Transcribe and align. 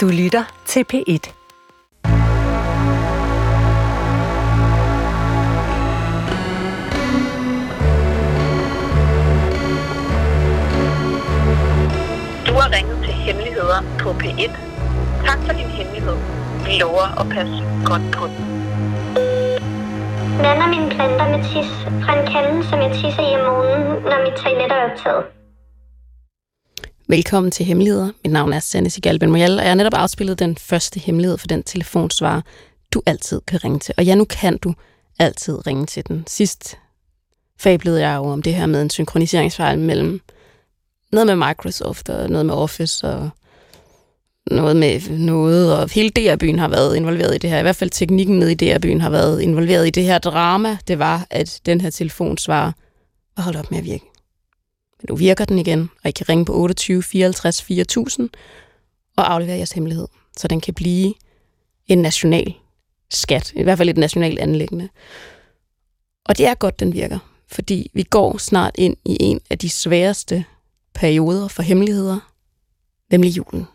Du 0.00 0.08
lytter 0.08 0.44
til 0.66 0.84
P1. 0.92 1.24
Du 12.46 12.52
har 12.60 12.68
ringet 12.76 12.98
til 13.04 13.12
Hemmeligheder 13.12 13.82
på 13.98 14.10
P1. 14.10 14.50
Tak 15.26 15.38
for 15.46 15.52
din 15.52 15.68
hemmelighed. 15.68 16.16
Vi 16.64 16.72
lover 16.80 17.20
at 17.20 17.26
passe 17.28 17.64
godt 17.84 18.12
på 18.12 18.26
den. 18.26 18.44
Blander 20.38 20.68
mine 20.68 20.90
planter 20.90 21.28
med 21.28 21.44
tis 21.44 21.70
fra 22.04 22.20
en 22.20 22.26
kande, 22.32 22.64
som 22.64 22.80
jeg 22.80 22.90
tisser 22.92 23.22
i 23.32 23.40
om 23.40 23.52
morgenen, 23.52 24.02
når 24.02 24.24
mit 24.24 24.34
toilet 24.34 24.72
er 24.72 24.90
optaget. 24.90 25.39
Velkommen 27.10 27.50
til 27.50 27.66
Hemmeligheder. 27.66 28.10
Mit 28.24 28.32
navn 28.32 28.52
er 28.52 28.60
Sanne 28.60 28.90
Sigalben 28.90 29.30
Moyal, 29.30 29.58
og 29.58 29.62
jeg 29.62 29.70
har 29.70 29.74
netop 29.74 29.94
afspillet 29.94 30.38
den 30.38 30.56
første 30.56 31.00
hemmelighed 31.00 31.38
for 31.38 31.46
den 31.46 31.62
telefonsvarer, 31.62 32.40
du 32.94 33.02
altid 33.06 33.40
kan 33.46 33.64
ringe 33.64 33.78
til. 33.78 33.94
Og 33.98 34.04
ja, 34.04 34.14
nu 34.14 34.24
kan 34.24 34.58
du 34.58 34.74
altid 35.18 35.66
ringe 35.66 35.86
til 35.86 36.08
den. 36.08 36.24
Sidst 36.26 36.78
fablede 37.58 38.00
jeg 38.00 38.16
jo 38.16 38.24
om 38.24 38.42
det 38.42 38.54
her 38.54 38.66
med 38.66 38.82
en 38.82 38.90
synkroniseringsfejl 38.90 39.78
mellem 39.78 40.20
noget 41.12 41.26
med 41.26 41.48
Microsoft 41.48 42.08
og 42.08 42.30
noget 42.30 42.46
med 42.46 42.54
Office 42.54 43.08
og 43.08 43.30
noget 44.50 44.76
med 44.76 45.18
noget, 45.18 45.78
og 45.78 45.90
hele 45.90 46.10
DR-byen 46.10 46.58
har 46.58 46.68
været 46.68 46.96
involveret 46.96 47.34
i 47.34 47.38
det 47.38 47.50
her. 47.50 47.58
I 47.58 47.62
hvert 47.62 47.76
fald 47.76 47.90
teknikken 47.90 48.38
nede 48.38 48.52
i 48.52 48.54
DR-byen 48.54 49.00
har 49.00 49.10
været 49.10 49.40
involveret 49.40 49.86
i 49.86 49.90
det 49.90 50.04
her 50.04 50.18
drama. 50.18 50.78
Det 50.88 50.98
var, 50.98 51.26
at 51.30 51.60
den 51.66 51.80
her 51.80 51.90
telefonsvarer 51.90 52.72
var 53.36 53.42
holdt 53.42 53.58
op 53.58 53.70
med 53.70 53.78
at 53.78 53.84
virke. 53.84 54.09
Men 55.00 55.06
nu 55.08 55.16
virker 55.16 55.44
den 55.44 55.58
igen, 55.58 55.90
og 56.04 56.08
I 56.08 56.10
kan 56.10 56.28
ringe 56.28 56.44
på 56.44 56.54
28 56.54 57.02
54 57.02 57.62
4000 57.62 58.30
og 59.16 59.32
aflevere 59.32 59.56
jeres 59.56 59.72
hemmelighed, 59.72 60.08
så 60.36 60.48
den 60.48 60.60
kan 60.60 60.74
blive 60.74 61.14
en 61.86 61.98
national 61.98 62.54
skat, 63.10 63.52
i 63.56 63.62
hvert 63.62 63.78
fald 63.78 63.88
et 63.88 63.96
nationalt 63.96 64.38
anlæggende. 64.38 64.88
Og 66.24 66.38
det 66.38 66.46
er 66.46 66.54
godt, 66.54 66.80
den 66.80 66.92
virker, 66.92 67.18
fordi 67.48 67.90
vi 67.94 68.02
går 68.02 68.38
snart 68.38 68.74
ind 68.78 68.96
i 69.04 69.16
en 69.20 69.40
af 69.50 69.58
de 69.58 69.70
sværeste 69.70 70.44
perioder 70.94 71.48
for 71.48 71.62
hemmeligheder, 71.62 72.32
nemlig 73.10 73.36
julen. 73.36 73.66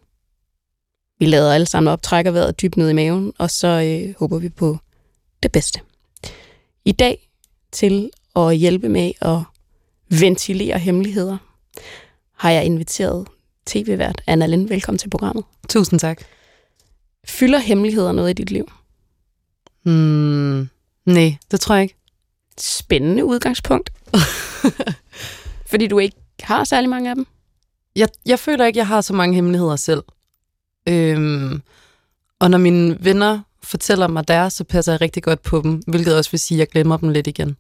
Vi 1.19 1.25
lader 1.25 1.53
alle 1.53 1.67
sammen 1.67 1.93
op, 1.93 2.01
trækker 2.01 2.31
vejret 2.31 2.61
dybt 2.61 2.77
ned 2.77 2.89
i 2.89 2.93
maven, 2.93 3.33
og 3.37 3.51
så 3.51 3.67
øh, 3.67 4.15
håber 4.19 4.37
vi 4.37 4.49
på 4.49 4.77
det 5.43 5.51
bedste. 5.51 5.79
I 6.85 6.91
dag 6.91 7.29
til 7.71 8.09
at 8.35 8.57
hjælpe 8.57 8.89
med 8.89 9.11
at 9.21 9.39
ventilere 10.09 10.79
hemmeligheder, 10.79 11.37
har 12.33 12.51
jeg 12.51 12.65
inviteret 12.65 13.27
tv-vært 13.65 14.21
Anna 14.27 14.45
Lind. 14.45 14.67
Velkommen 14.67 14.97
til 14.97 15.09
programmet. 15.09 15.43
Tusind 15.69 15.99
tak. 15.99 16.21
Fylder 17.27 17.59
hemmeligheder 17.59 18.11
noget 18.11 18.29
i 18.29 18.33
dit 18.33 18.51
liv? 18.51 18.71
Mm, 19.83 20.69
nej, 21.05 21.37
det 21.51 21.59
tror 21.59 21.75
jeg 21.75 21.83
ikke. 21.83 21.95
Spændende 22.57 23.25
udgangspunkt. 23.25 23.89
Fordi 25.71 25.87
du 25.87 25.99
ikke 25.99 26.17
har 26.39 26.63
særlig 26.63 26.89
mange 26.89 27.09
af 27.09 27.15
dem. 27.15 27.27
Jeg, 27.95 28.09
jeg 28.25 28.39
føler 28.39 28.65
ikke, 28.65 28.77
jeg 28.77 28.87
har 28.87 29.01
så 29.01 29.13
mange 29.13 29.35
hemmeligheder 29.35 29.75
selv. 29.75 30.03
Øhm, 30.87 31.61
og 32.39 32.51
når 32.51 32.57
mine 32.57 32.97
venner 33.03 33.39
fortæller 33.63 34.07
mig 34.07 34.27
deres, 34.27 34.53
så 34.53 34.63
passer 34.63 34.91
jeg 34.91 35.01
rigtig 35.01 35.23
godt 35.23 35.41
på 35.41 35.61
dem, 35.61 35.81
hvilket 35.87 36.17
også 36.17 36.31
vil 36.31 36.39
sige, 36.39 36.55
at 36.55 36.59
jeg 36.59 36.67
glemmer 36.67 36.97
dem 36.97 37.09
lidt 37.09 37.27
igen. 37.27 37.57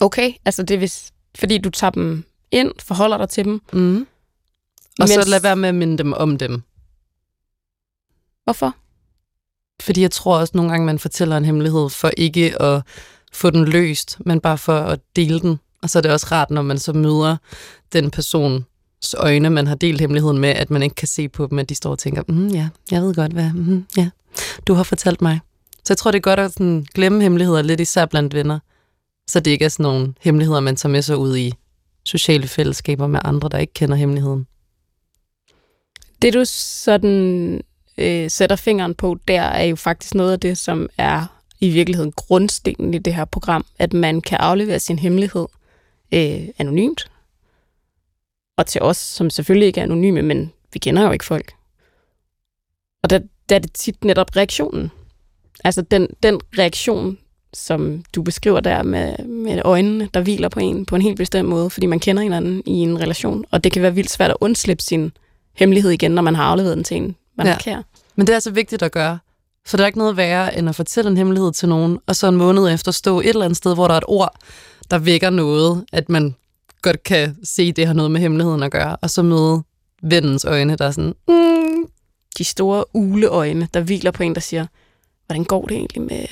Okay, 0.00 0.32
altså 0.44 0.62
det 0.62 0.78
hvis, 0.78 1.12
fordi 1.38 1.58
du 1.58 1.70
tager 1.70 1.90
dem 1.90 2.24
ind, 2.50 2.72
forholder 2.80 3.16
dig 3.18 3.28
til 3.28 3.44
dem. 3.44 3.60
Mm. 3.72 4.06
Og 4.98 5.08
Mens- 5.08 5.14
så 5.24 5.30
lad 5.30 5.40
være 5.40 5.56
med 5.56 5.68
at 5.68 5.74
minde 5.74 5.98
dem 5.98 6.12
om 6.12 6.38
dem. 6.38 6.62
Hvorfor? 8.44 8.74
Fordi 9.82 10.00
jeg 10.00 10.10
tror 10.10 10.38
også 10.38 10.52
nogle 10.56 10.70
gange, 10.70 10.86
man 10.86 10.98
fortæller 10.98 11.36
en 11.36 11.44
hemmelighed 11.44 11.88
for 11.90 12.10
ikke 12.16 12.62
at 12.62 12.82
få 13.32 13.50
den 13.50 13.64
løst, 13.64 14.16
men 14.26 14.40
bare 14.40 14.58
for 14.58 14.78
at 14.78 15.00
dele 15.16 15.40
den. 15.40 15.60
Og 15.82 15.90
så 15.90 15.98
er 15.98 16.02
det 16.02 16.10
også 16.10 16.26
rart, 16.32 16.50
når 16.50 16.62
man 16.62 16.78
så 16.78 16.92
møder 16.92 17.36
den 17.92 18.10
persons 18.10 18.64
øjne, 19.16 19.50
man 19.50 19.66
har 19.66 19.74
delt 19.74 20.00
hemmeligheden 20.00 20.38
med, 20.38 20.48
at 20.48 20.70
man 20.70 20.82
ikke 20.82 20.94
kan 20.94 21.08
se 21.08 21.28
på 21.28 21.46
dem, 21.46 21.58
at 21.58 21.68
de 21.68 21.74
står 21.74 21.90
og 21.90 21.98
tænker, 21.98 22.22
mm, 22.28 22.48
ja, 22.48 22.68
jeg 22.90 23.02
ved 23.02 23.14
godt, 23.14 23.32
hvad 23.32 23.52
mm, 23.52 23.86
ja, 23.96 24.10
du 24.66 24.74
har 24.74 24.82
fortalt 24.82 25.22
mig. 25.22 25.40
Så 25.76 25.92
jeg 25.92 25.98
tror, 25.98 26.10
det 26.10 26.18
er 26.18 26.22
godt 26.22 26.40
at 26.40 26.52
sådan, 26.52 26.86
glemme 26.94 27.22
hemmeligheder 27.22 27.62
lidt, 27.62 27.80
især 27.80 28.06
blandt 28.06 28.34
venner. 28.34 28.58
Så 29.28 29.40
det 29.40 29.50
ikke 29.50 29.64
er 29.64 29.68
sådan 29.68 29.82
nogle 29.82 30.14
hemmeligheder, 30.20 30.60
man 30.60 30.76
tager 30.76 30.92
med 30.92 31.02
sig 31.02 31.16
ud 31.16 31.36
i 31.36 31.52
sociale 32.04 32.48
fællesskaber 32.48 33.06
med 33.06 33.20
andre, 33.24 33.48
der 33.48 33.58
ikke 33.58 33.72
kender 33.72 33.96
hemmeligheden. 33.96 34.46
Det 36.22 36.34
du 36.34 36.44
sådan 36.44 37.60
øh, 37.98 38.30
sætter 38.30 38.56
fingeren 38.56 38.94
på 38.94 39.18
der, 39.28 39.42
er 39.42 39.64
jo 39.64 39.76
faktisk 39.76 40.14
noget 40.14 40.32
af 40.32 40.40
det, 40.40 40.58
som 40.58 40.88
er 40.98 41.26
i 41.60 41.70
virkeligheden 41.70 42.12
grundstenen 42.12 42.94
i 42.94 42.98
det 42.98 43.14
her 43.14 43.24
program, 43.24 43.64
at 43.78 43.92
man 43.92 44.20
kan 44.20 44.38
aflevere 44.38 44.78
sin 44.78 44.98
hemmelighed 44.98 45.46
øh, 46.14 46.48
anonymt. 46.58 47.10
Og 48.56 48.66
til 48.66 48.82
os, 48.82 48.96
som 48.96 49.30
selvfølgelig 49.30 49.66
ikke 49.66 49.80
er 49.80 49.84
anonyme, 49.84 50.22
men 50.22 50.52
vi 50.72 50.78
kender 50.78 51.02
jo 51.02 51.10
ikke 51.10 51.24
folk. 51.24 51.52
Og 53.02 53.10
der, 53.10 53.20
der 53.48 53.54
er 53.54 53.58
det 53.58 53.72
tit 53.72 54.04
netop 54.04 54.36
reaktionen. 54.36 54.90
Altså 55.64 55.82
den, 55.82 56.08
den 56.22 56.40
reaktion, 56.58 57.18
som 57.54 58.04
du 58.14 58.22
beskriver 58.22 58.60
der 58.60 58.82
med, 58.82 59.24
med 59.24 59.62
øjnene, 59.64 60.08
der 60.14 60.20
hviler 60.20 60.48
på 60.48 60.60
en 60.60 60.86
på 60.86 60.96
en 60.96 61.02
helt 61.02 61.16
bestemt 61.16 61.48
måde, 61.48 61.70
fordi 61.70 61.86
man 61.86 62.00
kender 62.00 62.22
hinanden 62.22 62.62
i 62.66 62.72
en 62.72 63.00
relation, 63.00 63.44
og 63.50 63.64
det 63.64 63.72
kan 63.72 63.82
være 63.82 63.94
vildt 63.94 64.10
svært 64.10 64.30
at 64.30 64.36
undslippe 64.40 64.82
sin 64.82 65.12
hemmelighed 65.54 65.90
igen, 65.90 66.10
når 66.10 66.22
man 66.22 66.34
har 66.34 66.44
afleveret 66.44 66.76
den 66.76 66.84
til 66.84 66.96
en, 66.96 67.16
man 67.36 67.46
ja. 67.46 67.50
Ja. 67.50 67.56
er 67.56 67.60
kær. 67.60 67.82
Men 68.16 68.26
det 68.26 68.34
er 68.34 68.38
så 68.38 68.50
vigtigt 68.50 68.82
at 68.82 68.92
gøre. 68.92 69.18
For 69.66 69.76
der 69.76 69.84
er 69.84 69.86
ikke 69.86 69.98
noget 69.98 70.16
værre, 70.16 70.58
end 70.58 70.68
at 70.68 70.74
fortælle 70.74 71.10
en 71.10 71.16
hemmelighed 71.16 71.52
til 71.52 71.68
nogen, 71.68 71.98
og 72.06 72.16
så 72.16 72.28
en 72.28 72.36
måned 72.36 72.68
efter 72.74 72.92
stå 72.92 73.20
et 73.20 73.28
eller 73.28 73.44
andet 73.44 73.56
sted, 73.56 73.74
hvor 73.74 73.86
der 73.86 73.94
er 73.94 73.98
et 73.98 74.04
ord, 74.08 74.34
der 74.90 74.98
vækker 74.98 75.30
noget, 75.30 75.84
at 75.92 76.08
man 76.08 76.34
godt 76.82 77.02
kan 77.02 77.36
se, 77.44 77.72
det 77.72 77.86
har 77.86 77.94
noget 77.94 78.10
med 78.10 78.20
hemmeligheden 78.20 78.62
at 78.62 78.72
gøre, 78.72 78.96
og 78.96 79.10
så 79.10 79.22
møde 79.22 79.62
vennens 80.02 80.44
øjne, 80.44 80.76
der 80.76 80.86
er 80.86 80.90
sådan, 80.90 81.14
Mm, 81.28 81.86
de 82.38 82.44
store 82.44 82.84
uleøjne, 82.96 83.68
der 83.74 83.80
hviler 83.80 84.10
på 84.10 84.22
en, 84.22 84.34
der 84.34 84.40
siger, 84.40 84.66
hvordan 85.26 85.44
går 85.44 85.66
det 85.66 85.76
egentlig 85.76 86.02
med... 86.02 86.26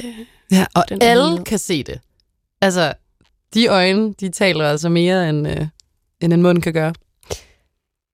ja, 0.50 0.66
og 0.74 0.84
Den 0.88 1.02
alle 1.02 1.22
hemmelighed. 1.22 1.44
kan 1.44 1.58
se 1.58 1.82
det. 1.82 2.00
Altså, 2.60 2.94
de 3.54 3.66
øjne, 3.66 4.12
de 4.12 4.28
taler 4.28 4.68
altså 4.70 4.88
mere, 4.88 5.28
end, 5.28 5.48
øh, 5.48 5.66
end 6.20 6.32
en 6.32 6.42
mund 6.42 6.62
kan 6.62 6.72
gøre. 6.72 6.94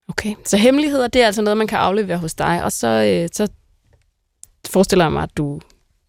Okay, 0.08 0.34
så 0.46 0.56
hemmeligheder, 0.56 1.08
det 1.08 1.22
er 1.22 1.26
altså 1.26 1.42
noget, 1.42 1.56
man 1.56 1.66
kan 1.66 1.78
aflevere 1.78 2.18
hos 2.18 2.34
dig, 2.34 2.64
og 2.64 2.72
så, 2.72 2.88
øh, 2.88 3.28
så 3.32 3.48
forestiller 4.66 5.04
jeg 5.04 5.12
mig, 5.12 5.22
at 5.22 5.36
du, 5.36 5.60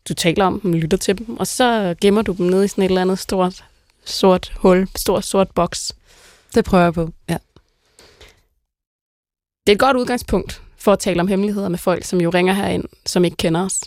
du 0.09 0.13
taler 0.13 0.45
om 0.45 0.59
dem, 0.59 0.73
lytter 0.73 0.97
til 0.97 1.17
dem, 1.17 1.37
og 1.37 1.47
så 1.47 1.95
gemmer 2.01 2.21
du 2.21 2.33
dem 2.33 2.45
nede 2.45 2.65
i 2.65 2.67
sådan 2.67 2.83
et 2.83 2.87
eller 2.89 3.01
andet 3.01 3.19
stort, 3.19 3.65
sort 4.05 4.53
hul, 4.55 4.87
stor 4.95 5.19
sort 5.19 5.51
boks. 5.51 5.95
Det 6.55 6.65
prøver 6.65 6.83
jeg 6.83 6.93
på, 6.93 7.09
ja. 7.29 7.37
Det 9.67 9.71
er 9.71 9.75
et 9.75 9.79
godt 9.79 9.97
udgangspunkt 9.97 10.61
for 10.77 10.93
at 10.93 10.99
tale 10.99 11.21
om 11.21 11.27
hemmeligheder 11.27 11.69
med 11.69 11.77
folk, 11.77 12.05
som 12.05 12.21
jo 12.21 12.29
ringer 12.29 12.53
herind, 12.53 12.83
som 13.05 13.25
ikke 13.25 13.37
kender 13.37 13.65
os, 13.65 13.81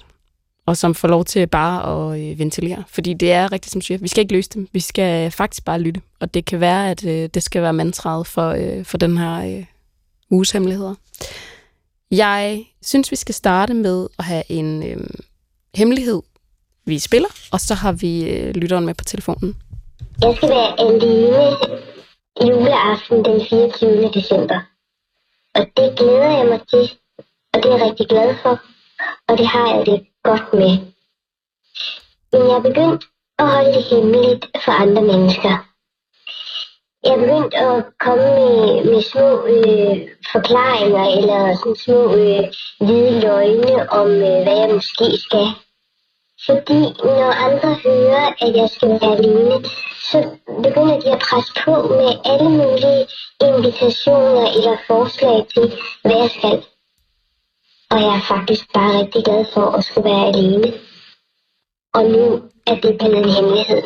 og 0.66 0.77
som 0.77 0.94
får 0.94 1.09
lov 1.09 1.25
til 1.25 1.47
bare 1.47 2.12
at 2.12 2.21
øh, 2.21 2.38
ventilere. 2.38 2.84
Fordi 2.88 3.15
det 3.15 3.32
er 3.32 3.53
rigtigt, 3.53 3.72
som 3.72 3.81
siger, 3.81 3.99
vi 3.99 4.09
skal 4.09 4.21
ikke 4.21 4.34
løse 4.34 4.50
dem, 4.54 4.69
vi 4.72 4.81
skal 4.81 5.31
faktisk 5.31 5.65
bare 5.65 5.81
lytte. 5.81 6.00
Og 6.21 6.34
det 6.34 6.44
kan 6.44 6.60
være, 6.60 6.91
at 6.91 7.04
øh, 7.04 7.28
det 7.34 7.43
skal 7.43 7.62
være 7.62 7.72
mantraet 7.72 8.27
for, 8.27 8.49
øh, 8.49 8.84
for 8.84 8.99
den 8.99 9.19
her 9.19 9.59
øh, 9.59 9.65
uges 10.31 10.50
hemmeligheder. 10.50 10.94
Jeg 12.10 12.65
synes, 12.82 13.10
vi 13.10 13.16
skal 13.16 13.34
starte 13.34 13.75
med 13.75 14.09
at 14.19 14.25
have 14.25 14.43
en 14.49 14.82
øh, 14.82 15.06
hemmelighed, 15.75 16.22
vi 16.84 16.99
spiller, 16.99 17.28
og 17.53 17.60
så 17.60 17.75
har 17.75 17.93
vi 17.93 18.31
øh, 18.31 18.55
lytteren 18.55 18.87
med 18.87 18.94
på 18.94 19.05
telefonen. 19.05 19.56
Jeg 20.22 20.37
skal 20.37 20.49
være 20.49 20.81
alene 20.81 21.56
juleaften 22.43 23.25
den 23.25 23.47
24. 23.49 24.10
december. 24.15 24.60
Og 25.55 25.66
det 25.76 25.99
glæder 25.99 26.37
jeg 26.38 26.47
mig 26.47 26.60
til, 26.71 26.91
og 27.52 27.62
det 27.62 27.73
er 27.73 27.76
jeg 27.76 27.87
rigtig 27.87 28.06
glad 28.08 28.35
for, 28.43 28.61
og 29.29 29.38
det 29.38 29.46
har 29.46 29.76
jeg 29.76 29.85
lidt 29.87 30.02
godt 30.31 30.52
med. 30.61 30.73
Men 32.32 32.40
jeg 32.49 32.56
er 32.56 32.67
begyndt 32.69 33.02
at 33.38 33.46
holde 33.52 33.73
det 33.75 33.84
hemmeligt 33.90 34.44
for 34.64 34.73
andre 34.73 35.02
mennesker. 35.02 35.55
Jeg 37.05 37.12
er 37.14 37.23
begyndt 37.25 37.55
at 37.55 37.84
komme 38.05 38.26
med, 38.38 38.84
med 38.90 39.02
små 39.02 39.28
øh, 39.55 39.94
forklaringer 40.32 41.05
eller 41.19 41.40
sådan 41.56 41.76
små 41.84 42.02
øh, 42.20 42.44
hvide 42.84 43.20
løgne 43.20 43.90
om, 44.00 44.08
øh, 44.08 44.38
hvad 44.44 44.56
jeg 44.62 44.70
måske 44.75 45.06
skal. 45.26 45.49
Fordi 46.46 46.81
når 47.05 47.32
andre 47.46 47.75
hører, 47.87 48.26
at 48.44 48.56
jeg 48.56 48.69
skal 48.70 48.88
være 48.88 49.17
alene, 49.17 49.56
så 50.11 50.19
begynder 50.64 51.00
de 51.00 51.11
at 51.17 51.23
presse 51.26 51.52
på 51.64 51.75
med 51.99 52.11
alle 52.31 52.50
mulige 52.58 53.02
invitationer 53.49 54.46
eller 54.56 54.76
forslag 54.87 55.46
til, 55.55 55.67
hvad 56.02 56.17
jeg 56.23 56.31
skal. 56.38 56.75
Og 57.91 58.00
jeg 58.00 58.17
er 58.17 58.25
faktisk 58.29 58.73
bare 58.75 58.99
rigtig 59.00 59.25
glad 59.25 59.44
for 59.55 59.67
at 59.77 59.85
skulle 59.85 60.11
være 60.11 60.27
alene. 60.29 60.73
Og 61.94 62.03
nu 62.05 62.43
er 62.67 62.75
det 62.75 62.99
blevet 62.99 63.19
en 63.19 63.31
hemmelighed. 63.35 63.83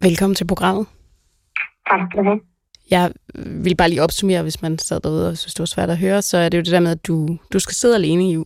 Velkommen 0.00 0.34
til 0.34 0.46
programmet. 0.46 0.86
Tak 1.90 2.00
skal 2.10 2.18
du 2.18 2.24
have. 2.24 2.40
jeg 2.90 3.12
vil 3.36 3.76
bare 3.76 3.88
lige 3.88 4.02
opsummere, 4.02 4.42
hvis 4.42 4.62
man 4.62 4.78
sad 4.78 5.00
derude 5.00 5.28
og 5.28 5.38
synes, 5.38 5.54
det 5.54 5.60
var 5.60 5.66
svært 5.66 5.90
at 5.90 5.98
høre, 5.98 6.22
så 6.22 6.38
er 6.38 6.48
det 6.48 6.58
jo 6.58 6.62
det 6.62 6.72
der 6.72 6.80
med, 6.80 6.90
at 6.90 7.06
du, 7.06 7.38
du 7.52 7.58
skal 7.58 7.74
sidde 7.74 7.94
alene 7.94 8.30
i, 8.30 8.44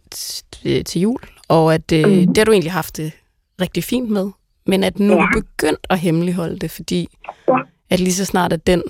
til 0.83 1.01
jul, 1.01 1.21
og 1.49 1.75
at 1.75 1.93
øh, 1.93 2.07
mm. 2.07 2.27
det 2.27 2.39
har 2.39 2.45
du 2.45 2.53
egentlig 2.53 2.73
haft 2.73 2.97
det 2.97 3.13
rigtig 3.61 3.85
fint 3.85 4.11
med, 4.11 4.31
men 4.67 4.85
at 4.85 4.99
nu 4.99 5.13
ja. 5.13 5.19
er 5.19 5.27
du 5.35 5.41
begyndt 5.41 5.87
at 5.91 5.99
hemmeligholde 5.99 6.59
det, 6.59 6.71
fordi 6.71 7.09
ja. 7.49 7.55
at 7.91 8.01
lige 8.01 8.15
så 8.15 8.25
snart 8.25 8.53
at 8.53 8.67
den, 8.67 8.83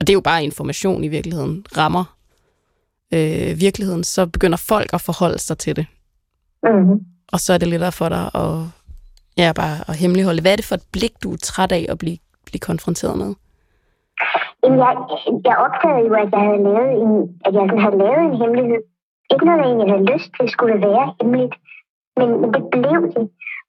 og 0.00 0.06
det 0.06 0.08
er 0.08 0.14
jo 0.14 0.20
bare 0.20 0.44
information 0.44 1.04
i 1.04 1.08
virkeligheden, 1.08 1.66
rammer 1.76 2.16
øh, 3.14 3.60
virkeligheden, 3.60 4.04
så 4.04 4.26
begynder 4.26 4.58
folk 4.68 4.90
at 4.92 5.00
forholde 5.00 5.38
sig 5.38 5.58
til 5.58 5.76
det. 5.76 5.86
Mm. 6.62 7.00
Og 7.32 7.38
så 7.40 7.52
er 7.52 7.58
det 7.58 7.68
lettere 7.68 7.92
for 7.92 8.08
dig 8.08 8.24
at, 8.34 8.52
ja, 9.38 9.52
bare 9.52 9.76
at 9.88 9.96
hemmeligholde. 9.96 10.42
Hvad 10.42 10.52
er 10.52 10.56
det 10.56 10.64
for 10.64 10.74
et 10.74 10.86
blik, 10.92 11.12
du 11.22 11.32
er 11.32 11.36
træt 11.36 11.72
af 11.72 11.86
at 11.88 11.98
blive, 11.98 12.18
blive 12.46 12.60
konfronteret 12.60 13.18
med? 13.18 13.34
Jamen, 14.62 14.78
jeg, 14.84 14.92
jeg 15.48 15.56
opdagede 15.66 16.06
jo, 16.08 16.14
at 16.22 16.30
jeg 16.34 16.42
havde 16.48 16.62
lavet 16.68 16.92
en, 17.02 17.12
at 17.46 17.52
jeg 17.56 17.64
sådan 17.68 17.84
havde 17.84 17.98
lavet 18.04 18.22
en 18.28 18.36
hemmelighed. 18.40 18.82
Ikke 19.32 19.44
noget, 19.46 19.60
jeg 19.60 19.68
egentlig 19.68 19.90
havde 19.92 20.10
lyst 20.12 20.30
til 20.36 20.46
skulle 20.48 20.78
være 20.88 21.04
hemmeligt, 21.18 21.54
men, 22.18 22.28
men 22.40 22.48
det 22.54 22.62
blev 22.74 23.00
det. 23.14 23.24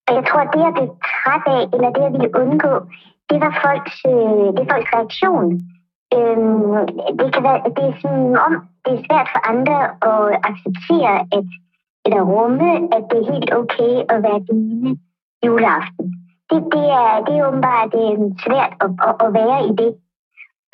Og 0.07 0.11
jeg 0.17 0.23
tror, 0.27 0.41
at 0.45 0.51
det, 0.53 0.61
jeg 0.67 0.73
blev 0.77 0.89
træt 1.09 1.45
af, 1.55 1.61
eller 1.75 1.89
det, 1.95 2.01
jeg 2.05 2.13
ville 2.15 2.35
undgå, 2.41 2.73
det 3.29 3.37
var 3.43 3.53
folks, 3.63 3.95
øh, 4.11 4.45
det 4.55 4.61
er 4.63 4.71
folks 4.73 4.91
reaktion. 4.97 5.45
Øhm, 6.15 6.71
det, 7.19 7.27
kan 7.33 7.43
være, 7.47 7.59
det 7.77 7.83
er 7.89 7.95
sådan 8.01 8.31
om, 8.45 8.53
det 8.85 8.91
er 8.93 9.05
svært 9.07 9.27
for 9.33 9.41
andre 9.53 9.79
at 10.11 10.23
acceptere, 10.49 11.13
at, 11.37 11.47
eller 12.05 12.21
rumme, 12.33 12.69
at 12.95 13.03
det 13.09 13.17
er 13.19 13.31
helt 13.33 13.51
okay 13.61 13.93
at 14.13 14.17
være 14.25 14.41
dine 14.49 14.91
juleaften. 15.45 16.05
Det, 16.49 16.59
det, 16.75 16.85
er, 17.01 17.11
det 17.25 17.33
er 17.35 17.47
åbenbart 17.47 17.93
det 17.93 18.03
er 18.09 18.15
svært 18.47 18.73
at, 18.83 18.91
at, 19.07 19.13
at 19.25 19.29
være 19.39 19.59
i 19.69 19.71
det. 19.81 19.91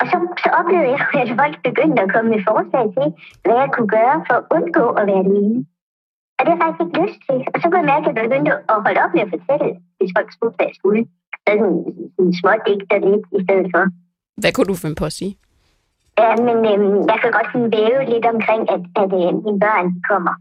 Og 0.00 0.04
så, 0.10 0.16
så 0.42 0.48
oplevede 0.60 0.90
jeg, 0.94 1.00
at 1.22 1.30
folk 1.40 1.56
begyndte 1.68 2.02
at 2.02 2.12
komme 2.14 2.28
med 2.34 2.40
forslag 2.50 2.86
til, 2.96 3.06
hvad 3.44 3.56
jeg 3.62 3.70
kunne 3.74 3.92
gøre 3.98 4.16
for 4.26 4.34
at 4.40 4.46
undgå 4.56 4.84
at 5.00 5.04
være 5.10 5.24
alene. 5.26 5.58
Og 6.38 6.42
det 6.42 6.50
har 6.52 6.58
jeg 6.58 6.64
faktisk 6.64 6.84
ikke 6.84 7.00
lyst 7.04 7.20
til. 7.28 7.38
Og 7.52 7.56
så 7.60 7.64
kunne 7.66 7.82
jeg 7.82 7.92
mærke, 7.92 8.06
at 8.08 8.14
jeg 8.16 8.24
begyndte 8.26 8.52
at 8.72 8.78
holde 8.84 9.02
op 9.04 9.12
med 9.14 9.22
at 9.26 9.32
fortælle, 9.34 9.70
hvis 9.98 10.10
folk 10.16 10.28
spurgte, 10.36 10.56
hvad 10.58 10.68
jeg 10.70 10.78
skulle. 10.80 11.02
Sådan 11.46 11.72
en 12.20 12.32
små 12.40 12.52
digter 12.66 12.98
lidt 13.08 13.24
i 13.38 13.40
stedet 13.44 13.68
for. 13.74 13.82
Hvad 14.42 14.52
kunne 14.52 14.70
du 14.72 14.76
finde 14.82 15.00
på 15.00 15.06
at 15.10 15.16
sige? 15.20 15.32
Ja, 16.20 16.30
men 16.46 16.56
øhm, 16.70 16.98
jeg 17.10 17.18
kan 17.20 17.32
godt 17.36 17.48
sådan 17.52 17.72
væve 17.78 18.02
lidt 18.12 18.26
omkring, 18.34 18.62
at, 18.74 18.82
at 19.02 19.10
øh, 19.20 19.30
mine 19.44 19.60
børn 19.64 19.86
kommer. 20.10 20.34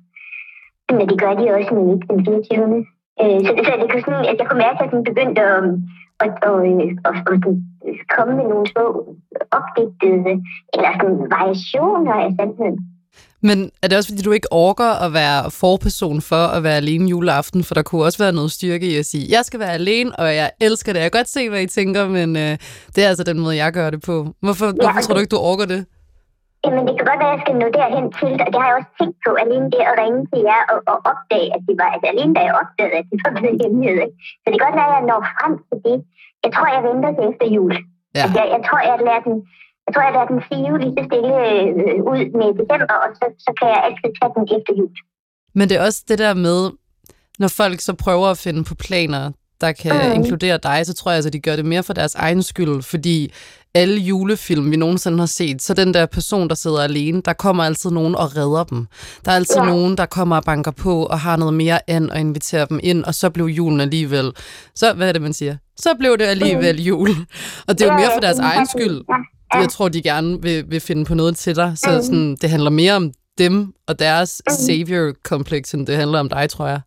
Men 0.98 1.10
det 1.10 1.18
gør 1.22 1.34
de 1.34 1.54
også 1.58 1.72
med 1.76 1.86
den 2.10 2.26
24. 2.26 2.86
Øh, 3.22 3.40
så, 3.46 3.52
så 3.66 3.72
det 3.80 3.88
kunne 3.92 4.06
sådan, 4.06 4.30
at 4.32 4.38
jeg 4.40 4.48
kunne 4.48 4.64
mærke, 4.66 4.84
at 4.84 4.92
den 4.94 5.04
begyndte 5.10 5.42
at, 5.42 5.64
at, 6.24 6.34
at, 6.50 6.56
at, 7.08 7.16
at, 7.32 7.44
at 7.90 7.96
komme 8.16 8.34
med 8.36 8.46
nogle 8.52 8.68
små 8.74 8.86
opdigtede 9.58 10.34
eller 10.74 10.92
sådan 11.00 11.20
variationer 11.36 12.14
af 12.26 12.32
sandheden. 12.38 12.78
Men 13.44 13.72
er 13.81 13.88
det 13.88 13.98
også, 13.98 14.10
fordi 14.12 14.22
du 14.22 14.31
ikke 14.31 14.54
orker 14.68 14.92
at 15.06 15.13
være 15.13 15.52
forperson 15.52 16.22
for 16.22 16.44
at 16.56 16.63
være 16.63 16.78
alene 16.84 17.10
juleaften? 17.10 17.63
For 17.63 17.74
der 17.74 17.84
kunne 17.88 18.04
også 18.08 18.19
være 18.24 18.34
noget 18.40 18.52
styrke 18.52 18.86
i 18.92 18.96
at 18.98 19.06
sige, 19.06 19.25
jeg 19.36 19.44
skal 19.46 19.60
være 19.60 19.74
alene, 19.81 20.10
og 20.22 20.36
jeg 20.36 20.50
elsker 20.68 20.94
det. 20.94 21.00
Jeg 21.00 21.12
kan 21.12 21.19
godt 21.19 21.36
se, 21.38 21.50
hvad 21.50 21.62
I 21.62 21.68
tænker, 21.68 22.08
men 22.18 22.30
øh, 22.44 22.54
det 22.94 23.00
er 23.04 23.10
altså 23.12 23.24
den 23.24 23.40
måde, 23.40 23.56
jeg 23.63 23.72
gør 23.80 23.90
det 23.90 24.02
på. 24.10 24.16
Hvorfor, 24.46 24.66
ja, 24.66 24.72
hvorfor 24.81 25.02
tror 25.02 25.13
du 25.13 25.19
ikke, 25.19 25.36
du 25.36 25.42
orker 25.52 25.68
det? 25.74 25.81
Jamen, 26.63 26.84
det 26.88 26.94
kan 26.98 27.06
godt 27.10 27.22
være, 27.24 27.34
at 27.34 27.38
jeg 27.38 27.44
skal 27.46 27.56
nå 27.62 27.68
derhen 27.80 28.08
til, 28.19 28.34
og 28.44 28.50
det 28.52 28.60
har 28.62 28.68
jeg 28.69 28.78
også 28.80 28.94
tænkt 29.00 29.18
på, 29.25 29.31
alene 29.44 29.68
det 29.74 29.81
at 29.90 29.96
ringe 30.02 30.22
til 30.31 30.42
jer 30.50 30.62
og, 30.72 30.78
og 30.92 30.98
opdage, 31.12 31.50
at 31.56 31.62
det 31.68 31.75
var, 31.81 31.90
altså 31.94 32.08
alene 32.13 32.34
da 32.38 32.42
jeg 32.48 32.56
opdagede, 32.62 32.98
at 33.02 33.08
det 33.12 33.18
var 33.25 33.31
blevet 33.38 33.62
hemmelighed. 33.63 34.10
Så 34.42 34.46
det 34.50 34.58
kan 34.58 34.66
godt 34.68 34.78
være, 34.80 34.90
at 34.92 34.96
jeg 34.98 35.06
når 35.12 35.22
frem 35.36 35.54
til 35.68 35.78
det. 35.88 35.98
Jeg 36.44 36.52
tror, 36.56 36.68
jeg 36.75 36.81
venter 36.90 37.12
til 37.18 37.25
efter 37.31 37.48
jul. 37.58 37.74
Ja. 38.18 38.22
Altså, 38.24 38.36
jeg, 38.42 38.48
jeg 38.56 38.62
tror, 38.68 38.80
jeg 38.90 38.96
lader 39.08 39.24
den, 39.28 39.38
jeg 39.86 39.92
tror, 39.94 40.04
jeg 40.07 40.13
lader 40.16 40.31
den 40.33 40.42
sive 40.48 40.75
lige 40.83 40.95
så 40.98 41.04
stille 41.10 41.36
øh, 41.51 42.12
ud 42.12 42.22
med 42.39 42.50
december, 42.60 42.98
og 43.04 43.10
så, 43.19 43.25
så 43.45 43.51
kan 43.57 43.68
jeg 43.74 43.81
altid 43.88 44.10
tage 44.18 44.31
den 44.36 44.44
efter 44.57 44.74
jul. 44.80 44.95
Men 45.57 45.69
det 45.69 45.75
er 45.78 45.86
også 45.88 46.01
det 46.07 46.19
der 46.19 46.33
med, 46.33 46.60
når 47.39 47.48
folk 47.48 47.80
så 47.80 47.94
prøver 47.94 48.28
at 48.28 48.38
finde 48.38 48.63
på 48.63 48.75
planer, 48.75 49.31
der 49.62 49.72
kan 49.72 49.95
mm. 49.95 50.13
inkludere 50.13 50.57
dig, 50.63 50.86
så 50.86 50.94
tror 50.94 51.12
jeg, 51.12 51.16
at 51.16 51.18
altså, 51.18 51.30
de 51.30 51.39
gør 51.39 51.56
det 51.56 51.66
mere 51.66 51.83
for 51.83 51.94
deres 51.94 52.16
egen 52.16 52.44
skyld, 52.44 52.81
fordi 52.81 53.33
alle 53.74 54.00
julefilm, 54.00 54.72
vi 54.72 54.75
nogensinde 54.75 55.19
har 55.19 55.25
set, 55.25 55.62
så 55.62 55.74
den 55.74 55.94
der 55.94 56.06
person, 56.06 56.50
der 56.50 56.56
sidder 56.56 56.84
alene, 56.84 57.22
der 57.22 57.34
kommer 57.34 57.63
altid 57.63 57.92
nogen 57.92 58.16
og 58.16 58.38
redder 58.38 58.63
dem. 58.63 58.88
Der 59.25 59.31
er 59.31 59.36
altid 59.36 59.57
ja. 59.57 59.66
nogen, 59.66 59.98
der 59.98 60.06
kommer 60.06 60.36
og 60.36 60.44
banker 60.44 60.72
på 60.72 61.06
og 61.06 61.19
har 61.19 61.38
noget 61.38 61.54
mere 61.54 61.89
an 61.89 62.10
og 62.10 62.19
inviterer 62.19 62.66
dem 62.66 62.80
ind, 62.84 63.04
og 63.04 63.16
så 63.16 63.30
blev 63.30 63.45
julen 63.45 63.81
alligevel. 63.81 64.31
Så, 64.75 64.94
hvad 64.94 65.07
er 65.07 65.12
det, 65.12 65.22
man 65.22 65.34
siger? 65.34 65.57
Så 65.77 65.95
blev 66.00 66.18
det 66.18 66.25
alligevel 66.25 66.75
mm. 66.75 66.81
jul. 66.81 67.10
Og 67.68 67.80
det 67.80 67.81
er 67.81 67.94
jo 67.94 68.00
mere 68.00 68.10
for 68.13 68.19
deres 68.19 68.39
egen 68.39 68.68
skyld. 68.68 69.01
Jeg 69.53 69.69
tror, 69.69 69.89
de 69.89 70.01
gerne 70.01 70.42
vil, 70.42 70.71
vil 70.71 70.81
finde 70.81 71.06
på 71.06 71.13
noget 71.13 71.36
til 71.38 71.56
dig. 71.56 71.77
Så 71.77 71.89
mm. 71.92 72.01
sådan, 72.01 72.36
det 72.42 72.50
handler 72.50 72.69
mere 72.69 72.94
om 72.95 73.12
dem 73.38 73.74
og 73.88 74.00
deres 74.00 74.42
mm. 74.48 74.51
savior-kompleks, 74.51 75.74
end 75.74 75.88
det 75.88 75.95
handler 75.95 76.19
om 76.19 76.30
dig, 76.30 76.50
tror 76.50 76.68
jeg. 76.68 76.81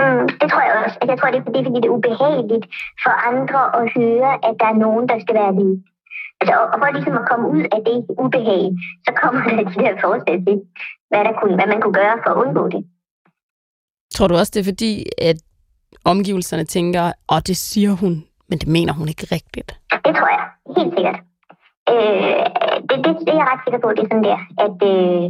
Mm, 0.00 0.28
det 0.40 0.46
tror 0.50 0.62
jeg 0.66 0.74
også. 0.84 0.96
Altså, 1.00 1.10
jeg 1.12 1.18
tror, 1.18 1.30
det 1.32 1.38
er 1.40 1.46
fordi, 1.48 1.60
det 1.76 1.84
er 1.84 1.96
ubehageligt 1.98 2.66
for 3.04 3.12
andre 3.30 3.60
at 3.78 3.84
høre, 3.96 4.30
at 4.48 4.54
der 4.60 4.68
er 4.72 4.78
nogen, 4.84 5.04
der 5.10 5.16
skal 5.22 5.34
være 5.40 5.52
lige. 5.60 5.76
Altså, 6.40 6.54
og 6.72 6.76
for 6.80 6.86
ligesom 6.96 7.16
at 7.22 7.28
komme 7.30 7.46
ud 7.54 7.64
af 7.76 7.80
det 7.88 7.98
ubehag, 8.22 8.64
så 9.06 9.10
kommer 9.20 9.40
der 9.48 9.64
de 9.70 9.74
der 9.84 9.94
forslag 10.04 10.36
til, 10.46 10.56
hvad, 11.10 11.22
der 11.28 11.34
kunne, 11.40 11.54
hvad 11.58 11.68
man 11.72 11.80
kunne 11.82 11.98
gøre 12.02 12.16
for 12.22 12.30
at 12.34 12.38
undgå 12.42 12.64
det. 12.74 12.82
Tror 14.14 14.28
du 14.28 14.34
også, 14.40 14.52
det 14.54 14.60
er 14.60 14.70
fordi, 14.72 14.92
at 15.30 15.36
omgivelserne 16.04 16.64
tænker, 16.64 17.12
og 17.28 17.46
det 17.46 17.56
siger 17.56 17.92
hun, 18.00 18.12
men 18.48 18.58
det 18.58 18.68
mener 18.68 18.92
hun 18.92 19.08
ikke 19.08 19.26
rigtigt? 19.32 19.70
Det 20.06 20.12
tror 20.18 20.30
jeg, 20.36 20.44
helt 20.76 20.94
sikkert. 20.96 21.18
Øh, 21.92 22.44
det, 22.88 22.96
det, 23.04 23.10
det 23.26 23.32
er 23.34 23.40
jeg 23.40 23.48
ret 23.50 23.64
sikker 23.64 23.80
på, 23.82 23.88
det 23.96 24.02
er 24.02 24.10
sådan 24.10 24.28
der, 24.30 24.40
at, 24.66 24.78
øh, 24.92 25.24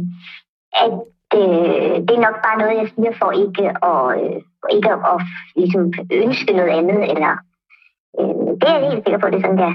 at 0.83 0.93
øh, 1.39 1.93
det 2.05 2.13
er 2.15 2.25
nok 2.27 2.37
bare 2.45 2.59
noget, 2.61 2.79
jeg 2.81 2.87
siger 2.95 3.13
for 3.21 3.29
ikke 3.43 3.65
at, 3.91 4.03
øh, 4.19 4.37
ikke 4.75 4.89
at, 4.95 4.99
at 5.13 5.19
ligesom 5.59 5.83
ønske 6.23 6.51
noget 6.59 6.71
andet, 6.79 6.99
eller 7.11 7.31
øh, 8.19 8.47
det 8.59 8.67
er 8.69 8.77
jeg 8.77 8.89
helt 8.91 9.03
sikker 9.05 9.19
på, 9.19 9.27
det 9.29 9.37
er 9.37 9.45
sådan 9.47 9.63
der. 9.65 9.73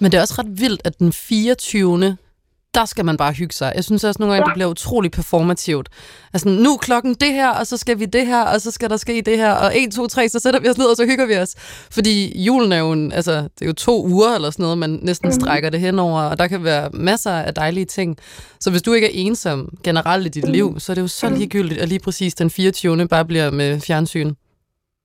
Men 0.00 0.06
det 0.10 0.16
er 0.16 0.24
også 0.26 0.38
ret 0.38 0.60
vildt, 0.62 0.82
at 0.88 0.98
den 0.98 1.12
24 1.12 2.16
der 2.74 2.84
skal 2.84 3.04
man 3.04 3.16
bare 3.16 3.32
hygge 3.32 3.54
sig. 3.54 3.72
Jeg 3.74 3.84
synes 3.84 4.04
også 4.04 4.16
nogle 4.20 4.34
gange, 4.34 4.44
ja. 4.46 4.50
det 4.50 4.54
bliver 4.54 4.70
utrolig 4.70 5.10
performativt. 5.10 5.88
Altså, 6.32 6.48
nu 6.48 6.72
er 6.72 6.78
klokken 6.78 7.14
det 7.14 7.32
her, 7.32 7.50
og 7.50 7.66
så 7.66 7.76
skal 7.76 7.98
vi 7.98 8.04
det 8.04 8.26
her, 8.26 8.42
og 8.44 8.60
så 8.60 8.70
skal 8.70 8.90
der 8.90 8.96
ske 8.96 9.22
det 9.26 9.38
her, 9.38 9.52
og 9.52 9.72
1, 9.74 9.92
2, 9.92 10.06
3, 10.06 10.28
så 10.28 10.38
sætter 10.38 10.60
vi 10.60 10.68
os 10.68 10.78
ned, 10.78 10.86
og 10.86 10.96
så 10.96 11.06
hygger 11.06 11.26
vi 11.26 11.36
os. 11.36 11.54
Fordi 11.92 12.42
julen 12.42 12.72
er 12.72 12.78
jo, 12.78 12.92
en, 12.92 13.12
altså, 13.12 13.32
det 13.32 13.62
er 13.62 13.66
jo 13.66 13.72
to 13.72 14.06
uger 14.06 14.34
eller 14.34 14.50
sådan 14.50 14.62
noget, 14.62 14.78
man 14.78 14.98
næsten 15.02 15.28
mm. 15.28 15.32
strækker 15.32 15.70
det 15.70 15.80
henover, 15.80 16.20
og 16.20 16.38
der 16.38 16.46
kan 16.46 16.64
være 16.64 16.90
masser 16.92 17.32
af 17.32 17.54
dejlige 17.54 17.84
ting. 17.84 18.16
Så 18.60 18.70
hvis 18.70 18.82
du 18.82 18.92
ikke 18.92 19.06
er 19.06 19.26
ensom 19.26 19.78
generelt 19.84 20.26
i 20.26 20.28
dit 20.28 20.44
mm. 20.44 20.52
liv, 20.52 20.80
så 20.80 20.92
er 20.92 20.94
det 20.94 21.02
jo 21.02 21.08
så 21.08 21.28
mhm. 21.28 21.38
ligegyldigt, 21.38 21.80
at 21.80 21.88
lige 21.88 22.00
præcis 22.04 22.34
den 22.34 22.50
24. 22.50 23.08
bare 23.08 23.24
bliver 23.24 23.50
med 23.50 23.80
fjernsyn. 23.80 24.34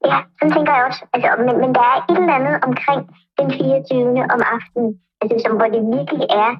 Ja, 0.05 0.17
sådan 0.39 0.53
tænker 0.55 0.73
jeg 0.77 0.83
også. 0.89 1.01
Altså, 1.13 1.29
men, 1.45 1.55
men 1.63 1.69
der 1.77 1.83
er 1.91 1.97
et 2.09 2.17
eller 2.21 2.35
andet 2.39 2.55
omkring 2.67 3.01
den 3.39 3.47
24. 3.51 4.23
om 4.33 4.39
aftenen, 4.55 4.89
altså, 5.21 5.35
som, 5.43 5.53
hvor 5.59 5.69
det 5.75 5.81
virkelig 5.97 6.27
er 6.45 6.51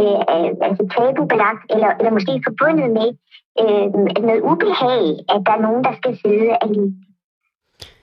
øh, 0.00 0.50
altså 0.66 0.82
tabubelagt, 0.94 1.62
eller, 1.74 1.90
eller 1.98 2.12
måske 2.16 2.32
forbundet 2.48 2.88
med 2.98 3.08
øh, 3.62 3.86
noget 4.28 4.42
ubehag, 4.50 5.02
at 5.34 5.40
der 5.46 5.52
er 5.56 5.64
nogen, 5.66 5.84
der 5.86 5.92
skal 5.98 6.12
sidde 6.22 6.50
alene. 6.64 6.90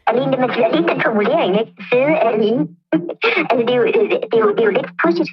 Alene, 0.07 0.37
man 0.43 0.53
siger 0.53 0.67
lige 0.73 0.87
den 0.91 1.01
formulering, 1.05 1.51
ikke? 1.61 1.73
Sidde 1.89 2.15
alene. 2.29 2.61
altså, 3.49 3.63
det 3.67 3.73
er, 3.75 3.79
jo, 3.81 3.85
det, 4.31 4.37
er 4.37 4.43
jo, 4.45 4.49
det 4.55 4.61
er 4.61 4.69
jo 4.69 4.77
lidt 4.79 4.91
pudsigt. 5.01 5.31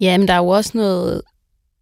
Ja, 0.00 0.18
men 0.18 0.28
der 0.28 0.34
er 0.34 0.42
jo 0.46 0.48
også 0.48 0.72
noget, 0.74 1.22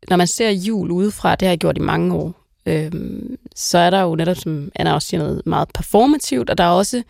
når 0.08 0.16
man 0.16 0.26
ser 0.26 0.50
jul 0.50 0.90
udefra, 0.90 1.34
det 1.34 1.42
har 1.42 1.52
jeg 1.52 1.58
gjort 1.58 1.78
i 1.78 1.80
mange 1.92 2.14
år, 2.14 2.34
øhm, 2.66 3.36
så 3.56 3.78
er 3.78 3.90
der 3.90 4.02
jo 4.02 4.14
netop, 4.14 4.36
som 4.36 4.70
Anna 4.74 4.94
også 4.94 5.08
siger, 5.08 5.20
noget 5.20 5.42
meget 5.46 5.68
performativt, 5.74 6.50
og 6.50 6.58
der 6.58 6.64
er 6.64 6.70
også, 6.70 7.02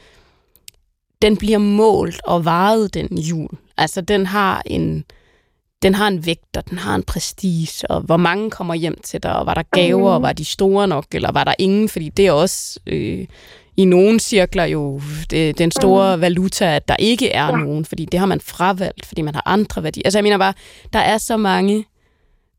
den 1.22 1.36
bliver 1.36 1.58
målt 1.58 2.20
og 2.24 2.44
varet, 2.44 2.94
den 2.94 3.18
jul. 3.18 3.48
Altså, 3.76 4.00
den 4.00 4.26
har 4.26 4.62
en, 4.66 5.04
den 5.82 5.94
har 5.94 6.08
en 6.08 6.26
vægt, 6.26 6.56
og 6.56 6.70
den 6.70 6.78
har 6.78 6.94
en 6.94 7.02
prestige, 7.02 7.90
og 7.90 8.00
hvor 8.00 8.16
mange 8.16 8.50
kommer 8.50 8.74
hjem 8.74 9.00
til 9.04 9.22
dig, 9.22 9.36
og 9.36 9.46
var 9.46 9.54
der 9.54 9.62
gaver, 9.62 10.10
og 10.10 10.22
var 10.22 10.32
de 10.32 10.44
store 10.44 10.88
nok, 10.88 11.06
eller 11.12 11.32
var 11.32 11.44
der 11.44 11.54
ingen, 11.58 11.88
fordi 11.88 12.08
det 12.08 12.26
er 12.26 12.32
også 12.32 12.80
øh, 12.86 13.26
i 13.76 13.84
nogle 13.84 14.20
cirkler 14.20 14.64
jo 14.64 15.00
det, 15.30 15.58
den 15.58 15.70
store 15.70 16.20
valuta, 16.20 16.76
at 16.76 16.88
der 16.88 16.96
ikke 16.96 17.30
er 17.30 17.56
nogen, 17.56 17.84
fordi 17.84 18.04
det 18.04 18.20
har 18.20 18.26
man 18.26 18.40
fravalgt, 18.40 19.06
fordi 19.06 19.22
man 19.22 19.34
har 19.34 19.42
andre 19.46 19.82
værdier. 19.82 20.02
Altså 20.04 20.18
jeg 20.18 20.24
mener 20.24 20.38
bare, 20.38 20.54
der 20.92 20.98
er 20.98 21.18
så 21.18 21.36
mange 21.36 21.84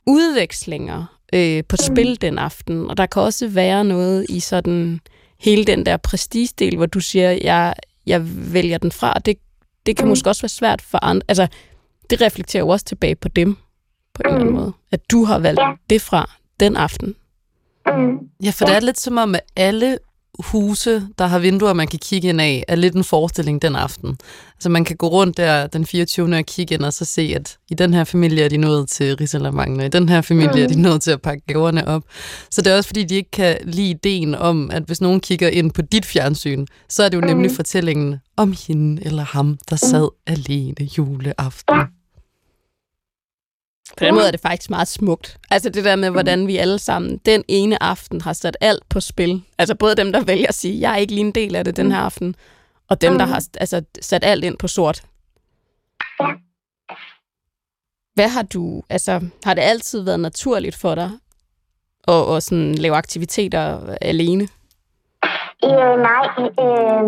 udvekslinger 0.07 1.05
øh, 1.33 1.63
på 1.69 1.77
spil 1.77 2.21
den 2.21 2.37
aften, 2.37 2.89
og 2.89 2.97
der 2.97 3.05
kan 3.05 3.21
også 3.21 3.47
være 3.47 3.83
noget 3.83 4.25
i 4.29 4.39
sådan 4.39 4.99
hele 5.39 5.65
den 5.65 5.85
der 5.85 5.97
prestige-del, 5.97 6.77
hvor 6.77 6.85
du 6.85 6.99
siger, 6.99 7.31
jeg, 7.31 7.73
jeg 8.05 8.21
vælger 8.53 8.77
den 8.77 8.91
fra, 8.91 9.13
det, 9.25 9.37
det 9.85 9.97
kan 9.97 10.07
måske 10.07 10.29
også 10.29 10.41
være 10.41 10.49
svært 10.49 10.81
for 10.81 11.03
andre. 11.03 11.25
Altså, 11.27 11.47
det 12.11 12.21
reflekterer 12.21 12.63
jo 12.63 12.69
også 12.69 12.85
tilbage 12.85 13.15
på 13.15 13.27
dem, 13.27 13.57
på 14.13 14.21
en 14.25 14.29
mm. 14.29 14.35
eller 14.35 14.39
anden 14.39 14.55
mm. 14.55 14.61
måde. 14.61 14.73
At 14.91 15.11
du 15.11 15.23
har 15.23 15.39
valgt 15.39 15.61
ja. 15.61 15.71
det 15.89 16.01
fra 16.01 16.29
den 16.59 16.75
aften. 16.75 17.15
Mm. 17.87 18.17
Ja, 18.43 18.49
for 18.49 18.65
ja. 18.65 18.69
det 18.69 18.75
er 18.75 18.85
lidt 18.85 18.99
som 18.99 19.17
om, 19.17 19.35
at 19.35 19.41
alle 19.55 19.97
huse, 20.39 21.07
der 21.17 21.25
har 21.25 21.39
vinduer, 21.39 21.73
man 21.73 21.87
kan 21.87 21.99
kigge 21.99 22.29
ind 22.29 22.41
af, 22.41 22.63
er 22.67 22.75
lidt 22.75 22.95
en 22.95 23.03
forestilling 23.03 23.61
den 23.61 23.75
aften. 23.75 24.17
Altså 24.55 24.69
man 24.69 24.85
kan 24.85 24.95
gå 24.97 25.07
rundt 25.07 25.37
der 25.37 25.67
den 25.67 25.85
24. 25.85 26.37
og 26.37 26.45
kigge 26.45 26.75
ind 26.75 26.83
og 26.83 26.93
så 26.93 27.05
se, 27.05 27.33
at 27.35 27.57
i 27.69 27.73
den 27.73 27.93
her 27.93 28.03
familie 28.03 28.43
er 28.43 28.49
de 28.49 28.57
nået 28.57 28.89
til 28.89 29.15
Rigsalermangen, 29.15 29.79
og 29.79 29.85
i 29.85 29.89
den 29.89 30.09
her 30.09 30.21
familie 30.21 30.63
er 30.63 30.67
de 30.67 30.81
nået 30.81 31.01
til 31.01 31.11
at 31.11 31.21
pakke 31.21 31.43
gaverne 31.47 31.87
op. 31.87 32.03
Så 32.51 32.61
det 32.61 32.73
er 32.73 32.77
også 32.77 32.87
fordi, 32.87 33.03
de 33.03 33.15
ikke 33.15 33.31
kan 33.31 33.57
lide 33.63 33.89
ideen 33.89 34.35
om, 34.35 34.71
at 34.71 34.83
hvis 34.83 35.01
nogen 35.01 35.19
kigger 35.19 35.49
ind 35.49 35.71
på 35.71 35.81
dit 35.81 36.05
fjernsyn, 36.05 36.65
så 36.89 37.03
er 37.03 37.09
det 37.09 37.17
jo 37.17 37.21
nemlig 37.21 37.51
fortællingen 37.51 38.19
om 38.37 38.53
hende 38.67 39.05
eller 39.05 39.23
ham, 39.23 39.57
der 39.69 39.75
sad 39.75 40.09
alene 40.27 40.89
juleaften. 40.97 41.75
På 43.97 44.05
den 44.05 44.13
måde 44.13 44.27
er 44.27 44.31
det 44.31 44.39
faktisk 44.39 44.69
meget 44.69 44.87
smukt. 44.87 45.37
Altså 45.51 45.69
det 45.69 45.85
der 45.85 45.95
med, 45.95 46.09
hvordan 46.09 46.47
vi 46.47 46.57
alle 46.57 46.79
sammen 46.79 47.17
den 47.25 47.43
ene 47.47 47.83
aften 47.83 48.21
har 48.21 48.33
sat 48.33 48.57
alt 48.61 48.89
på 48.89 48.99
spil. 48.99 49.43
Altså 49.57 49.75
både 49.75 49.95
dem, 49.95 50.11
der 50.11 50.23
vælger 50.23 50.47
at 50.47 50.55
sige, 50.55 50.81
jeg 50.81 50.93
er 50.93 50.97
ikke 50.97 51.13
lige 51.13 51.25
en 51.25 51.31
del 51.31 51.55
af 51.55 51.65
det 51.65 51.77
den 51.77 51.91
her 51.91 51.99
aften, 51.99 52.35
og 52.89 53.01
dem, 53.01 53.17
der 53.17 53.25
har 53.25 53.43
altså, 53.59 53.83
sat 54.01 54.23
alt 54.23 54.43
ind 54.43 54.57
på 54.57 54.67
sort. 54.67 55.03
Hvad 58.13 58.29
har 58.29 58.41
du, 58.41 58.83
altså 58.89 59.21
har 59.43 59.53
det 59.53 59.61
altid 59.61 60.01
været 60.01 60.19
naturligt 60.19 60.75
for 60.75 60.95
dig 60.95 61.11
at, 62.07 62.35
at 62.35 62.43
sådan 62.43 62.75
lave 62.75 62.95
aktiviteter 62.95 63.95
alene? 64.01 64.47
Øh, 65.67 65.95
nej, 66.09 66.25
øh, 66.63 67.05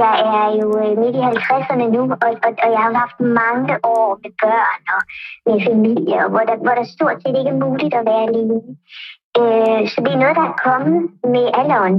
jeg 0.00 0.14
er 0.36 0.46
jo 0.60 0.66
øh, 0.82 0.94
midt 1.02 1.16
i 1.16 1.22
50'erne 1.32 1.86
nu, 1.96 2.02
og, 2.24 2.30
og, 2.46 2.50
og 2.64 2.68
jeg 2.74 2.82
har 2.86 2.92
haft 3.04 3.20
mange 3.20 3.74
år 3.94 4.08
med 4.22 4.32
børn 4.42 4.82
og 4.94 5.00
med 5.46 5.56
familie, 5.68 6.18
hvor 6.32 6.44
der, 6.48 6.56
hvor 6.64 6.74
der 6.78 6.84
stort 6.94 7.18
set 7.22 7.38
ikke 7.38 7.50
er 7.54 7.64
muligt 7.66 7.94
at 7.94 8.06
være 8.10 8.22
alene. 8.28 8.56
Øh, 9.40 9.82
så 9.90 9.96
det 10.04 10.12
er 10.12 10.22
noget, 10.22 10.36
der 10.40 10.46
er 10.50 10.60
kommet 10.66 11.00
med 11.34 11.46
alderen, 11.60 11.96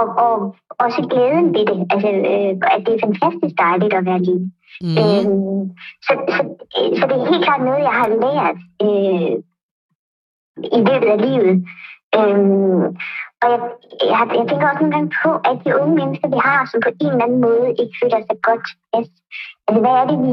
og, 0.00 0.06
og 0.26 0.34
også 0.84 1.00
glæden 1.10 1.46
ved 1.54 1.64
det, 1.70 1.78
altså 1.92 2.08
øh, 2.30 2.52
at 2.74 2.80
det 2.86 2.92
er 2.94 3.04
fantastisk 3.06 3.54
dejligt 3.64 3.94
at 3.94 4.04
være 4.06 4.20
alene. 4.22 4.46
Mm. 4.84 4.96
Øh, 5.00 5.24
så, 6.06 6.12
så, 6.34 6.40
så 6.98 7.04
det 7.08 7.16
er 7.16 7.30
helt 7.32 7.44
klart 7.44 7.62
noget, 7.64 7.88
jeg 7.88 7.96
har 8.00 8.08
lært 8.24 8.58
øh, 8.86 9.36
i 10.76 10.80
løbet 10.88 11.08
af 11.14 11.20
livet. 11.26 11.56
Øh, 12.18 12.86
og 13.42 13.46
jeg, 13.52 13.60
jeg, 14.12 14.18
jeg 14.38 14.46
tænker 14.48 14.66
også 14.68 14.82
nogle 14.82 14.94
gange 14.96 15.10
på, 15.22 15.30
at 15.48 15.56
de 15.64 15.78
unge 15.80 15.94
mennesker, 16.00 16.28
vi 16.34 16.40
har, 16.48 16.60
som 16.70 16.80
på 16.86 16.90
en 17.00 17.12
eller 17.12 17.26
anden 17.26 17.40
måde 17.48 17.66
ikke 17.80 17.98
føler 18.00 18.20
sig 18.20 18.38
godt 18.48 18.62
tilpas. 18.68 19.08
Altså, 19.66 19.80
hvad 19.84 19.94
er 20.00 20.06
det, 20.10 20.18
vi, 20.24 20.32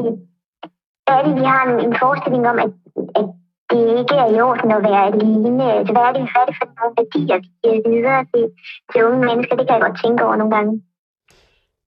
hvad 1.03 1.15
er 1.17 1.23
det, 1.27 1.33
vi 1.39 1.45
har 1.51 1.61
en, 1.65 1.75
en 1.85 1.95
forestilling 2.01 2.43
om, 2.51 2.57
at, 2.65 2.71
at 3.19 3.27
det 3.71 3.81
ikke 3.99 4.15
er 4.23 4.29
i 4.35 4.41
orden 4.47 4.71
at 4.77 4.83
være 4.89 5.03
alene? 5.11 5.65
Altså, 5.77 5.91
hvad 5.93 6.05
er 6.09 6.13
det, 6.15 6.23
hvad 6.31 6.41
er 6.43 6.49
det 6.49 6.57
for 6.59 6.67
nogle 6.67 6.97
værdier, 6.99 7.37
vi 7.43 7.49
giver 7.61 7.89
videre 7.93 8.21
til, 8.31 8.43
til 8.91 9.05
unge 9.07 9.21
mennesker? 9.29 9.55
Det 9.55 9.65
kan 9.65 9.75
jeg 9.75 9.85
godt 9.87 10.01
tænke 10.03 10.25
over 10.25 10.35
nogle 10.39 10.55
gange. 10.55 10.73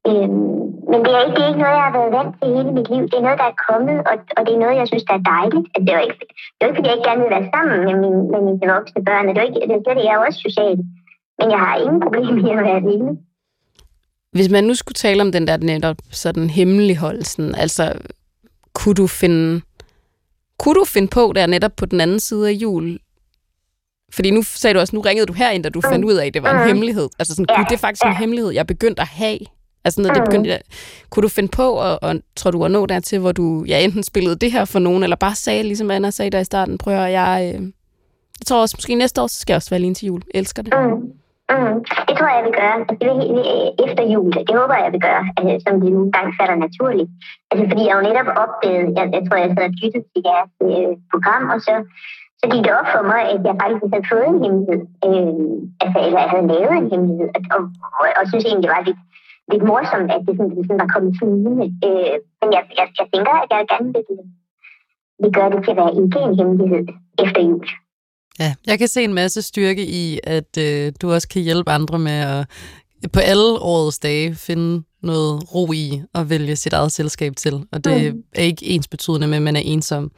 Øhm, 0.08 0.60
men 0.90 0.98
det 1.04 1.12
er, 1.14 1.22
ikke, 1.24 1.36
det 1.36 1.42
er 1.44 1.50
ikke 1.50 1.64
noget, 1.64 1.78
jeg 1.78 1.86
har 1.88 1.96
været 1.98 2.16
vant 2.18 2.34
til 2.38 2.48
hele 2.56 2.72
mit 2.78 2.88
liv. 2.92 3.02
Det 3.10 3.16
er 3.18 3.26
noget, 3.26 3.42
der 3.42 3.48
er 3.50 3.62
kommet, 3.68 3.98
og, 4.10 4.14
og 4.36 4.40
det 4.46 4.52
er 4.54 4.62
noget, 4.64 4.80
jeg 4.80 4.88
synes, 4.88 5.04
der 5.08 5.14
er 5.16 5.28
dejligt. 5.34 5.66
At 5.74 5.80
det, 5.86 5.92
er 5.94 6.02
ikke, 6.06 6.24
det 6.54 6.60
er 6.60 6.66
ikke, 6.68 6.78
fordi 6.78 6.88
jeg 6.88 6.96
ikke 6.96 7.08
gerne 7.08 7.22
vil 7.22 7.34
være 7.36 7.50
sammen 7.54 7.78
med, 7.88 7.94
mine, 8.02 8.20
med 8.32 8.40
mine 8.46 8.72
voksne 8.74 9.00
børn. 9.08 9.28
Det 9.28 9.38
er 9.38 9.48
ikke, 9.48 9.60
det, 9.70 9.76
det, 9.86 10.04
jeg 10.04 10.12
er 10.12 10.18
jo 10.18 10.26
også 10.28 10.40
social. 10.46 10.76
Men 11.40 11.50
jeg 11.50 11.58
har 11.58 11.76
ingen 11.76 12.00
problem 12.00 12.34
med 12.34 12.50
at 12.50 12.56
være 12.56 12.76
alene. 12.76 13.18
Hvis 14.32 14.50
man 14.50 14.64
nu 14.64 14.74
skulle 14.74 14.94
tale 14.94 15.22
om 15.22 15.32
den 15.32 15.46
der 15.46 15.56
netop 15.56 15.96
sådan 16.10 16.50
hemmeligholdelsen, 16.50 17.54
altså 17.54 17.94
kunne 18.72 18.94
du 18.94 19.06
finde 19.06 19.60
kunne 20.58 20.74
du 20.74 20.84
finde 20.84 21.08
på 21.08 21.32
der 21.34 21.46
netop 21.46 21.72
på 21.76 21.86
den 21.86 22.00
anden 22.00 22.20
side 22.20 22.48
af 22.48 22.52
jul? 22.52 22.98
Fordi 24.12 24.30
nu 24.30 24.42
sagde 24.42 24.74
du 24.74 24.80
også, 24.80 24.96
nu 24.96 25.00
ringede 25.00 25.26
du 25.26 25.32
herind, 25.32 25.62
da 25.62 25.68
du 25.68 25.80
fandt 25.80 26.04
ud 26.04 26.14
af, 26.14 26.26
at 26.26 26.34
det 26.34 26.42
var 26.42 26.50
en 26.50 26.60
mm. 26.60 26.66
hemmelighed. 26.66 27.08
Altså 27.18 27.34
sådan, 27.34 27.56
gud, 27.56 27.64
det 27.64 27.72
er 27.72 27.78
faktisk 27.78 28.04
en 28.04 28.16
hemmelighed, 28.16 28.50
jeg 28.50 28.66
begyndte 28.66 29.02
at 29.02 29.08
have. 29.08 29.38
Altså 29.84 30.00
noget, 30.00 30.16
det 30.16 30.24
begyndte, 30.24 30.54
at, 30.54 30.62
kunne 31.10 31.22
du 31.22 31.28
finde 31.28 31.48
på, 31.48 31.70
og, 31.72 31.98
og 32.02 32.16
tror 32.36 32.50
du 32.50 32.64
at 32.64 32.70
nå 32.70 32.86
dertil, 32.86 33.18
hvor 33.18 33.32
du 33.32 33.64
ja, 33.68 33.84
enten 33.84 34.02
spillede 34.02 34.36
det 34.36 34.52
her 34.52 34.64
for 34.64 34.78
nogen, 34.78 35.02
eller 35.02 35.16
bare 35.16 35.34
sagde, 35.34 35.62
ligesom 35.62 35.90
Anna 35.90 36.10
sagde 36.10 36.30
der 36.30 36.40
i 36.40 36.44
starten, 36.44 36.78
prøv 36.78 36.94
at 36.94 37.12
jeg, 37.12 37.52
øh, 37.54 37.62
jeg 38.40 38.46
tror 38.46 38.60
også, 38.60 38.74
måske 38.78 38.94
næste 38.94 39.22
år, 39.22 39.26
så 39.26 39.40
skal 39.40 39.52
jeg 39.52 39.56
også 39.56 39.70
være 39.70 39.78
alene 39.78 39.94
til 39.94 40.06
jul. 40.06 40.22
Jeg 40.34 40.38
elsker 40.38 40.62
det. 40.62 40.72
Mm. 40.74 41.19
Mm, 41.50 41.76
det 42.08 42.14
tror 42.14 42.28
jeg, 42.30 42.38
jeg 42.38 42.46
vil 42.48 42.58
gøre. 42.60 42.74
Altså, 42.80 42.94
det 43.00 43.06
vil, 43.10 43.20
øh, 43.40 43.68
efter 43.86 44.04
jul. 44.14 44.30
Det 44.48 44.54
håber 44.60 44.74
jeg, 44.76 44.84
jeg 44.86 44.94
vil 44.96 45.06
gøre, 45.08 45.22
altså, 45.36 45.54
som 45.64 45.74
det 45.80 45.90
nu 45.96 46.00
gang 46.16 46.28
falder 46.38 46.56
naturligt. 46.66 47.10
Altså, 47.50 47.64
fordi 47.70 47.82
jeg 47.86 47.94
jo 47.96 48.06
netop 48.08 48.28
opdagede, 48.42 48.88
jeg, 48.98 49.04
jeg 49.16 49.22
tror, 49.22 49.36
jeg 49.42 49.50
sad 49.52 49.66
og 49.70 49.74
lyttede 49.80 50.04
til 50.10 50.22
jeres 50.28 50.52
øh, 50.68 50.92
program, 51.12 51.44
og 51.54 51.58
så, 51.66 51.74
så 52.40 52.44
gik 52.52 52.62
det 52.66 52.72
op 52.78 52.88
for 52.94 53.02
mig, 53.12 53.22
at 53.32 53.40
jeg 53.48 53.56
faktisk 53.62 53.92
havde 53.92 54.10
fået 54.12 54.28
en 54.32 54.42
hemmelighed. 54.44 54.82
Øh, 55.06 55.44
altså, 55.82 55.98
eller 56.06 56.20
jeg 56.24 56.32
havde 56.34 56.50
lavet 56.52 56.76
en 56.80 56.90
hemmelighed, 56.92 57.28
og, 57.36 57.42
og, 57.54 57.62
og, 58.00 58.06
og 58.18 58.24
synes 58.28 58.44
egentlig, 58.44 58.66
det 58.66 58.74
var 58.76 58.88
lidt, 58.88 59.00
lidt 59.52 59.64
morsomt, 59.70 60.10
at 60.14 60.22
det 60.26 60.32
sådan, 60.36 60.56
det 60.56 60.64
sådan 60.66 60.82
var 60.84 60.94
kommet 60.94 61.12
flydende. 61.18 61.66
Øh, 61.86 62.16
men 62.40 62.48
jeg, 62.56 62.62
jeg, 62.78 62.86
jeg 63.00 63.06
tænker, 63.12 63.34
at 63.42 63.48
jeg 63.52 63.70
gerne 63.72 63.90
vil, 63.94 64.04
vil 65.22 65.32
gøre 65.36 65.50
det 65.52 65.60
til 65.62 65.74
at 65.74 65.80
være 65.80 65.96
ikke 66.00 66.20
en 66.26 66.38
hemmelighed 66.38 66.84
efter 67.24 67.40
jul. 67.48 67.66
Ja, 68.38 68.54
jeg 68.66 68.78
kan 68.78 68.88
se 68.88 69.04
en 69.04 69.14
masse 69.14 69.42
styrke 69.42 69.86
i, 69.86 70.20
at 70.24 70.58
øh, 70.58 70.92
du 71.02 71.12
også 71.12 71.28
kan 71.28 71.42
hjælpe 71.42 71.70
andre 71.70 71.98
med 71.98 72.12
at 72.12 72.46
på 73.12 73.20
alle 73.20 73.58
årets 73.60 73.98
dage 73.98 74.34
finde 74.34 74.82
noget 75.02 75.54
ro 75.54 75.72
i 75.72 76.02
at 76.14 76.30
vælge 76.30 76.56
sit 76.56 76.72
eget 76.72 76.92
selskab 76.92 77.36
til. 77.36 77.54
Og 77.72 77.84
det 77.84 78.14
mm. 78.14 78.22
er 78.34 78.42
ikke 78.42 78.66
ens 78.66 78.88
betydende 78.88 79.26
med, 79.26 79.36
at 79.36 79.42
man 79.42 79.56
er 79.56 79.60
ensom. 79.64 80.10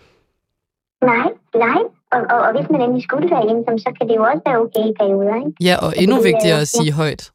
Nej, 1.02 1.28
nej. 1.54 1.82
Og, 2.12 2.20
og, 2.30 2.38
og 2.38 2.52
hvis 2.56 2.70
man 2.70 2.80
endelig 2.80 3.02
skulle 3.02 3.30
være 3.30 3.50
ensom, 3.50 3.78
så 3.78 3.92
kan 3.98 4.08
det 4.08 4.16
jo 4.16 4.22
også 4.22 4.42
være 4.46 4.58
okay 4.58 4.90
i 4.90 4.94
perioder, 5.00 5.36
ikke? 5.46 5.56
Ja, 5.60 5.76
og 5.76 5.94
endnu 5.96 6.16
det, 6.16 6.24
vigtigere 6.24 6.60
at 6.60 6.68
sige 6.68 6.84
ja. 6.84 6.92
højt. 6.92 7.32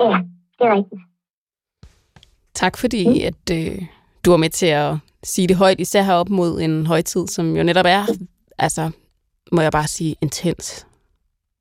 Ja, 0.00 0.18
det 0.58 0.64
er 0.66 0.74
rigtigt. 0.76 1.02
Tak 2.54 2.76
fordi, 2.76 3.08
mm. 3.08 3.26
at 3.26 3.56
øh, 3.58 3.82
du 4.24 4.30
var 4.30 4.36
med 4.36 4.50
til 4.50 4.66
at 4.66 4.96
sige 5.22 5.48
det 5.48 5.56
højt, 5.56 5.80
især 5.80 6.02
herop 6.02 6.28
mod 6.28 6.60
en 6.60 6.86
højtid, 6.86 7.26
som 7.26 7.56
jo 7.56 7.62
netop 7.62 7.86
er 7.88 8.06
altså 8.58 8.90
må 9.52 9.60
jeg 9.60 9.72
bare 9.72 9.88
sige, 9.88 10.16
intens. 10.22 10.86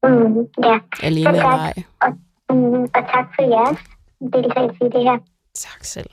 Mm, 0.03 0.37
ja. 0.63 0.79
Alene 1.03 1.29
eller 1.29 1.43
ej. 1.43 1.73
Og, 2.01 2.11
mm, 2.55 2.81
og 2.81 3.03
tak 3.13 3.27
for 3.35 3.41
jeres 3.41 3.79
deltagelse 4.33 4.85
i 4.85 4.89
det 4.97 5.03
her. 5.03 5.17
Tak 5.55 5.83
selv. 5.85 6.09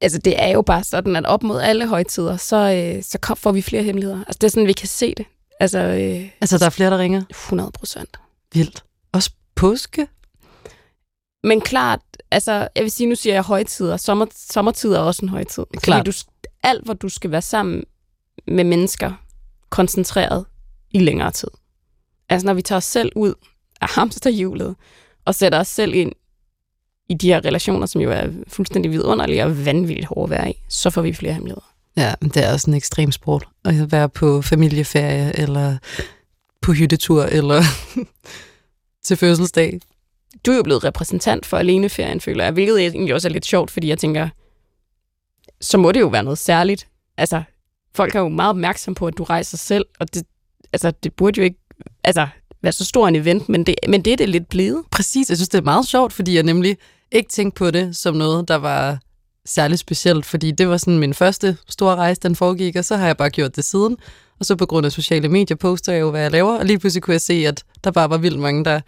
Altså, 0.00 0.18
det 0.18 0.42
er 0.42 0.48
jo 0.48 0.62
bare 0.62 0.84
sådan, 0.84 1.16
at 1.16 1.26
op 1.26 1.42
mod 1.42 1.60
alle 1.60 1.88
højtider, 1.88 2.36
så, 2.36 2.56
øh, 2.56 3.02
så 3.02 3.18
kom, 3.18 3.36
får 3.36 3.52
vi 3.52 3.62
flere 3.62 3.82
hemmeligheder. 3.82 4.18
Altså, 4.18 4.38
det 4.40 4.44
er 4.44 4.50
sådan, 4.50 4.66
vi 4.66 4.72
kan 4.72 4.88
se 4.88 5.14
det. 5.14 5.26
Altså, 5.60 5.78
øh, 5.78 6.30
altså 6.40 6.58
der 6.58 6.66
er 6.66 6.70
flere, 6.70 6.90
der 6.90 6.98
ringer? 6.98 7.22
100 7.30 7.70
procent. 7.70 8.20
Vildt. 8.54 8.84
Også 9.12 9.30
påske? 9.54 10.08
Men 11.44 11.60
klart, 11.60 12.00
altså, 12.30 12.52
jeg 12.52 12.82
vil 12.82 12.90
sige, 12.90 13.08
nu 13.08 13.14
siger 13.14 13.34
jeg 13.34 13.42
højtider. 13.42 13.96
Sommer, 13.96 14.26
sommertid 14.34 14.92
er 14.92 14.98
også 14.98 15.24
en 15.24 15.28
højtid. 15.28 15.64
Klart. 15.82 15.98
Fordi 15.98 16.10
du, 16.10 16.16
alt, 16.62 16.84
hvor 16.84 16.94
du 16.94 17.08
skal 17.08 17.30
være 17.30 17.42
sammen 17.42 17.84
med 18.46 18.64
mennesker, 18.64 19.12
koncentreret 19.72 20.44
i 20.90 20.98
længere 20.98 21.30
tid. 21.30 21.48
Altså 22.28 22.46
når 22.46 22.54
vi 22.54 22.62
tager 22.62 22.76
os 22.76 22.84
selv 22.84 23.12
ud 23.16 23.34
af 23.80 23.88
hamsterhjulet 23.90 24.74
og 25.24 25.34
sætter 25.34 25.60
os 25.60 25.68
selv 25.68 25.94
ind 25.94 26.12
i 27.08 27.14
de 27.14 27.28
her 27.28 27.44
relationer, 27.44 27.86
som 27.86 28.00
jo 28.00 28.10
er 28.10 28.26
fuldstændig 28.48 28.90
vidunderlige 28.90 29.44
og 29.44 29.66
vanvittigt 29.66 30.06
hårde 30.06 30.34
at 30.34 30.40
være 30.40 30.50
i, 30.50 30.54
så 30.68 30.90
får 30.90 31.02
vi 31.02 31.12
flere 31.12 31.32
hemmeligheder. 31.32 31.74
Ja, 31.96 32.14
men 32.20 32.30
det 32.30 32.44
er 32.44 32.52
også 32.52 32.70
en 32.70 32.76
ekstrem 32.76 33.12
sport 33.12 33.48
at 33.64 33.92
være 33.92 34.08
på 34.08 34.42
familieferie, 34.42 35.38
eller 35.38 35.78
på 36.62 36.72
hyttetur, 36.72 37.22
eller 37.22 37.62
til 39.04 39.16
fødselsdag. 39.16 39.80
Du 40.46 40.50
er 40.50 40.56
jo 40.56 40.62
blevet 40.62 40.84
repræsentant 40.84 41.46
for 41.46 41.56
aleneferien, 41.56 42.20
føler 42.20 42.44
jeg, 42.44 42.52
hvilket 42.52 42.80
egentlig 42.80 43.14
også 43.14 43.28
er 43.28 43.32
lidt 43.32 43.46
sjovt, 43.46 43.70
fordi 43.70 43.88
jeg 43.88 43.98
tænker, 43.98 44.28
så 45.60 45.78
må 45.78 45.92
det 45.92 46.00
jo 46.00 46.06
være 46.06 46.24
noget 46.24 46.38
særligt. 46.38 46.88
Altså, 47.16 47.42
folk 47.94 48.14
er 48.14 48.20
jo 48.20 48.28
meget 48.28 48.50
opmærksom 48.50 48.94
på, 48.94 49.06
at 49.06 49.18
du 49.18 49.24
rejser 49.24 49.56
selv, 49.56 49.84
og 50.00 50.14
det, 50.14 50.22
altså, 50.72 50.90
det 50.90 51.14
burde 51.14 51.38
jo 51.40 51.44
ikke 51.44 51.58
altså, 52.04 52.28
være 52.62 52.72
så 52.72 52.84
stor 52.84 53.08
en 53.08 53.16
event, 53.16 53.48
men 53.48 53.66
det, 53.66 53.74
men 53.88 54.02
det 54.02 54.12
er 54.12 54.16
det 54.16 54.28
lidt 54.28 54.48
blevet. 54.48 54.84
Præcis, 54.90 55.28
jeg 55.28 55.36
synes, 55.36 55.48
det 55.48 55.58
er 55.58 55.62
meget 55.62 55.86
sjovt, 55.86 56.12
fordi 56.12 56.34
jeg 56.34 56.42
nemlig 56.42 56.76
ikke 57.12 57.28
tænkte 57.28 57.58
på 57.58 57.70
det 57.70 57.96
som 57.96 58.14
noget, 58.14 58.48
der 58.48 58.56
var 58.56 58.98
særligt 59.46 59.80
specielt, 59.80 60.26
fordi 60.26 60.50
det 60.50 60.68
var 60.68 60.76
sådan 60.76 60.98
min 60.98 61.14
første 61.14 61.56
store 61.68 61.96
rejse, 61.96 62.20
den 62.20 62.36
foregik, 62.36 62.76
og 62.76 62.84
så 62.84 62.96
har 62.96 63.06
jeg 63.06 63.16
bare 63.16 63.30
gjort 63.30 63.56
det 63.56 63.64
siden. 63.64 63.96
Og 64.40 64.46
så 64.46 64.56
på 64.56 64.66
grund 64.66 64.86
af 64.86 64.92
sociale 64.92 65.28
medier 65.28 65.56
poster 65.56 65.92
jeg 65.92 66.00
jo, 66.00 66.10
hvad 66.10 66.20
jeg 66.20 66.30
laver, 66.30 66.58
og 66.58 66.66
lige 66.66 66.78
pludselig 66.78 67.02
kunne 67.02 67.14
jeg 67.14 67.20
se, 67.20 67.46
at 67.46 67.64
der 67.84 67.90
bare 67.90 68.10
var 68.10 68.18
vildt 68.18 68.38
mange, 68.38 68.64
der 68.64 68.80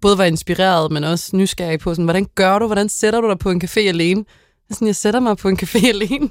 både 0.00 0.18
var 0.18 0.24
inspireret, 0.24 0.92
men 0.92 1.04
også 1.04 1.36
nysgerrige 1.36 1.78
på, 1.78 1.94
sådan, 1.94 2.04
hvordan 2.04 2.26
gør 2.34 2.58
du, 2.58 2.66
hvordan 2.66 2.88
sætter 2.88 3.20
du 3.20 3.28
dig 3.28 3.38
på 3.38 3.50
en 3.50 3.62
café 3.64 3.80
alene? 3.80 4.24
Sådan, 4.70 4.86
jeg 4.86 4.96
sætter 4.96 5.20
mig 5.20 5.36
på 5.36 5.48
en 5.48 5.58
café 5.62 5.88
alene. 5.88 6.28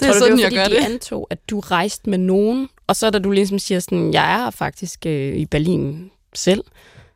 Det 0.00 0.08
er 0.08 0.12
Tror 0.12 0.18
sådan, 0.18 0.36
du, 0.36 0.42
det 0.42 0.44
var, 0.44 0.50
jeg 0.50 0.70
gør 0.70 0.76
de 0.76 0.82
det. 0.82 0.92
antog, 0.92 1.26
at 1.30 1.50
du 1.50 1.60
rejste 1.60 2.10
med 2.10 2.18
nogen, 2.18 2.68
og 2.86 2.96
så 2.96 3.10
da 3.10 3.18
du 3.18 3.30
ligesom 3.30 3.58
siger 3.58 3.80
sådan, 3.80 4.12
jeg 4.12 4.46
er 4.46 4.50
faktisk 4.50 5.06
øh, 5.06 5.36
i 5.36 5.46
Berlin 5.46 6.10
selv, 6.34 6.64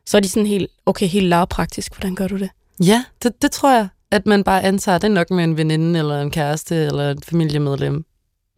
så 0.05 0.17
er 0.17 0.21
de 0.21 0.29
sådan 0.29 0.47
helt, 0.47 0.71
okay, 0.85 1.07
helt 1.07 1.27
lavpraktisk, 1.27 1.93
hvordan 1.95 2.15
gør 2.15 2.27
du 2.27 2.37
det? 2.37 2.49
Ja, 2.83 3.03
det, 3.23 3.41
det 3.41 3.51
tror 3.51 3.71
jeg, 3.73 3.87
at 4.11 4.25
man 4.25 4.43
bare 4.43 4.63
antager, 4.63 4.97
det 4.97 5.07
er 5.07 5.11
nok 5.13 5.31
med 5.31 5.43
en 5.43 5.57
veninde, 5.57 5.99
eller 5.99 6.21
en 6.21 6.31
kæreste, 6.31 6.75
eller 6.75 7.11
et 7.11 7.25
familiemedlem. 7.25 8.05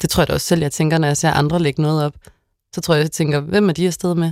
Det 0.01 0.09
tror 0.09 0.21
jeg 0.21 0.27
da 0.27 0.33
også 0.33 0.47
selv, 0.47 0.61
jeg 0.61 0.71
tænker, 0.71 0.97
når 0.97 1.07
jeg 1.07 1.17
ser 1.17 1.31
andre 1.31 1.59
lægge 1.59 1.81
noget 1.81 2.03
op. 2.05 2.13
Så 2.75 2.81
tror 2.81 2.93
jeg, 2.95 3.01
jeg 3.03 3.11
tænker, 3.11 3.39
hvem 3.39 3.69
er 3.69 3.73
de 3.73 3.87
afsted 3.87 4.15
med? 4.15 4.31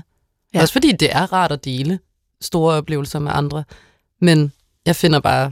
Ja. 0.53 0.61
Også 0.61 0.71
fordi 0.73 0.91
det 0.91 1.15
er 1.15 1.33
rart 1.33 1.51
at 1.51 1.65
dele, 1.65 1.99
store 2.41 2.75
oplevelser 2.75 3.19
med 3.19 3.31
andre. 3.35 3.63
Men 4.21 4.51
jeg 4.85 4.95
finder 4.95 5.19
bare 5.19 5.45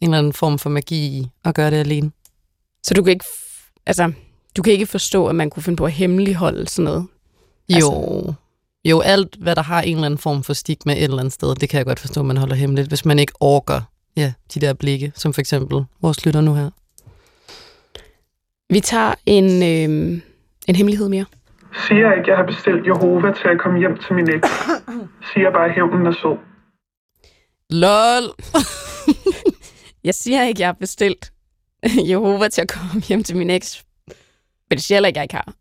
en 0.00 0.08
eller 0.08 0.18
anden 0.18 0.32
form 0.32 0.58
for 0.58 0.70
magi 0.70 0.96
i 0.96 1.28
at 1.44 1.54
gøre 1.54 1.70
det 1.70 1.76
alene. 1.76 2.10
Så 2.82 2.94
du 2.94 3.02
kan 3.02 3.12
ikke, 3.12 3.24
altså, 3.86 4.12
du 4.56 4.62
kan 4.62 4.72
ikke 4.72 4.86
forstå, 4.86 5.26
at 5.26 5.34
man 5.34 5.50
kunne 5.50 5.62
finde 5.62 5.76
på 5.76 5.84
at 5.84 5.92
hemmeligholde 5.92 6.68
sådan 6.68 6.84
noget? 6.84 7.06
Jo, 7.68 7.74
Altså- 7.76 8.34
jo, 8.84 9.00
alt 9.00 9.36
hvad 9.40 9.56
der 9.56 9.62
har 9.62 9.82
en 9.82 9.94
eller 9.94 10.06
anden 10.06 10.18
form 10.18 10.42
for 10.42 10.52
stigma 10.52 10.92
et 10.92 11.04
eller 11.04 11.18
andet 11.18 11.32
sted, 11.32 11.54
det 11.54 11.68
kan 11.68 11.78
jeg 11.78 11.86
godt 11.86 12.00
forstå, 12.00 12.20
at 12.20 12.26
man 12.26 12.36
holder 12.36 12.54
hemmeligt, 12.54 12.88
hvis 12.88 13.04
man 13.04 13.18
ikke 13.18 13.32
orker 13.40 13.80
ja, 14.16 14.32
de 14.54 14.60
der 14.60 14.72
blikke, 14.72 15.12
som 15.14 15.32
for 15.32 15.40
eksempel 15.40 15.84
vores 16.02 16.26
lytter 16.26 16.40
nu 16.40 16.54
her. 16.54 16.70
Vi 18.72 18.80
tager 18.80 19.14
en, 19.26 19.44
øh, 19.44 20.20
en 20.68 20.74
hemmelighed 20.76 21.08
mere. 21.08 21.24
Siger 21.88 22.12
ikke, 22.12 22.30
jeg 22.30 22.36
har 22.36 22.46
bestilt 22.46 22.86
Jehova 22.86 23.32
til 23.32 23.48
at 23.48 23.60
komme 23.62 23.78
hjem 23.78 23.96
til 24.06 24.14
min 24.14 24.28
eks. 24.34 24.48
Siger 25.32 25.50
bare, 25.52 25.64
at 25.68 25.74
hævnen 25.74 26.06
er 26.06 26.12
sød. 26.22 26.36
LOL! 27.70 28.24
Jeg 30.04 30.14
siger 30.14 30.42
ikke, 30.44 30.60
jeg 30.60 30.68
har 30.68 30.72
bestilt 30.80 31.32
Jehova 32.10 32.48
til 32.48 32.60
at 32.60 32.68
komme 32.68 33.02
hjem 33.02 33.24
til 33.24 33.36
min 33.36 33.50
eks. 33.50 33.84
Men 34.70 34.76
det 34.76 34.82
siger 34.82 34.96
heller 34.96 35.06
ikke, 35.06 35.18
jeg 35.18 35.24
ikke 35.24 35.34
har. 35.34 35.54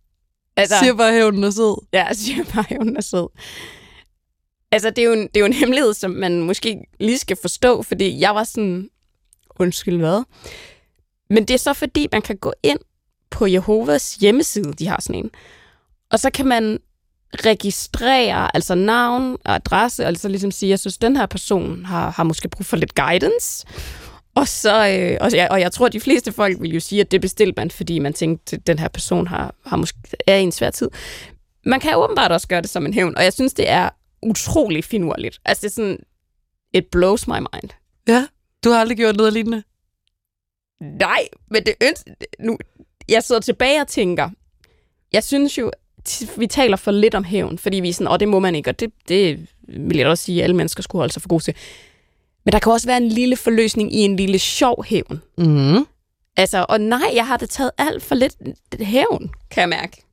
Altså, 0.56 0.76
Siger 0.80 0.96
bare 0.96 1.14
hævnen 1.14 1.44
er 1.44 1.50
sød. 1.50 1.88
Ja, 1.94 2.14
siger 2.14 2.44
bare, 2.44 2.78
hun 2.78 2.98
er 2.98 3.02
sød. 3.02 3.28
Altså, 4.72 4.90
det 4.90 5.00
er, 5.00 5.04
jo 5.06 5.14
en, 5.14 5.22
det 5.22 5.36
er 5.36 5.40
jo 5.40 5.46
en 5.46 5.54
hemmelighed, 5.54 5.94
som 5.94 6.12
man 6.12 6.42
måske 6.42 6.82
lige 7.00 7.18
skal 7.18 7.38
forstå, 7.42 7.84
fordi 7.84 8.20
jeg 8.20 8.36
var 8.36 8.44
sådan, 8.44 8.90
undskyld 9.60 9.98
hvad? 9.98 10.24
Men 11.30 11.46
det 11.46 11.54
er 11.54 11.58
så 11.58 11.74
fordi, 11.74 12.08
man 12.12 12.22
kan 12.22 12.38
gå 12.38 12.54
ind 12.64 12.80
på 13.30 13.46
Jehovas 13.48 14.16
hjemmeside, 14.16 14.74
de 14.74 14.88
har 14.88 15.02
sådan 15.02 15.24
en, 15.24 15.32
og 16.12 16.20
så 16.20 16.30
kan 16.30 16.48
man 16.48 16.80
registrere, 17.34 18.56
altså 18.56 18.76
navn 18.76 19.38
og 19.46 19.56
adresse, 19.56 20.08
og 20.08 20.18
så 20.18 20.28
ligesom 20.28 20.52
sige, 20.52 20.70
jeg 20.70 20.80
synes, 20.80 20.98
den 20.98 21.16
her 21.16 21.26
person 21.26 21.86
har, 21.86 22.12
har 22.12 22.24
måske 22.24 22.50
brug 22.50 22.66
for 22.66 22.78
lidt 22.78 22.96
guidance. 22.96 23.66
Og, 24.40 24.48
så, 24.48 24.72
øh, 24.72 25.18
og, 25.22 25.32
jeg, 25.34 25.48
og 25.52 25.60
jeg 25.60 25.72
tror, 25.72 25.86
at 25.86 25.94
de 25.94 26.00
fleste 26.00 26.32
folk 26.32 26.62
vil 26.62 26.74
jo 26.74 26.80
sige, 26.80 27.02
at 27.02 27.12
det 27.12 27.22
bestilte 27.22 27.54
man, 27.58 27.72
fordi 27.72 28.00
man 28.00 28.14
tænkte, 28.14 28.56
at 28.56 28.68
den 28.68 28.80
her 28.80 28.88
person 28.88 29.28
har, 29.28 29.56
har 29.66 29.78
måske, 29.78 30.00
er 30.28 30.36
i 30.36 30.42
en 30.42 30.52
svær 30.52 30.70
tid. 30.70 30.90
Man 31.66 31.80
kan 31.80 31.96
åbenbart 31.96 32.32
også 32.32 32.48
gøre 32.48 32.62
det 32.62 32.70
som 32.70 32.86
en 32.86 32.94
hævn, 32.94 33.18
og 33.18 33.24
jeg 33.24 33.34
synes, 33.34 33.54
det 33.54 33.70
er 33.70 33.90
utrolig 34.22 34.84
finurligt. 34.84 35.40
Altså, 35.46 35.62
det 35.62 35.68
er 35.68 35.74
sådan, 35.74 35.98
it 36.74 36.86
blows 36.92 37.28
my 37.28 37.40
mind. 37.40 37.70
Ja, 38.08 38.28
du 38.64 38.70
har 38.70 38.80
aldrig 38.80 38.98
gjort 38.98 39.16
noget 39.16 39.34
lignende. 39.34 39.64
Nej, 40.82 41.28
men 41.52 41.66
det 41.66 41.74
ønsker... 41.84 42.12
Nu, 42.40 42.58
jeg 43.10 43.24
sidder 43.24 43.42
tilbage 43.42 43.82
og 43.82 43.88
tænker, 43.88 44.30
jeg 45.14 45.24
synes 45.24 45.58
jo, 45.58 45.72
vi 46.38 46.48
taler 46.48 46.78
for 46.78 46.92
lidt 46.92 47.16
om 47.16 47.24
hævn, 47.24 47.58
fordi 47.58 47.80
vi 47.80 47.90
er 47.90 47.94
sådan, 47.94 48.12
åh, 48.12 48.20
det 48.20 48.28
må 48.28 48.40
man 48.40 48.56
ikke, 48.56 48.70
og 48.70 48.80
det, 48.80 48.92
det 49.08 49.48
vil 49.68 49.98
jeg 49.98 50.08
også 50.08 50.24
sige, 50.24 50.40
at 50.40 50.44
alle 50.44 50.56
mennesker 50.56 50.84
skulle 50.84 51.00
holde 51.00 51.14
sig 51.14 51.22
for 51.22 51.30
gode 51.30 51.44
til. 51.44 51.56
Men 52.46 52.52
der 52.52 52.60
kan 52.60 52.72
også 52.72 52.88
være 52.88 52.98
en 52.98 53.10
lille 53.10 53.36
forløsning 53.38 53.94
i 53.96 53.98
en 53.98 54.16
lille 54.16 54.40
sjov 54.40 54.84
hævn. 54.86 55.22
Mm. 55.38 55.86
Altså, 56.38 56.66
og 56.70 56.82
nej, 56.82 57.12
jeg 57.16 57.28
har 57.28 57.38
det 57.38 57.50
taget 57.50 57.72
alt 57.78 58.04
for 58.04 58.16
lidt 58.16 58.36
hævn, 58.80 59.32
kan 59.52 59.62
jeg 59.62 59.70
mærke. 59.70 60.04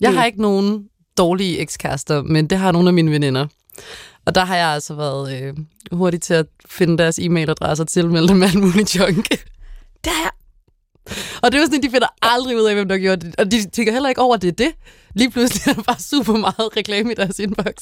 Jeg 0.00 0.10
Mm. 0.10 0.16
har 0.16 0.24
ikke 0.24 0.42
nogen 0.42 0.88
dårlige 1.18 1.58
ekskærester, 1.58 2.22
men 2.22 2.46
det 2.50 2.58
har 2.58 2.72
nogle 2.72 2.88
af 2.88 2.94
mine 2.94 3.10
veninder. 3.10 3.46
Og 4.26 4.34
der 4.34 4.44
har 4.44 4.56
jeg 4.56 4.68
altså 4.68 4.94
været 4.94 5.42
øh, 5.42 5.54
hurtig 5.92 6.22
til 6.22 6.34
at 6.34 6.46
finde 6.66 6.98
deres 6.98 7.18
e-mailadresser 7.18 7.80
og 7.84 7.88
tilmelde 7.88 8.28
dem 8.28 8.42
alt 8.42 8.60
muligt 8.60 8.96
junk. 8.96 9.28
Det 10.04 10.12
er 10.12 10.30
Og 11.42 11.52
det 11.52 11.58
er 11.58 11.62
jo 11.62 11.66
sådan, 11.66 11.78
at 11.78 11.82
de 11.82 11.90
finder 11.90 12.08
aldrig 12.22 12.56
ud 12.56 12.62
af, 12.62 12.74
hvem 12.74 12.88
der 12.88 12.98
gjorde 12.98 13.26
det. 13.26 13.36
Og 13.38 13.50
de 13.50 13.70
tænker 13.70 13.92
heller 13.92 14.08
ikke 14.08 14.20
over, 14.20 14.34
at 14.34 14.42
det 14.42 14.48
er 14.48 14.52
det. 14.52 14.72
Lige 15.14 15.30
pludselig 15.30 15.70
er 15.70 15.74
der 15.74 15.82
bare 15.82 16.00
super 16.00 16.32
meget 16.36 16.76
reklame 16.76 17.12
i 17.12 17.14
deres 17.14 17.38
inbox. 17.38 17.74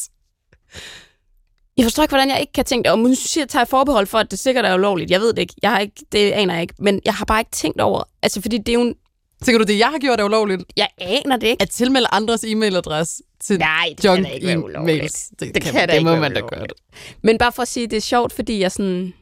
Jeg 1.76 1.84
forstår 1.84 2.02
ikke, 2.02 2.10
hvordan 2.12 2.28
jeg 2.28 2.40
ikke 2.40 2.52
kan 2.52 2.64
tænke 2.64 2.84
det. 2.84 2.92
Og 2.92 2.98
nu 2.98 3.14
siger 3.14 3.46
tager 3.46 3.60
jeg 3.60 3.68
forbehold 3.68 4.06
for, 4.06 4.18
at 4.18 4.30
det 4.30 4.38
sikkert 4.38 4.64
er 4.64 4.74
ulovligt. 4.74 5.10
Jeg 5.10 5.20
ved 5.20 5.32
det 5.32 5.38
ikke. 5.38 5.54
Jeg 5.62 5.70
har 5.70 5.78
ikke. 5.78 6.04
Det 6.12 6.32
aner 6.32 6.54
jeg 6.54 6.62
ikke. 6.62 6.74
Men 6.78 7.00
jeg 7.04 7.14
har 7.14 7.24
bare 7.24 7.40
ikke 7.40 7.50
tænkt 7.50 7.80
over... 7.80 8.02
Altså, 8.22 8.40
fordi 8.42 8.58
det 8.58 8.68
er 8.68 8.72
jo... 8.72 8.80
En, 8.80 8.94
Tænker 9.44 9.58
du, 9.58 9.64
det 9.64 9.78
jeg 9.78 9.88
har 9.88 9.98
gjort 9.98 10.20
er 10.20 10.24
ulovligt? 10.24 10.62
jeg 10.76 10.88
aner 10.98 11.36
det 11.36 11.46
ikke. 11.46 11.62
At 11.62 11.70
tilmelde 11.70 12.08
andres 12.12 12.44
e-mailadresse 12.44 13.22
til 13.40 13.58
Nej, 13.58 13.94
det 13.96 14.04
junk 14.04 14.16
kan 14.16 14.24
da 14.24 14.30
ikke 14.30 14.46
være 14.46 14.64
ulovligt. 14.64 15.02
e-mails. 15.02 15.30
Det, 15.40 15.54
Det 15.54 15.62
kan, 15.62 15.72
kan 15.72 15.88
da 15.88 15.92
det 15.92 15.98
ikke 15.98 16.04
må 16.04 16.10
være 16.10 16.20
man 16.20 16.34
da 16.34 16.40
gøre. 16.40 16.66
Men 17.22 17.38
bare 17.38 17.52
for 17.52 17.62
at 17.62 17.68
sige, 17.68 17.86
det 17.86 17.96
er 17.96 18.00
sjovt, 18.00 18.32
fordi 18.32 18.58
jeg 18.60 18.72
sådan... 18.72 19.12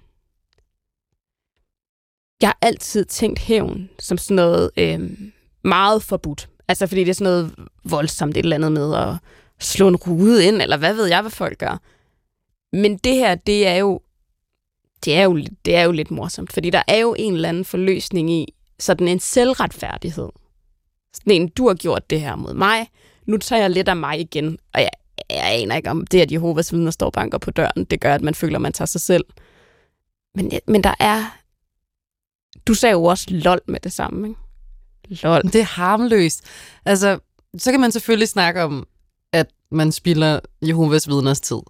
Jeg 2.40 2.48
har 2.48 2.58
altid 2.62 3.04
tænkt 3.04 3.38
hævn 3.38 3.88
som 3.98 4.18
sådan 4.18 4.34
noget 4.34 4.70
øhm, 4.76 5.32
meget 5.64 6.02
forbudt. 6.02 6.48
Altså, 6.68 6.86
fordi 6.86 7.00
det 7.00 7.10
er 7.10 7.14
sådan 7.14 7.24
noget 7.24 7.54
voldsomt 7.84 8.36
et 8.36 8.42
eller 8.42 8.56
andet 8.56 8.72
med 8.72 8.94
at 8.96 9.14
slå 9.60 9.88
en 9.88 9.96
rude 9.96 10.44
ind, 10.44 10.62
eller 10.62 10.76
hvad 10.76 10.94
ved 10.94 11.06
jeg, 11.06 11.20
hvad 11.20 11.30
folk 11.30 11.58
gør. 11.58 11.80
Men 12.72 12.96
det 12.96 13.14
her, 13.14 13.34
det 13.34 13.66
er 13.66 13.74
jo 13.74 14.00
det 15.04 15.16
er 15.16 15.22
jo, 15.22 15.38
det 15.64 15.76
er 15.76 15.82
jo 15.82 15.92
lidt 15.92 16.10
morsomt, 16.10 16.52
fordi 16.52 16.70
der 16.70 16.82
er 16.88 16.96
jo 16.96 17.14
en 17.18 17.34
eller 17.34 17.48
anden 17.48 17.64
forløsning 17.64 18.30
i 18.30 18.54
sådan 18.78 19.08
en 19.08 19.20
selvretfærdighed. 19.20 20.28
Sådan 21.14 21.32
en, 21.32 21.48
du 21.48 21.68
har 21.68 21.74
gjort 21.74 22.10
det 22.10 22.20
her 22.20 22.36
mod 22.36 22.54
mig, 22.54 22.90
nu 23.26 23.36
tager 23.36 23.60
jeg 23.62 23.70
lidt 23.70 23.88
af 23.88 23.96
mig 23.96 24.20
igen, 24.20 24.58
og 24.74 24.80
jeg, 24.80 24.90
jeg 25.30 25.60
aner 25.62 25.76
ikke 25.76 25.90
om 25.90 26.06
det, 26.06 26.20
at 26.20 26.32
Jehovas 26.32 26.72
vidner 26.72 26.90
står 26.90 27.06
og 27.06 27.12
banker 27.12 27.38
på 27.38 27.50
døren, 27.50 27.84
det 27.84 28.00
gør, 28.00 28.14
at 28.14 28.22
man 28.22 28.34
føler, 28.34 28.56
at 28.56 28.62
man 28.62 28.72
tager 28.72 28.86
sig 28.86 29.00
selv. 29.00 29.24
Men, 30.34 30.52
men 30.66 30.84
der 30.84 30.94
er... 30.98 31.36
Du 32.66 32.74
sagde 32.74 32.92
jo 32.92 33.04
også 33.04 33.26
lol 33.30 33.60
med 33.66 33.80
det 33.80 33.92
samme, 33.92 34.28
ikke? 34.28 34.40
Lol. 35.22 35.42
Det 35.42 35.54
er 35.54 35.64
harmløst. 35.64 36.44
Altså, 36.84 37.18
så 37.58 37.70
kan 37.70 37.80
man 37.80 37.92
selvfølgelig 37.92 38.28
snakke 38.28 38.62
om, 38.62 38.86
at 39.32 39.46
man 39.70 39.92
spilder 39.92 40.40
Jehovas 40.62 41.08
vidners 41.08 41.40
tid. 41.40 41.60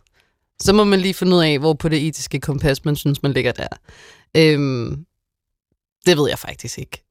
Så 0.61 0.73
må 0.73 0.85
man 0.85 1.01
lige 1.01 1.14
finde 1.14 1.37
ud 1.37 1.42
af, 1.42 1.59
hvor 1.59 1.75
på 1.75 1.88
det 1.88 2.07
etiske 2.07 2.40
kompas, 2.40 2.85
man 2.85 2.96
synes, 2.96 3.23
man 3.23 3.33
ligger 3.33 3.53
der. 3.53 3.68
Øhm, 4.37 5.05
det 6.07 6.16
ved 6.18 6.29
jeg 6.29 6.38
faktisk 6.38 6.79
ikke. 6.79 7.05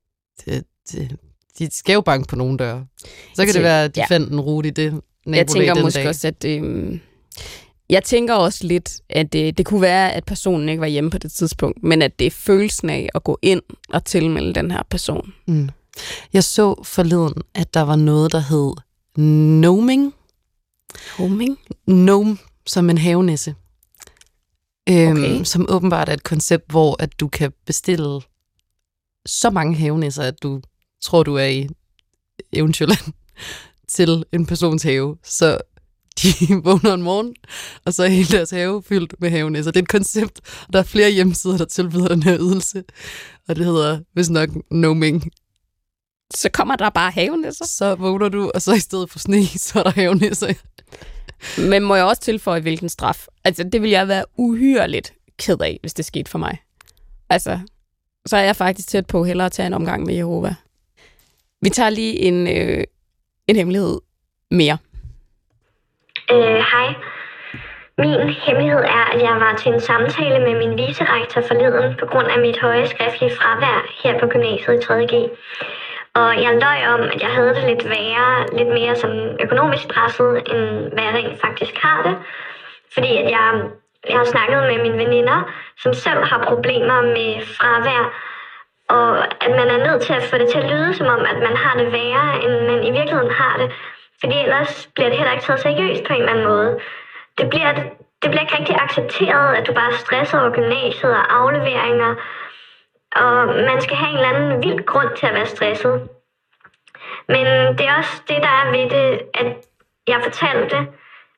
Det, 0.46 0.64
det, 0.92 1.16
de 1.60 1.70
skal 1.72 1.94
jo 1.94 2.02
banke 2.02 2.28
på 2.28 2.36
nogle 2.36 2.58
døre. 2.58 2.86
Så 3.00 3.08
kan 3.38 3.46
det 3.48 3.54
tænker- 3.54 3.62
være, 3.70 3.84
at 3.84 3.96
de 3.96 4.00
ja. 4.02 4.06
fandt 4.06 4.32
en 4.32 4.40
rute 4.42 4.68
i 4.68 4.72
det 4.72 5.02
Jeg 5.26 5.48
tænker 5.48 5.74
den 5.74 5.84
måske 5.84 6.00
dag. 6.00 6.08
også, 6.08 6.28
at... 6.28 6.46
Øhm, 6.46 7.00
jeg 7.90 8.04
tænker 8.04 8.34
også 8.34 8.68
lidt, 8.68 9.00
at 9.10 9.34
det, 9.34 9.58
det 9.58 9.66
kunne 9.66 9.82
være, 9.82 10.14
at 10.14 10.26
personen 10.26 10.70
ikke 10.70 10.82
var 10.82 10.88
hjemme 10.88 11.10
på 11.10 11.18
det 11.18 11.32
tidspunkt, 11.32 11.84
men 11.84 12.02
at 12.02 12.20
det 12.20 12.28
er 12.28 12.32
følelsen 12.32 12.90
af 12.90 13.10
at 13.16 13.24
gå 13.24 13.40
ind 13.42 13.62
og 13.90 14.06
tilmelde 14.06 14.54
den 14.54 14.72
her 14.72 14.84
person. 14.90 15.34
Mm. 15.48 15.70
Jeg 16.34 16.44
så 16.44 16.84
forleden, 16.84 17.34
at 17.56 17.74
der 17.74 17.82
var 17.82 17.96
noget, 17.96 18.32
der 18.32 18.40
hed 18.40 18.74
noming. 19.62 20.14
Homing? 21.18 21.60
Gnome 21.90 22.38
som 22.70 22.90
en 22.90 22.98
havenisse. 22.98 23.56
Øhm, 24.90 25.18
Okay. 25.18 25.44
Som 25.44 25.66
åbenbart 25.70 26.10
er 26.10 26.14
et 26.14 26.24
koncept, 26.24 26.72
hvor 26.72 26.96
at 27.00 27.20
du 27.20 27.28
kan 27.28 27.52
bestille 27.66 28.22
så 29.26 29.50
mange 29.50 29.76
havenisser, 29.76 30.24
at 30.24 30.44
du 30.44 30.62
tror, 31.04 31.24
du 31.24 31.36
er 31.36 31.46
i 31.46 31.70
Eventyrland 32.54 33.14
til 33.96 34.24
en 34.34 34.46
persons 34.46 34.84
have. 34.84 35.18
Så 35.24 35.58
de 36.22 36.30
vågner 36.64 36.94
en 36.94 37.02
morgen, 37.02 37.36
og 37.86 37.94
så 37.94 38.04
er 38.04 38.08
hele 38.08 38.38
deres 38.38 38.50
have 38.50 38.84
fyldt 38.84 39.16
med 39.20 39.30
havenisser. 39.30 39.72
Det 39.72 39.80
er 39.80 39.84
et 39.84 39.90
koncept, 39.90 40.40
og 40.68 40.74
der 40.74 40.80
er 40.80 40.84
flere 40.84 41.12
hjemmesider, 41.12 41.58
der 41.58 41.66
tilbyder 41.66 42.08
den 42.08 42.24
her 42.24 42.38
ydelse. 42.40 42.84
Og 43.48 43.56
det 43.56 43.66
hedder, 43.66 44.00
hvis 44.14 44.30
nok, 44.30 44.50
Gnoming. 44.70 45.32
Så 46.34 46.50
kommer 46.50 46.76
der 46.76 46.90
bare 46.90 47.12
havenisser. 47.12 47.66
Så 47.66 47.96
vågner 47.96 48.30
du, 48.30 48.52
og 48.56 48.62
så 48.62 48.74
i 48.74 48.80
stedet 48.80 49.10
for 49.10 49.20
sne, 49.20 49.48
så 49.66 49.80
er 49.80 49.84
der 49.84 49.92
havenisser. 49.92 50.54
Men 51.58 51.84
må 51.84 51.96
jeg 51.96 52.06
også 52.06 52.22
tilføje, 52.22 52.60
hvilken 52.60 52.90
straf? 52.90 53.28
Altså, 53.44 53.64
det 53.64 53.82
vil 53.82 53.90
jeg 53.90 54.08
være 54.08 54.26
uhyreligt 54.38 55.14
ked 55.40 55.62
af, 55.62 55.78
hvis 55.82 55.94
det 55.94 56.06
skete 56.06 56.32
for 56.32 56.38
mig. 56.38 56.58
Altså, 57.30 57.60
så 58.26 58.38
er 58.38 58.42
jeg 58.42 58.56
faktisk 58.56 58.88
tæt 58.88 59.08
på 59.08 59.24
hellere 59.24 59.46
at 59.46 59.52
tage 59.52 59.68
en 59.68 59.74
omgang 59.74 60.06
med 60.06 60.16
Jehova. 60.16 60.56
Vi 61.62 61.70
tager 61.70 61.90
lige 61.90 62.20
en, 62.20 62.48
øh, 62.48 62.84
en 63.48 63.56
hemmelighed 63.56 64.00
mere. 64.52 64.78
Øh, 66.32 66.62
hej. 66.72 66.94
Min 67.98 68.30
hemmelighed 68.46 68.84
er, 68.98 69.06
at 69.14 69.22
jeg 69.22 69.36
var 69.44 69.54
til 69.58 69.74
en 69.74 69.82
samtale 69.82 70.40
med 70.48 70.56
min 70.62 70.78
vicerektor 70.78 71.42
forleden 71.42 71.96
på 72.00 72.06
grund 72.06 72.28
af 72.28 72.40
mit 72.40 72.60
høje 72.60 72.88
skriftlige 72.88 73.36
fravær 73.40 73.80
her 74.04 74.20
på 74.20 74.28
gymnasiet 74.28 74.74
i 74.74 74.86
3.G. 74.86 75.14
Og 76.16 76.42
jeg 76.44 76.60
løj 76.62 76.94
om, 76.94 77.02
at 77.02 77.22
jeg 77.22 77.30
havde 77.30 77.56
det 77.56 77.64
lidt 77.64 77.90
værre, 77.90 78.46
lidt 78.58 78.68
mere 78.68 78.96
som 78.96 79.12
økonomisk 79.40 79.88
presset, 79.94 80.30
end 80.52 80.94
hvad 80.94 81.04
jeg 81.04 81.14
rent 81.14 81.42
faktisk 81.42 81.76
har 81.78 82.04
det. 82.04 82.18
Fordi 82.94 83.18
at 83.18 83.32
jeg, 83.32 83.64
jeg 84.10 84.18
har 84.18 84.26
snakket 84.26 84.58
med 84.58 84.82
mine 84.82 84.98
veninder, 84.98 85.52
som 85.78 85.94
selv 85.94 86.24
har 86.24 86.44
problemer 86.44 87.02
med 87.02 87.46
fravær, 87.58 88.04
og 88.90 89.18
at 89.46 89.52
man 89.52 89.70
er 89.76 89.86
nødt 89.88 90.02
til 90.02 90.14
at 90.14 90.24
få 90.24 90.38
det 90.38 90.50
til 90.50 90.60
at 90.60 90.72
lyde 90.72 90.94
som 90.94 91.08
om, 91.08 91.20
at 91.20 91.38
man 91.48 91.58
har 91.58 91.78
det 91.78 91.92
værre, 91.92 92.44
end 92.44 92.68
man 92.68 92.84
i 92.84 92.92
virkeligheden 92.92 93.32
har 93.32 93.58
det. 93.58 93.72
Fordi 94.20 94.36
ellers 94.40 94.90
bliver 94.96 95.10
det 95.10 95.18
heller 95.18 95.34
ikke 95.34 95.44
taget 95.44 95.60
seriøst 95.60 96.04
på 96.04 96.14
en 96.14 96.20
eller 96.20 96.32
anden 96.32 96.48
måde. 96.48 96.80
Det 97.38 97.50
bliver, 97.50 97.74
det 98.22 98.30
bliver 98.32 98.42
ikke 98.42 98.58
rigtig 98.58 98.76
accepteret, 98.76 99.56
at 99.56 99.68
du 99.68 99.74
bare 99.74 99.94
stresser 99.94 100.40
over 100.40 100.52
gymnasiet 100.52 101.12
og 101.12 101.36
afleveringer, 101.40 102.16
og 103.16 103.48
man 103.48 103.82
skal 103.82 103.96
have 103.96 104.10
en 104.10 104.18
eller 104.18 104.30
anden 104.30 104.64
vild 104.64 104.86
grund 104.86 105.16
til 105.16 105.28
at 105.28 105.34
være 105.34 105.46
stresset. 105.46 106.10
Men 107.28 107.46
det 107.78 107.86
er 107.88 107.98
også 107.98 108.22
det, 108.28 108.38
der 108.44 108.54
er 108.62 108.72
ved 108.72 108.90
det, 108.90 109.22
at 109.34 109.48
jeg 110.08 110.20
fortalte 110.24 110.88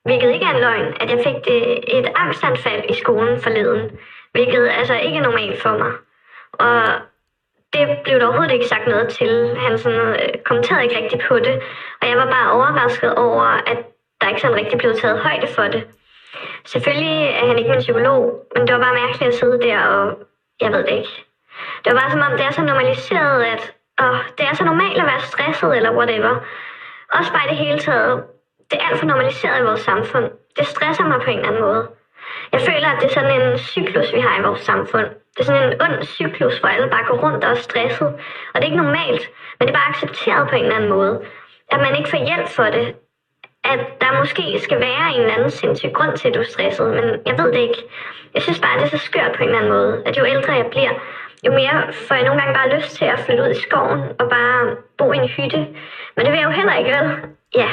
hvilket 0.03 0.33
ikke 0.33 0.45
er 0.45 0.53
en 0.53 0.59
løgn, 0.59 0.93
at 0.99 1.09
jeg 1.11 1.19
fik 1.23 1.45
det, 1.45 1.79
et 1.97 2.11
angstanfald 2.15 2.83
i 2.89 2.93
skolen 2.93 3.41
forleden, 3.41 3.99
hvilket 4.31 4.69
altså 4.69 4.93
ikke 4.93 5.17
er 5.17 5.23
normalt 5.23 5.61
for 5.61 5.77
mig. 5.77 5.91
Og 6.53 6.83
det 7.73 7.97
blev 8.03 8.19
der 8.19 8.25
overhovedet 8.25 8.53
ikke 8.53 8.67
sagt 8.67 8.87
noget 8.87 9.09
til. 9.09 9.57
Han 9.57 9.77
sådan, 9.77 9.99
øh, 9.99 10.43
kommenterede 10.45 10.83
ikke 10.83 10.97
rigtigt 10.97 11.23
på 11.27 11.39
det, 11.39 11.61
og 12.01 12.07
jeg 12.09 12.17
var 12.17 12.25
bare 12.25 12.51
overrasket 12.51 13.15
over, 13.15 13.43
at 13.43 13.77
der 14.21 14.29
ikke 14.29 14.41
sådan 14.41 14.57
rigtig 14.57 14.77
blev 14.77 14.95
taget 14.95 15.19
højde 15.19 15.47
for 15.47 15.63
det. 15.63 15.87
Selvfølgelig 16.65 17.27
er 17.27 17.47
han 17.47 17.57
ikke 17.57 17.69
min 17.69 17.79
psykolog, 17.79 18.45
men 18.55 18.67
det 18.67 18.75
var 18.75 18.81
bare 18.81 18.93
mærkeligt 18.93 19.33
at 19.33 19.39
sidde 19.39 19.61
der, 19.61 19.79
og 19.79 20.17
jeg 20.61 20.71
ved 20.71 20.83
det 20.83 20.97
ikke. 20.97 21.30
Det 21.83 21.93
var 21.93 21.99
bare 21.99 22.11
som 22.11 22.21
om, 22.21 22.31
det 22.31 22.45
er 22.45 22.51
så 22.51 22.61
normaliseret, 22.61 23.43
at 23.43 23.73
åh, 24.01 24.19
det 24.37 24.45
er 24.45 24.53
så 24.53 24.63
normalt 24.63 25.01
at 25.01 25.07
være 25.07 25.19
stresset 25.19 25.77
eller 25.77 25.91
whatever. 25.97 26.35
Også 27.11 27.31
bare 27.33 27.45
i 27.45 27.49
det 27.49 27.57
hele 27.57 27.79
taget. 27.79 28.23
Det 28.71 28.77
er 28.81 28.87
alt 28.87 28.99
for 28.99 29.05
normaliseret 29.05 29.59
i 29.59 29.63
vores 29.63 29.79
samfund. 29.81 30.31
Det 30.57 30.67
stresser 30.67 31.05
mig 31.05 31.21
på 31.21 31.29
en 31.29 31.37
eller 31.37 31.49
anden 31.49 31.61
måde. 31.61 31.89
Jeg 32.51 32.61
føler, 32.61 32.87
at 32.89 33.01
det 33.01 33.09
er 33.09 33.13
sådan 33.13 33.41
en 33.41 33.57
cyklus, 33.57 34.13
vi 34.13 34.19
har 34.19 34.39
i 34.39 34.43
vores 34.43 34.61
samfund. 34.61 35.05
Det 35.05 35.39
er 35.39 35.43
sådan 35.43 35.71
en 35.71 35.81
ond 35.81 36.03
cyklus, 36.03 36.57
hvor 36.57 36.69
alle 36.69 36.89
bare 36.89 37.05
går 37.05 37.17
rundt 37.17 37.43
og 37.43 37.51
er 37.51 37.55
stresset. 37.55 38.07
Og 38.53 38.55
det 38.55 38.61
er 38.61 38.71
ikke 38.71 38.83
normalt, 38.83 39.29
men 39.59 39.67
det 39.67 39.75
er 39.75 39.79
bare 39.79 39.89
accepteret 39.89 40.49
på 40.49 40.55
en 40.55 40.63
eller 40.63 40.75
anden 40.75 40.89
måde. 40.89 41.21
At 41.71 41.79
man 41.79 41.95
ikke 41.95 42.09
får 42.09 42.25
hjælp 42.25 42.47
for 42.47 42.63
det. 42.63 42.95
At 43.63 43.79
der 44.01 44.19
måske 44.19 44.59
skal 44.59 44.79
være 44.79 45.13
en 45.15 45.21
eller 45.21 45.35
anden 45.35 45.51
sindssyg 45.51 45.91
grund 45.93 46.17
til, 46.17 46.27
at 46.27 46.33
du 46.33 46.39
er 46.39 46.43
stresset, 46.43 46.89
men 46.89 47.05
jeg 47.25 47.37
ved 47.37 47.51
det 47.53 47.59
ikke. 47.59 47.83
Jeg 48.33 48.41
synes 48.41 48.59
bare, 48.59 48.73
at 48.73 48.79
det 48.79 48.85
er 48.85 48.97
så 48.97 49.05
skørt 49.05 49.31
på 49.35 49.43
en 49.43 49.49
eller 49.49 49.59
anden 49.59 49.71
måde, 49.71 50.03
at 50.05 50.17
jo 50.17 50.25
ældre 50.25 50.53
jeg 50.53 50.65
bliver, 50.65 50.91
jo 51.45 51.51
mere 51.51 51.93
får 52.07 52.15
jeg 52.15 52.25
nogle 52.25 52.41
gange 52.41 52.53
bare 52.59 52.79
lyst 52.79 52.95
til 52.95 53.05
at 53.05 53.19
flytte 53.25 53.43
ud 53.43 53.49
i 53.49 53.61
skoven 53.61 53.99
og 54.19 54.25
bare 54.35 54.75
bo 54.97 55.11
i 55.13 55.17
en 55.17 55.29
hytte. 55.29 55.57
Men 56.15 56.25
det 56.25 56.31
vil 56.31 56.39
jeg 56.39 56.47
jo 56.49 56.55
heller 56.59 56.75
ikke, 56.79 56.91
vel? 56.91 57.07
Ja, 57.55 57.69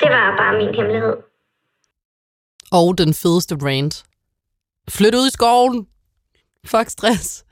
det 0.00 0.10
var 0.10 0.36
bare 0.36 0.58
min 0.58 0.74
hemmelighed. 0.74 1.16
Og 2.72 2.98
den 2.98 3.14
fedeste 3.14 3.54
rant. 3.62 4.04
Flyt 4.88 5.14
ud 5.14 5.26
i 5.26 5.30
skoven! 5.30 5.86
Fuck 6.66 6.88
stress. 6.88 7.44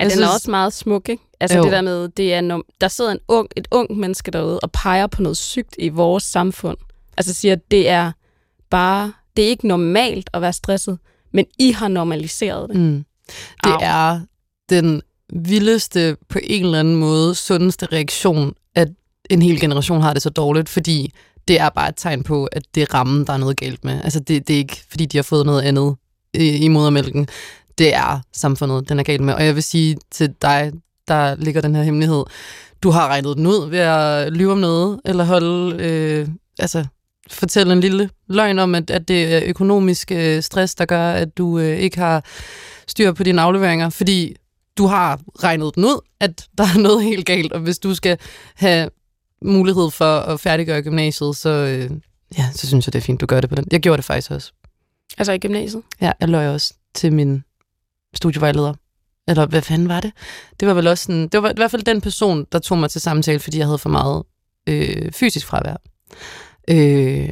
Ja, 0.00 0.04
den 0.04 0.10
synes... 0.10 0.26
er 0.26 0.34
også 0.34 0.50
meget 0.50 0.72
smuk, 0.72 1.08
ikke? 1.08 1.22
Altså 1.40 1.58
jo. 1.58 1.64
det 1.64 1.72
der 1.72 1.80
med, 1.80 2.08
det 2.08 2.34
er, 2.34 2.40
når 2.40 2.64
der 2.80 2.88
sidder 2.88 3.10
en 3.12 3.20
ung, 3.28 3.48
et 3.56 3.68
ung 3.70 3.98
menneske 3.98 4.30
derude 4.30 4.60
og 4.60 4.72
peger 4.72 5.06
på 5.06 5.22
noget 5.22 5.36
sygt 5.36 5.74
i 5.78 5.88
vores 5.88 6.22
samfund. 6.22 6.78
Altså 7.16 7.34
siger, 7.34 7.52
at 7.52 7.70
det 7.70 7.88
er 7.88 8.12
bare, 8.70 9.12
det 9.36 9.44
er 9.44 9.48
ikke 9.48 9.68
normalt 9.68 10.30
at 10.34 10.42
være 10.42 10.52
stresset, 10.52 10.98
men 11.32 11.46
I 11.58 11.72
har 11.72 11.88
normaliseret 11.88 12.68
det. 12.68 12.76
Mm. 12.80 13.04
Det 13.64 13.72
Au. 13.72 13.78
er 13.82 14.20
den 14.70 15.02
vildeste, 15.32 16.16
på 16.28 16.38
en 16.42 16.64
eller 16.64 16.80
anden 16.80 16.96
måde, 16.96 17.34
sundeste 17.34 17.86
reaktion, 17.86 18.54
at 18.74 18.88
en 19.30 19.42
hel 19.42 19.60
generation 19.60 20.00
har 20.02 20.12
det 20.12 20.22
så 20.22 20.30
dårligt, 20.30 20.68
fordi 20.68 21.12
det 21.48 21.60
er 21.60 21.68
bare 21.68 21.88
et 21.88 21.94
tegn 21.96 22.22
på, 22.22 22.44
at 22.44 22.62
det 22.74 22.82
er 22.82 22.94
rammen, 22.94 23.26
der 23.26 23.32
er 23.32 23.36
noget 23.36 23.56
galt 23.56 23.84
med. 23.84 24.00
Altså, 24.04 24.20
det, 24.20 24.48
det 24.48 24.54
er 24.54 24.58
ikke, 24.58 24.82
fordi 24.88 25.06
de 25.06 25.18
har 25.18 25.22
fået 25.22 25.46
noget 25.46 25.62
andet 25.62 25.96
i, 26.34 26.48
i 26.48 26.68
modermælken. 26.68 27.28
Det 27.78 27.94
er 27.94 28.20
samfundet, 28.32 28.88
den 28.88 28.98
er 28.98 29.02
galt 29.02 29.20
med. 29.20 29.34
Og 29.34 29.44
jeg 29.44 29.54
vil 29.54 29.62
sige 29.62 29.96
til 30.10 30.34
dig, 30.42 30.72
der 31.08 31.34
ligger 31.34 31.60
den 31.60 31.74
her 31.74 31.82
hemmelighed, 31.82 32.24
du 32.82 32.90
har 32.90 33.08
regnet 33.08 33.36
den 33.36 33.46
ud 33.46 33.70
ved 33.70 33.78
at 33.78 34.32
lyve 34.32 34.52
om 34.52 34.58
noget, 34.58 35.00
eller 35.04 35.24
holde, 35.24 35.82
øh, 35.82 36.28
altså, 36.58 36.86
fortælle 37.30 37.72
en 37.72 37.80
lille 37.80 38.10
løgn 38.28 38.58
om, 38.58 38.74
at, 38.74 38.90
at 38.90 39.08
det 39.08 39.34
er 39.34 39.40
økonomisk 39.46 40.12
øh, 40.12 40.42
stress, 40.42 40.74
der 40.74 40.84
gør, 40.84 41.10
at 41.12 41.38
du 41.38 41.58
øh, 41.58 41.78
ikke 41.78 41.98
har 41.98 42.24
styr 42.86 43.12
på 43.12 43.22
dine 43.22 43.42
afleveringer, 43.42 43.90
fordi 43.90 44.36
du 44.78 44.86
har 44.86 45.20
regnet 45.42 45.74
den 45.74 45.84
ud, 45.84 46.00
at 46.20 46.48
der 46.58 46.64
er 46.64 46.78
noget 46.78 47.04
helt 47.04 47.26
galt, 47.26 47.52
og 47.52 47.60
hvis 47.60 47.78
du 47.78 47.94
skal 47.94 48.18
have 48.54 48.90
mulighed 49.44 49.90
for 49.90 50.18
at 50.18 50.40
færdiggøre 50.40 50.82
gymnasiet, 50.82 51.36
så, 51.36 51.48
øh, 51.50 51.90
ja, 52.38 52.48
så 52.52 52.66
synes 52.66 52.86
jeg, 52.86 52.92
det 52.92 52.98
er 52.98 53.04
fint, 53.04 53.20
du 53.20 53.26
gør 53.26 53.40
det 53.40 53.50
på 53.50 53.56
den. 53.56 53.64
Jeg 53.72 53.80
gjorde 53.80 53.96
det 53.96 54.04
faktisk 54.04 54.30
også. 54.30 54.52
Altså 55.18 55.32
i 55.32 55.38
gymnasiet? 55.38 55.82
Ja, 56.00 56.12
jeg 56.20 56.28
løj 56.28 56.48
også 56.48 56.74
til 56.94 57.12
min 57.12 57.44
studievejleder. 58.14 58.74
Eller 59.28 59.46
hvad 59.46 59.62
fanden 59.62 59.88
var 59.88 60.00
det? 60.00 60.12
Det 60.60 60.68
var 60.68 60.74
vel 60.74 60.86
også 60.86 61.04
sådan, 61.04 61.28
det 61.28 61.42
var 61.42 61.50
i 61.50 61.54
hvert 61.56 61.70
fald 61.70 61.82
den 61.82 62.00
person, 62.00 62.46
der 62.52 62.58
tog 62.58 62.78
mig 62.78 62.90
til 62.90 63.00
samtale, 63.00 63.40
fordi 63.40 63.58
jeg 63.58 63.66
havde 63.66 63.78
for 63.78 63.88
meget 63.88 64.22
øh, 64.66 65.12
fysisk 65.12 65.46
fravær. 65.46 65.76
Øh, 66.70 67.28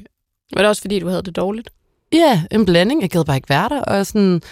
var 0.53 0.63
det 0.63 0.69
også 0.69 0.83
fordi, 0.83 0.99
du 0.99 1.09
havde 1.09 1.23
det 1.23 1.37
dårligt? 1.37 1.71
Ja, 2.13 2.43
en 2.51 2.65
blanding. 2.65 3.03
Jeg 3.03 3.11
gad 3.11 3.25
bare 3.25 3.37
ikke 3.37 3.49
være 3.49 3.69
der. 3.69 3.81
Og 3.81 4.07
sådan, 4.07 4.43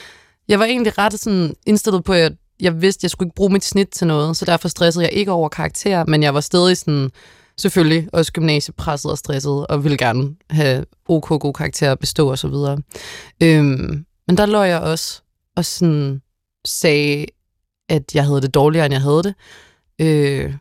jeg 0.48 0.58
var 0.58 0.64
egentlig 0.64 0.98
ret 0.98 1.20
sådan 1.20 1.54
indstillet 1.66 2.04
på, 2.04 2.12
at 2.12 2.32
jeg 2.60 2.82
vidste, 2.82 2.98
at 3.00 3.02
jeg 3.02 3.10
skulle 3.10 3.26
ikke 3.26 3.34
bruge 3.34 3.52
mit 3.52 3.64
snit 3.64 3.88
til 3.88 4.06
noget, 4.06 4.36
så 4.36 4.44
derfor 4.44 4.68
stressede 4.68 5.04
jeg 5.04 5.12
ikke 5.12 5.32
over 5.32 5.48
karakter, 5.48 6.04
men 6.04 6.22
jeg 6.22 6.34
var 6.34 6.40
stadig 6.40 6.76
sådan, 6.76 7.10
selvfølgelig 7.58 8.08
også 8.12 8.32
gymnasiepresset 8.32 9.10
og 9.10 9.18
stresset, 9.18 9.66
og 9.66 9.84
ville 9.84 9.98
gerne 9.98 10.36
have 10.50 10.84
OK 11.08 11.28
god 11.28 11.52
karakter 11.52 11.92
at 11.92 11.98
bestå 11.98 12.30
og 12.30 12.38
så 12.38 12.48
videre. 12.48 12.78
Øhm, 13.42 14.06
men 14.26 14.36
der 14.36 14.46
lå 14.46 14.62
jeg 14.62 14.80
også 14.80 15.22
og 15.56 15.64
sådan 15.64 16.22
sagde, 16.64 17.26
at 17.88 18.14
jeg 18.14 18.24
havde 18.24 18.40
det 18.40 18.54
dårligere, 18.54 18.86
end 18.86 18.94
jeg 18.94 19.02
havde 19.02 19.22
det. 19.22 19.34
Øh, 19.98 20.54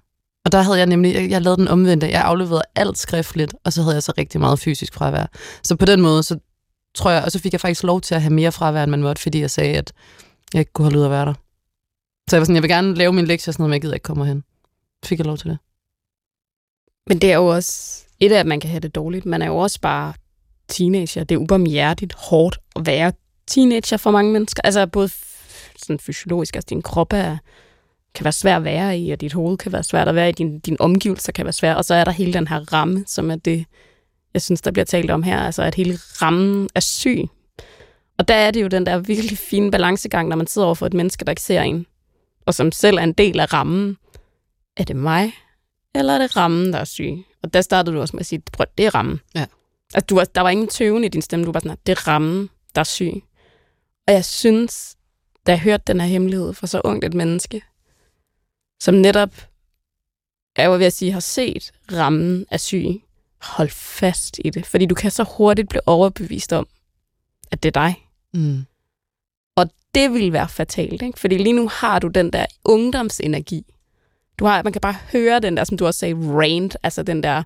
der 0.55 0.61
havde 0.61 0.77
jeg 0.77 0.85
nemlig, 0.85 1.13
jeg, 1.13 1.29
jeg 1.29 1.41
lavede 1.41 1.57
den 1.57 1.67
omvendte, 1.67 2.07
jeg 2.07 2.21
afleverede 2.21 2.63
alt 2.75 2.97
skriftligt, 2.97 3.55
og 3.63 3.73
så 3.73 3.81
havde 3.81 3.95
jeg 3.95 4.03
så 4.03 4.13
rigtig 4.17 4.41
meget 4.41 4.59
fysisk 4.59 4.93
fravær. 4.93 5.25
Så 5.63 5.75
på 5.75 5.85
den 5.85 6.01
måde, 6.01 6.23
så 6.23 6.39
tror 6.93 7.11
jeg, 7.11 7.23
og 7.23 7.31
så 7.31 7.39
fik 7.39 7.51
jeg 7.51 7.61
faktisk 7.61 7.83
lov 7.83 8.01
til 8.01 8.15
at 8.15 8.21
have 8.21 8.33
mere 8.33 8.51
fravær, 8.51 8.83
end 8.83 8.91
man 8.91 9.01
måtte, 9.01 9.21
fordi 9.21 9.41
jeg 9.41 9.51
sagde, 9.51 9.77
at 9.77 9.93
jeg 10.53 10.59
ikke 10.59 10.73
kunne 10.73 10.85
holde 10.85 10.99
ud 10.99 11.03
at 11.03 11.11
være 11.11 11.25
der. 11.25 11.33
Så 12.29 12.35
jeg 12.35 12.39
var 12.39 12.45
sådan, 12.45 12.55
jeg 12.55 12.63
vil 12.63 12.69
gerne 12.69 12.95
lave 12.95 13.13
min 13.13 13.25
lektie, 13.25 13.53
sådan 13.53 13.61
noget, 13.61 13.69
men 13.69 13.73
jeg 13.73 13.81
gider 13.81 13.93
ikke 13.93 14.03
komme 14.03 14.25
hen. 14.25 14.43
Fik 15.05 15.19
jeg 15.19 15.25
lov 15.25 15.37
til 15.37 15.49
det. 15.49 15.57
Men 17.07 17.19
det 17.19 17.31
er 17.31 17.35
jo 17.35 17.45
også, 17.45 18.03
et 18.19 18.31
af, 18.31 18.39
at 18.39 18.45
man 18.45 18.59
kan 18.59 18.69
have 18.69 18.79
det 18.79 18.95
dårligt, 18.95 19.25
man 19.25 19.41
er 19.41 19.47
jo 19.47 19.57
også 19.57 19.81
bare 19.81 20.13
teenager. 20.67 21.23
Det 21.23 21.35
er 21.35 21.39
ubarmhjertigt 21.39 22.13
hårdt 22.13 22.57
at 22.75 22.85
være 22.85 23.13
teenager 23.47 23.97
for 23.97 24.11
mange 24.11 24.31
mennesker. 24.31 24.61
Altså 24.63 24.85
både 24.85 25.09
sådan 25.77 25.99
fysiologisk, 25.99 26.55
altså 26.55 26.67
din 26.69 26.81
krop 26.81 27.13
er, 27.13 27.37
kan 28.15 28.23
være 28.23 28.31
svær 28.31 28.55
at 28.55 28.63
være 28.63 28.99
i, 28.99 29.11
og 29.11 29.21
dit 29.21 29.33
hoved 29.33 29.57
kan 29.57 29.71
være 29.71 29.83
svært 29.83 30.07
at 30.07 30.15
være 30.15 30.29
i, 30.29 30.31
din, 30.31 30.59
din 30.59 30.77
omgivelser 30.79 31.31
kan 31.31 31.45
være 31.45 31.53
svært, 31.53 31.77
og 31.77 31.85
så 31.85 31.93
er 31.93 32.03
der 32.03 32.11
hele 32.11 32.33
den 32.33 32.47
her 32.47 32.73
ramme, 32.73 33.03
som 33.07 33.31
er 33.31 33.35
det, 33.35 33.65
jeg 34.33 34.41
synes, 34.41 34.61
der 34.61 34.71
bliver 34.71 34.85
talt 34.85 35.11
om 35.11 35.23
her, 35.23 35.39
altså 35.39 35.63
at 35.63 35.75
hele 35.75 35.99
rammen 36.21 36.69
er 36.75 36.79
syg. 36.79 37.25
Og 38.17 38.27
der 38.27 38.35
er 38.35 38.51
det 38.51 38.61
jo 38.61 38.67
den 38.67 38.85
der 38.85 38.97
virkelig 38.97 39.37
fine 39.37 39.71
balancegang, 39.71 40.29
når 40.29 40.35
man 40.35 40.47
sidder 40.47 40.65
over 40.65 40.75
for 40.75 40.85
et 40.85 40.93
menneske, 40.93 41.25
der 41.25 41.31
ikke 41.31 41.41
ser 41.41 41.61
en, 41.61 41.85
og 42.45 42.53
som 42.53 42.71
selv 42.71 42.97
er 42.97 43.03
en 43.03 43.13
del 43.13 43.39
af 43.39 43.53
rammen. 43.53 43.97
Er 44.77 44.83
det 44.83 44.95
mig, 44.95 45.33
eller 45.95 46.13
er 46.13 46.17
det 46.17 46.37
rammen, 46.37 46.73
der 46.73 46.79
er 46.79 46.85
syg? 46.85 47.17
Og 47.43 47.53
der 47.53 47.61
startede 47.61 47.95
du 47.95 48.01
også 48.01 48.15
med 48.15 48.19
at 48.19 48.25
sige, 48.25 48.41
prøv, 48.51 48.65
det 48.77 48.85
er 48.85 48.95
rammen. 48.95 49.19
Ja. 49.35 49.45
Altså, 49.93 50.05
du, 50.05 50.23
der 50.35 50.41
var 50.41 50.49
ingen 50.49 50.67
tøven 50.67 51.03
i 51.03 51.07
din 51.07 51.21
stemme, 51.21 51.45
du 51.45 51.51
var 51.51 51.59
sådan, 51.59 51.77
det 51.85 51.91
er 51.91 52.07
rammen, 52.07 52.49
der 52.75 52.79
er 52.81 52.85
syg. 52.85 53.23
Og 54.07 54.13
jeg 54.13 54.25
synes, 54.25 54.95
da 55.47 55.51
jeg 55.51 55.59
hørte 55.59 55.83
den 55.87 56.01
her 56.01 56.07
hemmelighed 56.07 56.53
for 56.53 56.67
så 56.67 56.81
ungt 56.83 57.05
et 57.05 57.13
menneske, 57.13 57.61
som 58.79 58.93
netop, 58.93 59.29
jeg 60.57 60.71
var 60.71 60.77
ved 60.77 60.85
at 60.85 60.93
sige, 60.93 61.11
har 61.11 61.19
set 61.19 61.71
rammen 61.91 62.45
af 62.51 62.59
syg, 62.59 63.01
hold 63.41 63.69
fast 63.69 64.39
i 64.45 64.49
det. 64.49 64.65
Fordi 64.65 64.85
du 64.85 64.95
kan 64.95 65.11
så 65.11 65.25
hurtigt 65.37 65.69
blive 65.69 65.87
overbevist 65.87 66.53
om, 66.53 66.67
at 67.51 67.63
det 67.63 67.75
er 67.75 67.81
dig. 67.81 68.07
Mm. 68.33 68.65
Og 69.55 69.69
det 69.95 70.13
vil 70.13 70.33
være 70.33 70.49
fatalt, 70.49 71.01
ikke? 71.01 71.19
Fordi 71.19 71.37
lige 71.37 71.53
nu 71.53 71.67
har 71.67 71.99
du 71.99 72.07
den 72.07 72.33
der 72.33 72.45
ungdomsenergi. 72.65 73.65
Du 74.39 74.45
har, 74.45 74.63
man 74.63 74.73
kan 74.73 74.81
bare 74.81 74.95
høre 75.11 75.39
den 75.39 75.57
der, 75.57 75.63
som 75.63 75.77
du 75.77 75.85
også 75.85 75.99
sagde, 75.99 76.15
rant, 76.15 76.77
altså 76.83 77.03
den 77.03 77.23
der 77.23 77.43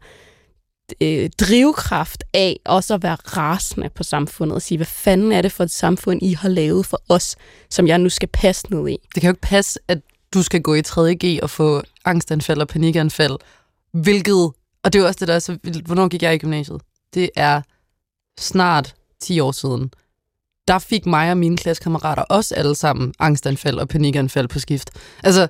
øh, 1.02 1.30
drivkraft 1.39 2.24
af 2.34 2.60
også 2.65 2.94
at 2.94 3.04
være 3.04 3.15
rasende 3.15 3.89
på 3.89 4.04
samfundet 4.04 4.56
og 4.56 4.62
sige, 4.62 4.78
hvad 4.78 4.86
fanden 4.86 5.32
er 5.32 5.42
det 5.42 5.52
for 5.52 5.63
et 5.63 5.72
samfund, 5.72 6.24
I 6.24 6.34
har 6.34 6.50
lavet 6.50 6.86
for 6.86 7.02
os, 7.10 7.36
som 7.70 7.88
jeg 7.88 7.98
nu 7.98 8.10
skal 8.10 8.30
passe 8.34 8.74
ned 8.74 8.89
i? 8.89 8.98
Det 9.15 9.22
kan 9.22 9.28
jo 9.28 9.32
ikke 9.32 9.42
passe, 9.42 9.80
at 9.88 10.00
du 10.34 10.44
skal 10.44 10.62
gå 10.62 10.74
i 10.76 10.82
3.G 10.88 11.39
og 11.44 11.50
få 11.50 11.82
angstanfald 12.06 12.62
og 12.62 12.68
panikanfald, 12.68 13.38
hvilket, 13.94 14.52
og 14.84 14.94
det 14.94 14.96
er 14.96 15.00
jo 15.00 15.06
også 15.08 15.20
det, 15.20 15.28
der 15.28 15.34
er 15.34 15.39
så 15.39 15.58
vildt. 15.63 15.86
Hvornår 15.86 16.08
gik 16.08 16.24
jeg 16.24 16.36
i 16.36 16.38
gymnasiet? 16.38 16.82
Det 17.13 17.30
er 17.36 17.62
snart 18.39 18.96
10 19.22 19.39
år 19.39 19.52
siden. 19.52 19.92
Der 20.68 20.80
fik 20.80 21.06
mig 21.06 21.32
og 21.32 21.38
mine 21.38 21.58
klassekammerater 21.58 22.22
også 22.22 22.56
alle 22.56 22.76
sammen 22.76 23.13
angstanfald 23.20 23.78
og 23.78 23.88
panikanfald 23.88 24.48
på 24.48 24.60
skift. 24.60 24.89
Altså, 25.24 25.48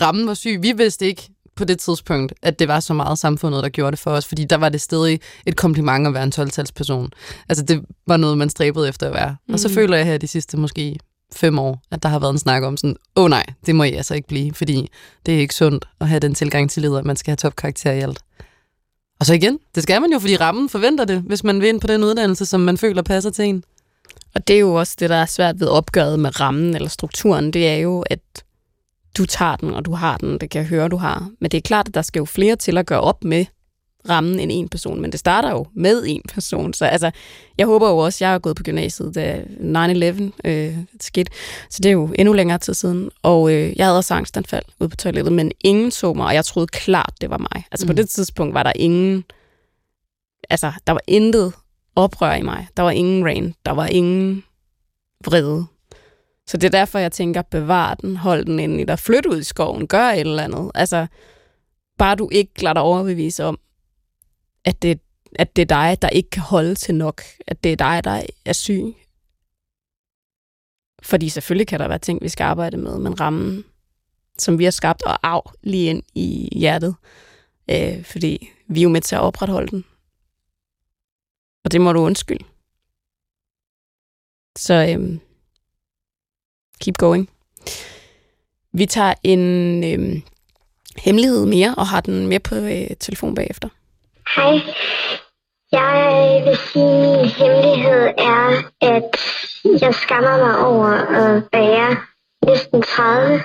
rammen 0.00 0.26
var 0.26 0.34
syg. 0.34 0.58
Vi 0.62 0.72
vidste 0.72 1.06
ikke, 1.06 1.30
på 1.56 1.64
det 1.64 1.78
tidspunkt, 1.78 2.34
at 2.42 2.58
det 2.58 2.68
var 2.68 2.80
så 2.80 2.94
meget 2.94 3.18
samfundet, 3.18 3.62
der 3.62 3.68
gjorde 3.68 3.90
det 3.90 3.98
for 3.98 4.10
os, 4.10 4.26
fordi 4.26 4.44
der 4.44 4.56
var 4.56 4.68
det 4.68 4.80
stadig 4.80 5.20
et 5.46 5.56
kompliment 5.56 6.06
at 6.06 6.14
være 6.14 6.22
en 6.22 6.32
12-talsperson. 6.34 7.08
Altså 7.48 7.64
det 7.64 7.84
var 8.06 8.16
noget, 8.16 8.38
man 8.38 8.50
stræbede 8.50 8.88
efter 8.88 9.06
at 9.06 9.14
være. 9.14 9.36
Mm. 9.46 9.54
Og 9.54 9.60
så 9.60 9.68
mm. 9.68 9.74
føler 9.74 9.96
jeg 9.96 10.06
her 10.06 10.18
de 10.18 10.28
sidste 10.28 10.56
måske 10.56 10.98
fem 11.34 11.58
år, 11.58 11.82
at 11.90 12.02
der 12.02 12.08
har 12.08 12.18
været 12.18 12.32
en 12.32 12.38
snak 12.38 12.62
om 12.62 12.76
sådan, 12.76 12.96
åh 13.16 13.24
oh, 13.24 13.30
nej, 13.30 13.44
det 13.66 13.74
må 13.74 13.84
I 13.84 13.92
altså 13.92 14.14
ikke 14.14 14.28
blive, 14.28 14.54
fordi 14.54 14.88
det 15.26 15.34
er 15.34 15.38
ikke 15.38 15.54
sundt 15.54 15.84
at 16.00 16.08
have 16.08 16.20
den 16.20 16.34
tilgang 16.34 16.70
til 16.70 16.82
livet, 16.82 16.98
at 16.98 17.04
man 17.04 17.16
skal 17.16 17.30
have 17.30 17.36
topkarakter 17.36 17.92
i 17.92 18.00
alt. 18.00 18.18
Og 19.20 19.26
så 19.26 19.34
igen, 19.34 19.58
det 19.74 19.82
skal 19.82 20.00
man 20.00 20.12
jo, 20.12 20.18
fordi 20.18 20.36
rammen 20.36 20.68
forventer 20.68 21.04
det, 21.04 21.22
hvis 21.26 21.44
man 21.44 21.60
vil 21.60 21.68
ind 21.68 21.80
på 21.80 21.86
den 21.86 22.04
uddannelse, 22.04 22.46
som 22.46 22.60
man 22.60 22.78
føler 22.78 23.02
passer 23.02 23.30
til 23.30 23.44
en. 23.44 23.64
Og 24.34 24.48
det 24.48 24.56
er 24.56 24.60
jo 24.60 24.74
også 24.74 24.96
det, 24.98 25.10
der 25.10 25.16
er 25.16 25.26
svært 25.26 25.60
ved 25.60 25.68
opgøret 25.68 26.20
med 26.20 26.40
rammen 26.40 26.74
eller 26.74 26.88
strukturen, 26.88 27.52
det 27.52 27.68
er 27.68 27.76
jo, 27.76 28.00
at 28.00 28.20
du 29.18 29.26
tager 29.26 29.56
den, 29.56 29.74
og 29.74 29.84
du 29.84 29.92
har 29.92 30.16
den, 30.16 30.38
det 30.38 30.50
kan 30.50 30.60
jeg 30.60 30.68
høre, 30.68 30.88
du 30.88 30.96
har. 30.96 31.30
Men 31.40 31.50
det 31.50 31.58
er 31.58 31.62
klart, 31.62 31.88
at 31.88 31.94
der 31.94 32.02
skal 32.02 32.20
jo 32.20 32.24
flere 32.24 32.56
til 32.56 32.78
at 32.78 32.86
gøre 32.86 33.00
op 33.00 33.24
med 33.24 33.44
rammen 34.08 34.40
end 34.40 34.50
en 34.52 34.68
person, 34.68 35.00
men 35.00 35.12
det 35.12 35.20
starter 35.20 35.50
jo 35.50 35.66
med 35.74 36.04
en 36.06 36.22
person. 36.28 36.74
Så 36.74 36.84
altså, 36.84 37.10
jeg 37.58 37.66
håber 37.66 37.88
jo 37.88 37.96
også, 37.98 38.24
jeg 38.24 38.32
har 38.32 38.38
gået 38.38 38.56
på 38.56 38.62
gymnasiet, 38.62 39.14
da 39.14 39.42
9-11 39.60 40.30
øh, 40.44 40.76
skete, 41.00 41.32
så 41.70 41.78
det 41.82 41.88
er 41.88 41.92
jo 41.92 42.14
endnu 42.18 42.32
længere 42.32 42.58
tid 42.58 42.74
siden. 42.74 43.10
Og 43.22 43.52
øh, 43.52 43.72
jeg 43.76 43.86
havde 43.86 43.98
også 43.98 44.14
angstanfald 44.14 44.64
ude 44.80 44.88
på 44.88 44.96
toilettet, 44.96 45.32
men 45.32 45.52
ingen 45.60 45.90
så 45.90 46.12
mig, 46.12 46.26
og 46.26 46.34
jeg 46.34 46.44
troede 46.44 46.66
klart, 46.66 47.14
det 47.20 47.30
var 47.30 47.38
mig. 47.38 47.64
Altså 47.70 47.86
mm. 47.86 47.88
på 47.88 47.92
det 47.92 48.08
tidspunkt 48.08 48.54
var 48.54 48.62
der 48.62 48.72
ingen, 48.76 49.24
altså 50.50 50.72
der 50.86 50.92
var 50.92 51.02
intet 51.06 51.52
oprør 51.96 52.34
i 52.34 52.42
mig. 52.42 52.68
Der 52.76 52.82
var 52.82 52.90
ingen 52.90 53.24
rain, 53.24 53.54
der 53.66 53.72
var 53.72 53.86
ingen 53.86 54.44
vrede. 55.24 55.66
Så 56.46 56.56
det 56.56 56.64
er 56.64 56.78
derfor, 56.78 56.98
jeg 56.98 57.12
tænker, 57.12 57.42
bevar 57.42 57.94
den, 57.94 58.16
hold 58.16 58.44
den 58.44 58.58
inde 58.58 58.80
i 58.80 58.84
dig, 58.84 58.98
flyt 58.98 59.26
ud 59.26 59.38
i 59.38 59.44
skoven, 59.44 59.86
gør 59.86 60.04
et 60.04 60.20
eller 60.20 60.42
andet. 60.42 60.70
Altså, 60.74 61.06
bare 61.98 62.16
du 62.16 62.28
ikke 62.32 62.62
lader 62.62 62.74
dig 62.74 62.82
overbevise 62.82 63.44
om, 63.44 63.58
at 64.64 64.82
det, 64.82 65.00
at 65.38 65.56
det 65.56 65.62
er 65.62 65.66
dig, 65.66 66.02
der 66.02 66.08
ikke 66.08 66.30
kan 66.30 66.42
holde 66.42 66.74
til 66.74 66.94
nok. 66.94 67.22
At 67.46 67.64
det 67.64 67.72
er 67.72 67.76
dig, 67.76 68.04
der 68.04 68.22
er 68.44 68.52
syg. 68.52 68.94
Fordi 71.02 71.28
selvfølgelig 71.28 71.66
kan 71.66 71.80
der 71.80 71.88
være 71.88 71.98
ting, 71.98 72.22
vi 72.22 72.28
skal 72.28 72.44
arbejde 72.44 72.76
med, 72.76 72.98
men 72.98 73.20
rammen, 73.20 73.64
som 74.38 74.58
vi 74.58 74.64
har 74.64 74.70
skabt, 74.70 75.02
og 75.02 75.18
af 75.22 75.42
lige 75.62 75.90
ind 75.90 76.02
i 76.14 76.48
hjertet. 76.52 76.96
Øh, 77.70 78.04
fordi 78.04 78.50
vi 78.66 78.80
er 78.80 78.82
jo 78.82 78.88
med 78.88 79.00
til 79.00 79.14
at 79.14 79.20
opretholde 79.20 79.70
den. 79.70 79.84
Og 81.64 81.72
det 81.72 81.80
må 81.80 81.92
du 81.92 82.00
undskylde. 82.00 82.44
Så 84.58 84.86
øhm, 84.90 85.20
keep 86.80 86.98
going. 86.98 87.30
Vi 88.72 88.86
tager 88.86 89.14
en 89.22 89.84
øhm, 89.84 90.22
hemmelighed 90.96 91.46
mere 91.46 91.74
og 91.74 91.86
har 91.86 92.00
den 92.00 92.26
med 92.26 92.40
på 92.40 92.54
øh, 92.54 92.96
telefon 93.00 93.34
bagefter. 93.34 93.68
Hej. 94.36 94.60
Jeg 95.72 96.42
vil 96.44 96.56
sige, 96.56 96.84
at 96.84 97.00
min 97.00 97.28
hemmelighed 97.28 98.02
er, 98.18 98.62
at 98.80 99.10
jeg 99.82 99.94
skammer 99.94 100.36
mig 100.38 100.58
over 100.58 100.88
at 100.88 101.42
være 101.52 101.96
næsten 102.46 102.82
30 102.82 103.42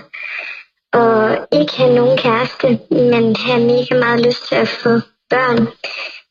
og 0.93 1.47
ikke 1.51 1.77
have 1.77 1.95
nogen 1.95 2.17
kæreste, 2.17 2.79
men 2.91 3.35
have 3.35 3.61
mega 3.61 3.95
meget 3.99 4.25
lyst 4.25 4.47
til 4.47 4.55
at 4.55 4.67
få 4.67 4.89
børn. 5.29 5.67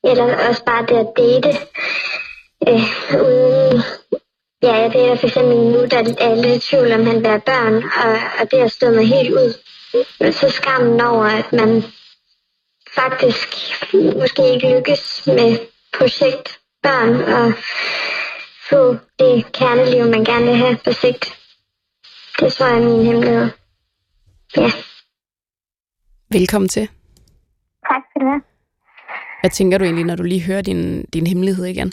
Eller 0.05 0.49
også 0.49 0.65
bare 0.65 0.87
det 0.87 0.97
at 0.97 1.13
date. 1.17 1.59
Øh, 2.69 3.21
uden 3.21 3.83
Ja, 4.63 4.73
jeg 4.73 4.93
dater 4.93 5.17
for 5.17 5.27
eksempel 5.27 5.57
nu, 5.57 5.85
der 5.85 5.99
er 6.19 6.35
lidt 6.35 6.65
i 6.65 6.69
tvivl 6.69 6.93
om, 6.93 7.07
han 7.07 7.17
vil 7.17 7.27
have 7.27 7.41
børn, 7.41 7.75
og, 7.75 8.13
og 8.41 8.51
det 8.51 8.61
har 8.61 8.69
stået 8.69 8.95
mig 8.95 9.07
helt 9.07 9.31
ud. 9.31 9.53
Så 10.33 10.51
skammen 10.51 11.01
over, 11.01 11.25
at 11.25 11.53
man 11.53 11.85
faktisk 13.01 13.49
måske 14.21 14.43
ikke 14.55 14.69
lykkes 14.75 15.27
med 15.27 15.59
projekt 15.99 16.61
børn 16.83 17.15
og 17.39 17.53
få 18.71 18.81
det 19.19 19.53
kerneliv, 19.53 20.05
man 20.11 20.25
gerne 20.25 20.47
vil 20.47 20.57
have 20.57 20.79
på 20.85 20.93
sigt. 20.93 21.25
Det 22.41 22.53
tror 22.53 22.67
jeg 22.67 22.79
er 22.79 22.89
min 22.89 23.07
hemmelighed. 23.07 23.51
Ja. 24.57 24.71
Velkommen 26.31 26.69
til. 26.69 26.89
Tak 27.91 28.03
for 28.13 28.19
det. 28.19 28.43
Hvad 29.41 29.51
tænker 29.51 29.79
du 29.79 29.85
egentlig, 29.85 30.05
når 30.05 30.17
du 30.17 30.23
lige 30.23 30.47
hører 30.49 30.63
din, 30.63 31.05
din 31.05 31.27
hemmelighed 31.27 31.65
igen? 31.65 31.93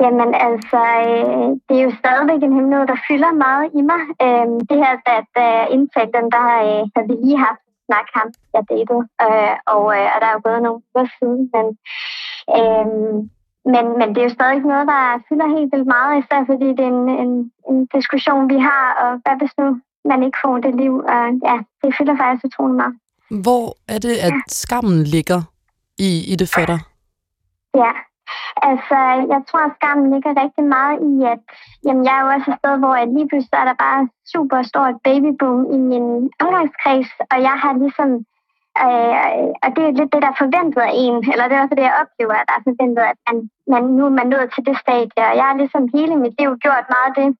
Jamen 0.00 0.30
altså, 0.48 0.80
øh, 1.08 1.48
det 1.66 1.74
er 1.78 1.84
jo 1.88 1.92
stadigvæk 2.02 2.40
en 2.42 2.54
hemmelighed, 2.56 2.86
der 2.92 2.98
fylder 3.08 3.32
meget 3.44 3.66
i 3.78 3.82
mig. 3.90 4.02
Øh, 4.24 4.46
det 4.68 4.76
her, 4.82 4.92
da 5.36 5.46
indtalte 5.74 6.12
den, 6.18 6.28
der 6.36 6.46
øh, 6.66 6.80
havde 6.92 7.08
vi 7.10 7.16
lige 7.24 7.38
haft 7.46 7.63
en 7.84 7.92
snak 7.92 8.08
ham, 8.16 8.28
jeg 8.54 8.62
datede, 8.70 9.02
øh, 9.24 9.56
og, 9.74 9.84
øh, 9.96 10.06
og 10.12 10.18
der 10.20 10.28
er 10.28 10.36
jo 10.36 10.40
gået 10.46 10.62
nogle 10.62 10.82
uger 10.94 11.06
siden, 11.18 11.40
men, 11.54 11.66
øh, 12.56 12.86
men, 13.72 13.84
men 13.98 14.08
det 14.12 14.20
er 14.20 14.28
jo 14.28 14.38
stadig 14.38 14.60
noget, 14.72 14.86
der 14.92 15.02
fylder 15.28 15.48
helt 15.56 15.70
vildt 15.72 15.88
meget, 15.96 16.12
især 16.20 16.40
fordi 16.50 16.68
det 16.76 16.84
er 16.88 16.94
en, 16.98 17.08
en, 17.24 17.34
en 17.70 17.78
diskussion, 17.96 18.50
vi 18.54 18.58
har, 18.68 18.84
og 19.02 19.10
hvad 19.22 19.36
hvis 19.40 19.54
nu 19.60 19.66
man 20.10 20.22
ikke 20.26 20.38
får 20.44 20.56
det 20.64 20.74
liv, 20.82 20.94
og 21.14 21.24
ja, 21.48 21.56
det 21.82 21.94
fylder 21.98 22.16
faktisk 22.16 22.44
utrolig 22.44 22.76
meget. 22.82 22.94
Hvor 23.44 23.66
er 23.88 23.98
det, 24.06 24.14
at 24.26 24.34
skammen 24.48 25.04
ligger 25.04 25.40
i, 25.98 26.10
i 26.32 26.36
det 26.40 26.48
for 26.54 26.66
dig? 26.72 26.80
Ja, 27.82 27.92
Altså, 28.68 28.98
jeg 29.32 29.40
tror, 29.48 29.62
at 29.66 29.76
skammen 29.78 30.06
ligger 30.12 30.40
rigtig 30.42 30.64
meget 30.76 30.98
i, 31.10 31.14
at 31.32 31.40
jamen, 31.86 32.04
jeg 32.06 32.14
er 32.16 32.22
jo 32.24 32.28
også 32.34 32.48
et 32.50 32.58
sted, 32.60 32.74
hvor 32.78 32.94
jeg 33.00 33.08
lige 33.08 33.28
pludselig 33.28 33.58
er 33.58 33.68
der 33.70 33.82
bare 33.86 34.00
super 34.32 34.58
stort 34.70 34.96
babyboom 35.06 35.60
i 35.76 35.78
min 35.90 36.06
omgangskreds, 36.44 37.10
og 37.32 37.38
jeg 37.48 37.56
har 37.62 37.72
ligesom, 37.82 38.10
øh, 38.84 39.46
og 39.64 39.68
det 39.76 39.82
er 39.84 39.96
lidt 39.98 40.12
det, 40.12 40.22
der 40.24 40.30
er 40.32 40.42
forventet 40.44 40.82
af 40.88 40.94
en, 41.04 41.16
eller 41.32 41.44
det 41.46 41.56
er 41.56 41.62
også 41.64 41.76
det, 41.78 41.88
jeg 41.88 42.00
oplever, 42.02 42.34
at 42.38 42.48
der 42.48 42.56
er 42.56 42.66
forventet, 42.68 43.04
at 43.12 43.18
man, 43.26 43.36
man 43.72 43.82
nu 43.96 44.02
er 44.10 44.14
man 44.20 44.28
nået 44.34 44.48
til 44.54 44.62
det 44.68 44.76
stadie, 44.82 45.24
og 45.30 45.34
jeg 45.38 45.46
har 45.48 45.56
ligesom 45.62 45.84
hele 45.96 46.14
mit 46.24 46.34
liv 46.40 46.50
gjort 46.64 46.86
meget 46.94 47.10
af 47.10 47.16
det, 47.20 47.30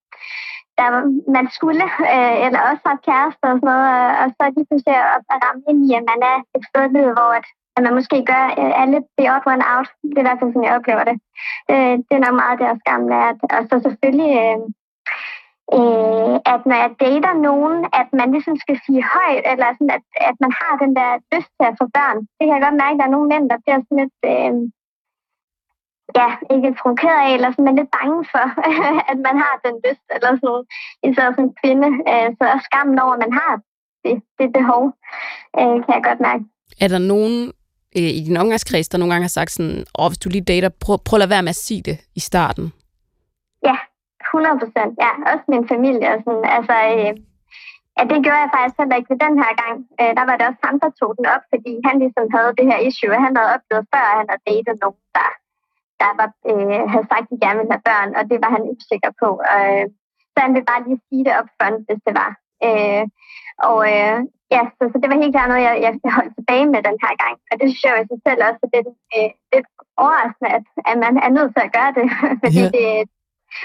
der 0.79 0.89
man 1.37 1.47
skulle, 1.57 1.85
øh, 2.15 2.37
eller 2.45 2.61
også 2.71 2.85
har 2.91 3.05
kærester 3.09 3.49
og 3.53 3.59
sådan 3.59 3.71
noget, 3.73 3.89
og 4.21 4.27
så 4.37 4.43
lige 4.57 4.69
pludselig 4.69 4.97
at 5.15 5.41
ramme 5.45 5.63
ind 5.71 5.81
i, 5.87 5.91
at 5.99 6.05
man 6.11 6.21
er 6.33 6.39
et 6.57 6.65
sted, 6.71 6.85
hvor 7.17 7.31
at 7.41 7.47
at 7.77 7.83
man 7.83 7.95
måske 7.99 8.17
gør 8.33 8.45
øh, 8.61 8.73
alle 8.83 8.99
the 9.19 9.27
odd 9.35 9.45
one 9.53 9.65
out. 9.75 9.89
Det 10.11 10.17
er 10.17 10.25
i 10.25 10.29
hvert 10.29 10.41
fald 10.41 10.53
sådan, 10.53 10.69
jeg 10.69 10.77
oplever 10.79 11.05
det. 11.11 11.17
Øh, 11.73 11.95
det 12.07 12.15
er 12.15 12.25
nok 12.25 12.37
meget 12.43 12.63
deres 12.65 12.81
gamle. 12.91 13.15
At, 13.31 13.39
og 13.57 13.63
så 13.71 13.77
selvfølgelig, 13.87 14.33
øh, 14.45 14.59
øh, 15.77 16.35
at 16.53 16.61
når 16.69 16.79
jeg 16.83 16.91
dater 17.05 17.35
nogen, 17.49 17.77
at 18.01 18.09
man 18.21 18.29
ligesom 18.35 18.57
skal 18.65 18.77
sige 18.85 19.03
højt, 19.15 19.45
eller 19.53 19.69
sådan, 19.73 19.95
at, 19.99 20.05
at 20.31 20.37
man 20.45 20.53
har 20.61 20.73
den 20.83 20.93
der 20.99 21.11
lyst 21.35 21.51
til 21.57 21.67
at 21.71 21.79
få 21.81 21.87
børn. 21.97 22.19
Det 22.37 22.45
kan 22.45 22.55
jeg 22.57 22.65
godt 22.67 22.81
mærke, 22.83 22.95
at 22.95 23.01
der 23.01 23.07
er 23.09 23.17
nogle 23.17 23.31
mænd, 23.33 23.45
der 23.53 23.59
bliver 23.65 23.79
sådan 23.81 24.01
lidt... 24.03 24.19
Øh, 24.35 24.55
ja, 26.19 26.29
ikke 26.55 26.79
provokeret 26.81 27.21
af, 27.25 27.31
eller 27.35 27.51
sådan, 27.51 27.65
men 27.65 27.77
lidt 27.77 27.95
bange 27.99 28.19
for, 28.33 28.47
at 29.11 29.19
man 29.27 29.37
har 29.45 29.55
den 29.65 29.75
lyst, 29.87 30.07
eller 30.15 30.31
sådan 30.31 30.49
noget. 30.51 30.65
Især 31.09 31.29
som 31.37 31.47
kvinde, 31.61 31.89
øh, 32.13 32.29
så 32.39 32.45
er 32.55 32.61
skammen 32.69 32.99
over, 33.05 33.15
at 33.17 33.23
man 33.25 33.33
har 33.41 33.53
det, 34.05 34.17
det 34.39 34.49
behov, 34.59 34.83
øh, 35.61 35.77
kan 35.85 35.93
jeg 35.97 36.05
godt 36.09 36.21
mærke. 36.29 36.45
Er 36.85 36.89
der 36.95 37.03
nogen 37.13 37.53
øh, 37.99 38.11
i 38.19 38.21
din 38.27 38.37
omgangskreds, 38.43 38.89
der 38.89 38.99
nogle 38.99 39.13
gange 39.13 39.27
har 39.29 39.37
sagt 39.39 39.51
sådan, 39.51 39.79
åh, 39.99 40.09
hvis 40.11 40.23
du 40.23 40.29
lige 40.29 40.49
dater, 40.53 40.71
prøv, 40.85 40.97
prøv 41.07 41.17
at 41.17 41.23
lade 41.23 41.35
være 41.35 41.47
med 41.47 41.57
at 41.57 41.65
sige 41.67 41.83
det 41.89 41.97
i 42.21 42.21
starten? 42.31 42.67
Ja, 43.69 43.77
100 44.35 44.61
procent. 44.63 44.93
Ja, 45.05 45.13
også 45.31 45.45
min 45.55 45.65
familie. 45.73 46.07
Og 46.15 46.19
sådan, 46.27 46.47
altså, 46.57 46.77
øh, 46.93 47.11
ja, 47.97 48.03
det 48.11 48.19
gjorde 48.25 48.43
jeg 48.45 48.55
faktisk 48.55 48.77
heller 48.81 48.97
ikke 48.99 49.13
ved 49.13 49.21
den 49.27 49.37
her 49.43 49.53
gang. 49.63 49.77
Øh, 50.01 50.13
der 50.19 50.25
var 50.29 50.35
det 50.37 50.45
også 50.49 50.63
ham, 50.69 50.77
der 50.85 50.91
tog 51.01 51.11
den 51.19 51.27
op, 51.35 51.45
fordi 51.53 51.73
han 51.89 51.97
ligesom 52.03 52.27
havde 52.35 52.57
det 52.59 52.67
her 52.71 52.81
issue, 52.89 53.25
han 53.27 53.37
havde 53.37 53.53
oplevet 53.57 53.85
før, 53.93 54.05
at 54.11 54.19
han 54.21 54.29
havde 54.31 54.47
datet 54.51 54.77
nogen, 54.85 55.03
der, 55.17 55.31
der 56.03 56.11
var, 56.21 56.29
øh, 56.51 56.83
havde 56.93 57.07
sagt, 57.13 57.27
at 57.27 57.31
de 57.33 57.43
gerne 57.45 57.59
ville 57.61 57.75
have 57.75 57.89
børn, 57.91 58.11
og 58.19 58.23
det 58.31 58.39
var 58.45 58.51
han 58.57 58.65
usikker 58.73 59.13
på. 59.23 59.29
Øh, 59.55 59.85
så 60.33 60.39
han 60.45 60.53
ville 60.55 60.71
bare 60.73 60.85
lige 60.87 61.05
sige 61.09 61.25
det 61.27 61.35
op 61.41 61.51
front, 61.57 61.81
hvis 61.87 62.03
det 62.07 62.15
var. 62.23 62.31
Øh, 62.67 63.05
og 63.71 63.79
øh, 63.93 64.19
ja, 64.55 64.63
så, 64.77 64.83
så 64.93 64.97
det 65.03 65.09
var 65.11 65.19
helt 65.23 65.35
klart 65.37 65.49
noget, 65.53 65.65
jeg, 65.69 65.75
jeg 65.85 65.93
holdt 66.19 66.33
tilbage 66.39 66.67
med 66.75 66.81
den 66.89 66.97
her 67.05 67.15
gang. 67.25 67.37
Og 67.51 67.55
det 67.59 67.67
synes 67.69 67.83
jeg 67.85 67.93
jo 67.95 67.99
i 68.03 68.07
sig 68.11 68.21
selv 68.27 68.41
også 68.49 68.63
er 68.67 68.71
lidt, 68.77 68.89
øh, 69.17 69.29
lidt 69.55 69.69
overraskende, 70.03 70.51
at, 70.57 70.65
at 70.91 70.97
man 71.05 71.15
er 71.27 71.31
nødt 71.37 71.51
til 71.55 71.63
at 71.67 71.73
gøre 71.79 71.93
det. 71.99 72.07
fordi 72.43 72.63
yeah. 72.65 72.75
det, 72.77 72.89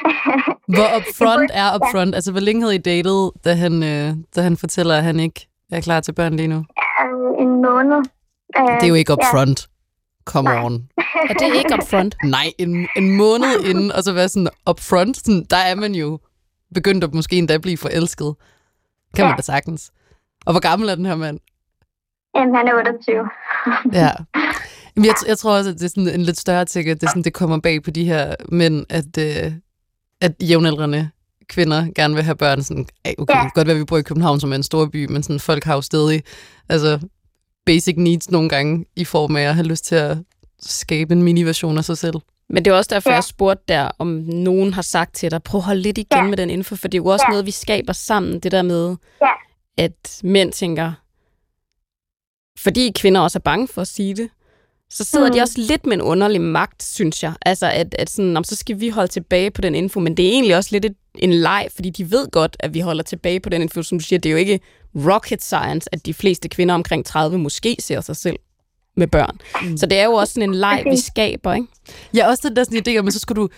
hvor 0.75 0.89
upfront 0.97 1.49
er 1.61 1.67
upfront? 1.77 2.11
Ja. 2.11 2.17
Altså, 2.17 2.31
hvor 2.33 2.43
længe 2.47 2.61
havde 2.63 2.79
I 2.81 2.85
datet, 2.91 3.19
da 3.45 3.51
han, 3.63 3.73
øh, 3.91 4.09
da 4.35 4.39
han 4.47 4.55
fortæller, 4.63 4.93
at 4.99 5.05
han 5.09 5.17
ikke 5.25 5.39
er 5.75 5.81
klar 5.87 5.99
til 6.01 6.13
børn 6.19 6.33
lige 6.39 6.51
nu? 6.55 6.59
Ja, 6.81 7.03
en 7.43 7.51
måned. 7.67 8.01
Det 8.79 8.85
er 8.87 8.93
jo 8.93 8.99
ikke 9.01 9.13
upfront. 9.17 9.59
Ja. 9.61 9.73
Come 10.31 10.49
Nej. 10.49 10.65
on. 10.65 10.73
er 11.29 11.33
det 11.33 11.55
ikke 11.55 11.73
upfront? 11.73 12.15
Nej, 12.23 12.47
en, 12.57 12.87
en 12.95 13.17
måned 13.17 13.53
inden, 13.69 13.91
og 13.91 14.03
så 14.03 14.13
være 14.13 14.29
sådan 14.29 14.49
upfront, 14.69 15.17
sådan, 15.17 15.45
der 15.49 15.57
er 15.57 15.75
man 15.75 15.95
jo 15.95 16.19
begyndt 16.73 17.03
at 17.03 17.13
måske 17.13 17.35
endda 17.35 17.57
blive 17.57 17.77
forelsket. 17.77 18.35
Kan 19.15 19.23
ja. 19.23 19.29
man 19.29 19.37
da 19.37 19.41
sagtens. 19.41 19.91
Og 20.45 20.53
hvor 20.53 20.59
gammel 20.59 20.89
er 20.89 20.95
den 20.95 21.05
her 21.05 21.15
mand? 21.15 21.39
Jamen, 22.35 22.55
han 22.55 22.67
er 22.67 22.73
28. 22.77 23.15
ja. 24.01 24.11
Jamen, 24.95 25.05
jeg, 25.05 25.15
jeg 25.27 25.37
tror 25.37 25.57
også, 25.57 25.69
at 25.69 25.75
det 25.75 25.85
er 25.85 25.89
sådan 25.89 26.07
en 26.07 26.21
lidt 26.21 26.37
større 26.37 26.65
ting, 26.65 26.89
at 26.89 27.01
det, 27.01 27.09
sådan, 27.09 27.23
det 27.23 27.33
kommer 27.33 27.59
bag 27.59 27.83
på 27.83 27.91
de 27.91 28.05
her 28.05 28.35
mænd, 28.51 28.85
at, 28.89 29.17
øh, 29.17 29.51
at 30.21 30.31
jævnaldrende 30.41 31.09
kvinder 31.49 31.87
gerne 31.95 32.15
vil 32.15 32.23
have 32.23 32.35
børn. 32.35 32.63
Sådan, 32.63 32.85
okay, 33.17 33.35
ja. 33.35 33.49
godt 33.53 33.67
være, 33.67 33.75
at 33.75 33.79
vi 33.79 33.85
bor 33.85 33.97
i 33.97 34.01
København, 34.01 34.39
som 34.39 34.51
er 34.51 34.55
en 34.55 34.63
stor 34.63 34.85
by, 34.85 35.05
men 35.11 35.23
sådan, 35.23 35.39
folk 35.39 35.63
har 35.63 35.75
jo 35.75 35.81
stadig 35.81 36.23
altså, 36.69 36.99
basic 37.65 37.95
needs 37.97 38.31
nogle 38.31 38.49
gange 38.49 38.85
i 38.95 39.05
form 39.05 39.35
af 39.35 39.41
at 39.41 39.55
have 39.55 39.67
lyst 39.67 39.85
til 39.85 39.95
at 39.95 40.17
skabe 40.61 41.13
en 41.13 41.23
mini-version 41.23 41.77
af 41.77 41.85
sig 41.85 41.97
selv. 41.97 42.15
Men 42.49 42.65
det 42.65 42.71
er 42.71 42.75
også 42.75 42.89
derfor, 42.93 43.09
ja. 43.09 43.15
jeg 43.15 43.23
spurgte 43.23 43.63
der, 43.67 43.91
om 43.99 44.07
nogen 44.27 44.73
har 44.73 44.81
sagt 44.81 45.15
til 45.15 45.31
dig, 45.31 45.43
prøv 45.43 45.59
at 45.59 45.65
holde 45.65 45.81
lidt 45.81 45.97
igen 45.97 46.17
ja. 46.17 46.23
med 46.23 46.37
den 46.37 46.49
info, 46.49 46.75
for 46.75 46.87
det 46.87 46.97
er 46.97 47.01
jo 47.01 47.05
også 47.05 47.25
ja. 47.27 47.31
noget, 47.31 47.45
vi 47.45 47.51
skaber 47.51 47.93
sammen, 47.93 48.39
det 48.39 48.51
der 48.51 48.61
med, 48.61 48.95
ja. 49.21 49.31
At 49.79 50.19
mænd 50.23 50.51
tænker, 50.51 50.93
fordi 52.59 52.91
kvinder 52.95 53.21
også 53.21 53.39
er 53.39 53.41
bange 53.41 53.67
for 53.67 53.81
at 53.81 53.87
sige 53.87 54.15
det, 54.15 54.29
så 54.89 55.03
sidder 55.03 55.27
mm. 55.27 55.33
de 55.33 55.41
også 55.41 55.61
lidt 55.61 55.85
med 55.85 55.93
en 55.93 56.01
underlig 56.01 56.41
magt, 56.41 56.83
synes 56.83 57.23
jeg. 57.23 57.33
Altså, 57.41 57.71
at, 57.71 57.95
at 57.99 58.09
sådan, 58.09 58.37
om, 58.37 58.43
så 58.43 58.55
skal 58.55 58.79
vi 58.79 58.89
holde 58.89 59.11
tilbage 59.11 59.51
på 59.51 59.61
den 59.61 59.75
info, 59.75 59.99
men 59.99 60.17
det 60.17 60.25
er 60.25 60.29
egentlig 60.29 60.55
også 60.55 60.69
lidt 60.71 60.85
et, 60.85 60.95
en 61.15 61.33
leg, 61.33 61.67
fordi 61.75 61.89
de 61.89 62.11
ved 62.11 62.31
godt, 62.31 62.57
at 62.59 62.73
vi 62.73 62.79
holder 62.79 63.03
tilbage 63.03 63.39
på 63.39 63.49
den 63.49 63.61
info, 63.61 63.83
som 63.83 63.99
du 63.99 64.05
siger, 64.05 64.19
det 64.19 64.29
er 64.29 64.31
jo 64.31 64.37
ikke 64.37 64.59
rocket 64.95 65.43
science, 65.43 65.89
at 65.91 66.05
de 66.05 66.13
fleste 66.13 66.49
kvinder 66.49 66.75
omkring 66.75 67.05
30 67.05 67.37
måske 67.37 67.75
ser 67.79 68.01
sig 68.01 68.15
selv 68.15 68.39
med 68.99 69.07
børn. 69.07 69.39
Mm. 69.63 69.77
Så 69.77 69.85
det 69.85 69.97
er 69.97 70.05
jo 70.05 70.13
også 70.13 70.33
sådan 70.33 70.49
en 70.49 70.55
leg, 70.55 70.83
vi 70.91 70.97
skaber, 70.97 71.53
ikke? 71.53 71.67
Ja, 72.13 72.27
også 72.27 72.47
den 72.47 72.55
der 72.55 72.63
sådan 72.63 72.83
idé 72.87 72.99
om, 72.99 73.07
at 73.07 73.13
så 73.13 73.19
skulle 73.19 73.41
du, 73.41 73.49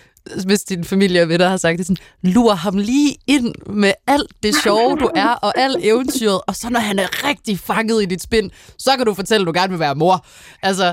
hvis 0.46 0.62
din 0.62 0.84
familie 0.84 1.22
og 1.22 1.28
venner 1.28 1.48
har 1.48 1.56
sagt 1.56 1.78
det 1.78 1.86
sådan, 1.86 1.96
lur 2.22 2.54
ham 2.54 2.76
lige 2.76 3.16
ind 3.26 3.54
med 3.66 3.92
alt 4.06 4.32
det 4.42 4.54
sjove, 4.54 4.96
du 4.96 5.10
er, 5.16 5.28
og 5.28 5.58
alt 5.58 5.76
eventyret, 5.80 6.40
og 6.46 6.56
så 6.56 6.70
når 6.70 6.80
han 6.80 6.98
er 6.98 7.28
rigtig 7.28 7.58
fanget 7.58 8.02
i 8.02 8.06
dit 8.06 8.22
spind, 8.22 8.50
så 8.78 8.90
kan 8.96 9.06
du 9.06 9.14
fortælle, 9.14 9.42
at 9.42 9.46
du 9.46 9.60
gerne 9.60 9.70
vil 9.70 9.80
være 9.80 9.94
mor. 9.94 10.26
Altså, 10.62 10.84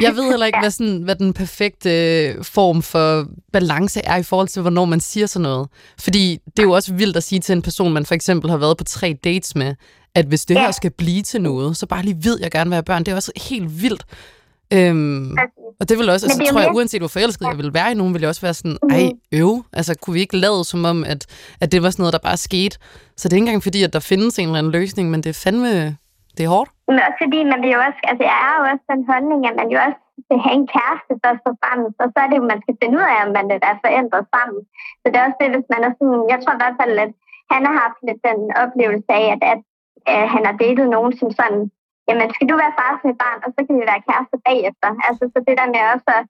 jeg 0.00 0.16
ved 0.16 0.30
heller 0.30 0.46
ikke, 0.46 0.58
hvad, 0.62 0.70
sådan, 0.70 1.02
hvad 1.02 1.16
den 1.16 1.32
perfekte 1.32 1.90
øh, 2.26 2.44
form 2.44 2.82
for 2.82 3.26
balance 3.52 4.00
er 4.04 4.16
i 4.16 4.22
forhold 4.22 4.48
til, 4.48 4.62
hvornår 4.62 4.84
man 4.84 5.00
siger 5.00 5.26
sådan 5.26 5.42
noget. 5.42 5.68
Fordi 5.98 6.38
det 6.46 6.58
er 6.58 6.62
jo 6.62 6.72
også 6.72 6.94
vildt 6.94 7.16
at 7.16 7.22
sige 7.22 7.40
til 7.40 7.52
en 7.52 7.62
person, 7.62 7.92
man 7.92 8.06
for 8.06 8.14
eksempel 8.14 8.50
har 8.50 8.56
været 8.56 8.76
på 8.76 8.84
tre 8.84 9.16
dates 9.24 9.54
med, 9.56 9.74
at 10.14 10.26
hvis 10.26 10.44
det 10.44 10.58
her 10.58 10.70
skal 10.70 10.90
blive 10.90 11.22
til 11.22 11.42
noget, 11.42 11.76
så 11.76 11.86
bare 11.86 12.02
lige 12.02 12.18
ved 12.24 12.36
jeg 12.40 12.50
gerne 12.50 12.70
vil 12.70 12.74
have 12.74 12.82
børn. 12.90 13.04
Det 13.04 13.12
er 13.12 13.16
også 13.16 13.32
helt 13.50 13.82
vildt. 13.82 14.04
Øhm, 14.76 15.36
og 15.80 15.84
det 15.88 15.94
vil 15.98 16.08
også, 16.14 16.26
altså, 16.26 16.42
tror 16.52 16.60
jeg, 16.64 16.70
uanset 16.76 17.00
hvor 17.00 17.12
forelsket 17.16 17.46
jeg 17.52 17.58
vil 17.62 17.74
være 17.78 17.90
i 17.92 17.96
nogen, 18.00 18.12
vil 18.14 18.22
jeg 18.24 18.28
også 18.34 18.44
være 18.48 18.54
sådan, 18.60 18.76
ej, 18.96 19.02
Mhm. 19.10 19.40
øv. 19.42 19.52
Altså, 19.78 19.92
kunne 20.02 20.14
vi 20.18 20.20
ikke 20.26 20.36
lade 20.46 20.60
som 20.72 20.80
om, 20.92 20.98
at, 21.12 21.20
at 21.62 21.68
det 21.72 21.78
var 21.82 21.90
sådan 21.90 22.02
noget, 22.02 22.16
der 22.18 22.28
bare 22.30 22.40
skete? 22.48 22.74
Så 23.18 23.22
det 23.28 23.32
er 23.32 23.38
ikke 23.40 23.46
engang 23.48 23.62
fordi, 23.68 23.80
at 23.88 23.92
der 23.96 24.02
findes 24.12 24.32
en 24.38 24.46
eller 24.48 24.58
anden 24.62 24.72
løsning, 24.78 25.04
men 25.12 25.18
det 25.24 25.30
er 25.34 25.40
fandme, 25.44 25.70
det 26.36 26.42
er 26.46 26.50
hårdt. 26.56 26.70
Men 26.88 26.96
også 27.06 27.18
fordi 27.24 27.38
man 27.52 27.58
vil 27.64 27.70
jo 27.76 27.80
også, 27.88 28.00
altså 28.10 28.22
jeg 28.30 28.36
er 28.48 28.54
jo 28.58 28.64
også 28.72 28.84
den 28.92 29.02
holdning, 29.10 29.40
at 29.50 29.54
man 29.60 29.68
jo 29.74 29.78
også 29.86 30.00
vil 30.30 30.38
have 30.46 30.56
en 30.60 30.68
kæreste 30.76 31.12
først 31.24 31.44
og 31.50 31.54
fremmest, 31.62 31.96
og 32.02 32.08
så 32.12 32.18
er 32.24 32.28
det 32.30 32.36
jo, 32.40 32.44
man 32.52 32.60
skal 32.64 32.74
finde 32.80 32.94
ud 33.00 33.06
af, 33.14 33.18
om 33.26 33.30
man 33.38 33.46
være 33.64 33.76
forældre 33.86 34.20
sammen. 34.34 34.60
Så 35.00 35.06
det 35.10 35.16
er 35.18 35.24
også 35.28 35.38
det, 35.42 35.48
hvis 35.54 35.68
man 35.74 35.80
er 35.88 35.92
sådan, 35.98 36.20
jeg 36.32 36.38
tror 36.40 36.54
i 36.56 36.60
hvert 36.62 36.78
fald, 36.82 36.94
at 37.04 37.12
han 37.52 37.60
har 37.68 37.74
haft 37.84 37.98
lidt 38.08 38.20
den 38.28 38.38
oplevelse 38.62 39.10
af, 39.20 39.24
at, 39.34 39.42
at, 39.52 39.60
at 40.12 40.24
han 40.34 40.42
har 40.48 40.54
datet 40.64 40.86
nogen 40.96 41.12
som 41.18 41.28
sådan, 41.40 41.62
jamen 42.08 42.28
skal 42.34 42.48
du 42.50 42.54
være 42.62 42.76
far 42.80 42.92
til 42.94 43.10
et 43.12 43.18
barn, 43.24 43.40
og 43.44 43.50
så 43.54 43.60
kan 43.66 43.74
vi 43.78 43.84
være 43.90 44.04
kærester 44.08 44.38
bagefter. 44.48 44.88
Altså 45.06 45.24
så 45.32 45.38
det 45.46 45.54
der 45.60 45.68
med 45.74 45.82
også 45.94 46.10
at 46.18 46.24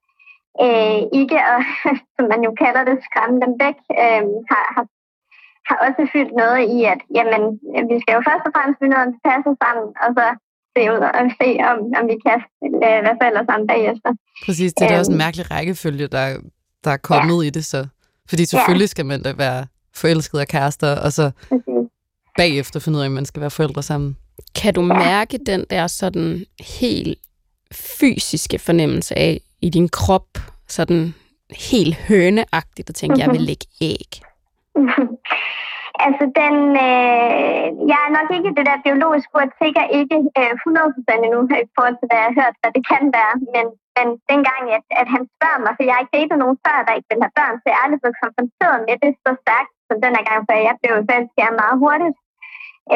øh, 0.65 1.01
ikke, 1.21 1.39
at, 1.53 1.61
som 2.15 2.25
man 2.33 2.41
jo 2.47 2.51
kalder 2.63 2.83
det, 2.89 2.97
skræmme 3.09 3.37
dem 3.45 3.53
væk, 3.65 3.79
øh, 4.03 4.25
har, 4.51 4.65
har 4.77 4.85
har 5.69 5.77
også 5.87 6.03
fyldt 6.15 6.35
noget 6.43 6.61
i, 6.77 6.79
at 6.93 7.01
jamen, 7.17 7.43
vi 7.91 7.97
skal 8.03 8.15
jo 8.17 8.23
først 8.29 8.45
og 8.49 8.53
fremmest 8.55 8.79
finde 8.81 8.95
ud 8.95 9.01
af, 9.01 9.07
om 9.07 9.13
passer 9.29 9.55
sammen, 9.65 9.89
og 10.05 10.09
så 10.17 10.25
se 10.75 10.81
ud 10.95 11.01
og 11.21 11.25
se, 11.41 11.49
om, 11.71 11.79
om 11.99 12.05
vi 12.13 12.17
kan 12.27 12.39
øh, 12.85 13.01
være 13.07 13.17
forældre 13.21 13.45
sammen 13.49 13.67
bagefter. 13.73 14.11
Præcis, 14.47 14.71
det 14.75 14.83
er 14.85 14.89
da 14.89 14.99
også 14.99 15.13
en 15.13 15.17
Øhm. 15.17 15.25
mærkelig 15.25 15.45
rækkefølge, 15.55 16.07
der, 16.17 16.25
der 16.85 16.91
er 16.97 17.03
kommet 17.11 17.39
ja. 17.43 17.47
i 17.49 17.51
det 17.57 17.65
så. 17.73 17.81
Fordi 18.31 18.45
selvfølgelig 18.53 18.89
skal 18.95 19.07
man 19.13 19.21
da 19.27 19.33
være 19.45 19.61
forelsket 20.03 20.39
af 20.45 20.49
kærester, 20.49 20.91
og 21.05 21.11
så. 21.19 21.27
Bagefter 22.37 22.81
finde 22.81 22.99
ud 22.99 23.03
af, 23.03 23.07
om 23.07 23.13
man 23.13 23.25
skal 23.25 23.41
være 23.41 23.51
forældre 23.51 23.83
sammen. 23.83 24.17
Kan 24.63 24.75
du 24.75 24.83
mærke 24.83 25.39
den 25.47 25.65
der 25.71 25.87
sådan 25.87 26.45
helt 26.81 27.19
fysiske 27.73 28.59
fornemmelse 28.59 29.19
af 29.19 29.41
i 29.63 29.69
din 29.71 29.89
krop, 29.89 30.31
sådan 30.69 31.15
helt 31.71 31.97
høneagtigt 32.09 32.89
at 32.91 32.95
tænke, 32.95 33.21
jeg 33.23 33.31
vil 33.35 33.41
lægge 33.51 33.67
æg? 33.81 34.11
altså, 36.07 36.25
den, 36.41 36.57
øh, 36.89 37.65
jeg 37.91 38.01
er 38.07 38.15
nok 38.19 38.29
ikke 38.37 38.51
det 38.59 38.65
der 38.69 38.85
biologiske 38.87 39.33
ord, 39.39 39.51
sikker 39.63 39.85
ikke 40.01 40.19
øh, 40.41 40.53
100% 41.17 41.27
endnu 41.27 41.41
i 41.65 41.69
forhold 41.77 41.97
til, 41.99 42.09
hvad 42.09 42.19
jeg 42.21 42.29
har 42.31 42.39
hørt, 42.41 42.57
hvad 42.61 42.73
det 42.77 42.85
kan 42.93 43.05
være. 43.19 43.35
Men, 43.55 43.67
men 43.97 44.07
dengang, 44.33 44.63
at, 44.77 44.85
at 45.01 45.09
han 45.15 45.23
spørger 45.35 45.61
mig, 45.65 45.73
for 45.75 45.83
jeg 45.85 45.95
har 45.95 46.03
ikke 46.03 46.17
datet 46.19 46.37
nogen 46.43 46.59
før, 46.65 46.79
der 46.87 46.97
ikke 46.97 47.11
vil 47.11 47.25
have 47.25 47.39
børn, 47.41 47.57
så 47.59 47.67
jeg 47.67 47.77
er 47.79 47.85
aldrig 47.85 48.01
blevet 48.03 48.23
konfronteret 48.25 48.79
med 48.87 48.95
det 49.03 49.13
så 49.25 49.31
stærkt 49.43 49.73
som 49.89 49.97
den 50.05 50.13
her 50.17 50.25
gang, 50.31 50.41
for 50.47 50.53
jeg 50.69 50.77
blev 50.83 50.95
forelsket 51.09 51.61
meget 51.63 51.77
hurtigt. 51.85 52.17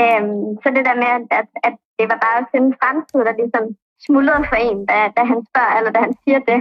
Øhm, 0.00 0.40
så 0.62 0.66
det 0.76 0.82
der 0.88 0.96
med, 1.02 1.10
at, 1.40 1.46
at 1.66 1.74
det 1.98 2.06
var 2.12 2.18
bare 2.26 2.40
sådan 2.50 2.66
en 2.66 2.74
fremtid, 2.80 3.20
der 3.28 3.34
ligesom 3.42 3.64
smuldrede 4.06 4.44
for 4.50 4.58
en, 4.68 4.78
da, 4.90 4.96
da 5.16 5.22
han 5.32 5.40
spørger, 5.50 5.74
eller 5.78 5.92
da 5.96 6.00
han 6.06 6.14
siger 6.22 6.40
det. 6.50 6.60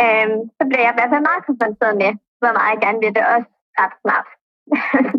Øhm, 0.00 0.38
så 0.56 0.62
blev 0.68 0.80
jeg 0.84 0.92
i 0.92 0.98
hvert 0.98 1.12
fald 1.12 1.24
meget 1.30 1.42
konfronteret 1.48 1.94
med, 2.02 2.10
hvor 2.40 2.52
meget 2.58 2.70
jeg 2.74 2.80
gerne 2.86 3.00
vil 3.04 3.12
det 3.18 3.24
også 3.34 3.48
ret 3.80 3.94
snart. 4.02 4.28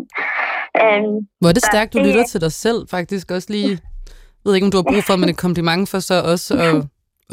øhm, 0.82 1.14
Hvor 1.40 1.48
er 1.50 1.56
det 1.58 1.64
stærkt, 1.72 1.92
du 1.92 1.98
det- 1.98 2.06
lytter 2.06 2.24
til 2.32 2.40
dig 2.46 2.52
selv 2.64 2.78
faktisk 2.96 3.26
også 3.36 3.48
lige. 3.56 3.70
Jeg 4.38 4.44
ved 4.50 4.54
ikke, 4.54 4.64
om 4.68 4.70
du 4.70 4.78
har 4.82 4.88
brug 4.92 5.04
for, 5.08 5.16
men 5.16 5.28
et 5.28 5.38
kompliment 5.46 5.88
for 5.88 5.98
så 5.98 6.16
også 6.32 6.50
at, 6.68 6.76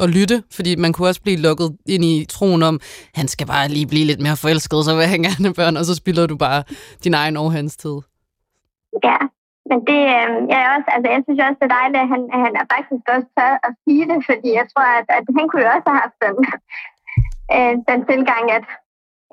at 0.03 0.09
lytte, 0.09 0.43
fordi 0.55 0.75
man 0.75 0.93
kunne 0.93 1.07
også 1.07 1.21
blive 1.21 1.37
lukket 1.47 1.77
ind 1.85 2.03
i 2.05 2.25
troen 2.29 2.63
om, 2.63 2.79
han 3.13 3.27
skal 3.27 3.47
bare 3.47 3.67
lige 3.67 3.87
blive 3.87 4.05
lidt 4.05 4.21
mere 4.21 4.37
forelsket, 4.37 4.85
så 4.85 4.95
vil 4.95 5.05
han 5.05 5.21
gerne 5.23 5.53
børn, 5.53 5.77
og 5.77 5.85
så 5.85 5.95
spilder 5.95 6.27
du 6.27 6.37
bare 6.37 6.63
din 7.03 7.13
egen 7.13 7.37
og 7.37 7.51
hans 7.53 7.77
tid. 7.77 7.97
Ja, 9.03 9.17
men 9.69 9.79
det, 9.89 10.01
øh, 10.17 10.29
jeg, 10.51 10.59
er 10.63 10.69
også, 10.75 10.89
altså, 10.95 11.07
jeg 11.13 11.21
synes 11.23 11.39
også, 11.45 11.59
det 11.59 11.67
er 11.67 11.77
dejligt, 11.79 12.03
at 12.03 12.11
han, 12.13 12.21
han 12.45 12.53
er 12.61 12.65
faktisk 12.73 13.03
også 13.15 13.29
tør 13.37 13.53
at 13.67 13.73
sige 13.83 14.05
det, 14.11 14.19
fordi 14.29 14.49
jeg 14.59 14.65
tror, 14.71 14.87
at, 14.99 15.07
at 15.17 15.25
han 15.37 15.45
kunne 15.47 15.63
jo 15.65 15.69
også 15.75 15.87
have 15.89 16.03
haft 16.03 16.17
den, 16.25 16.35
øh, 17.55 17.75
den 17.89 17.99
tilgang, 18.09 18.45
at 18.57 18.65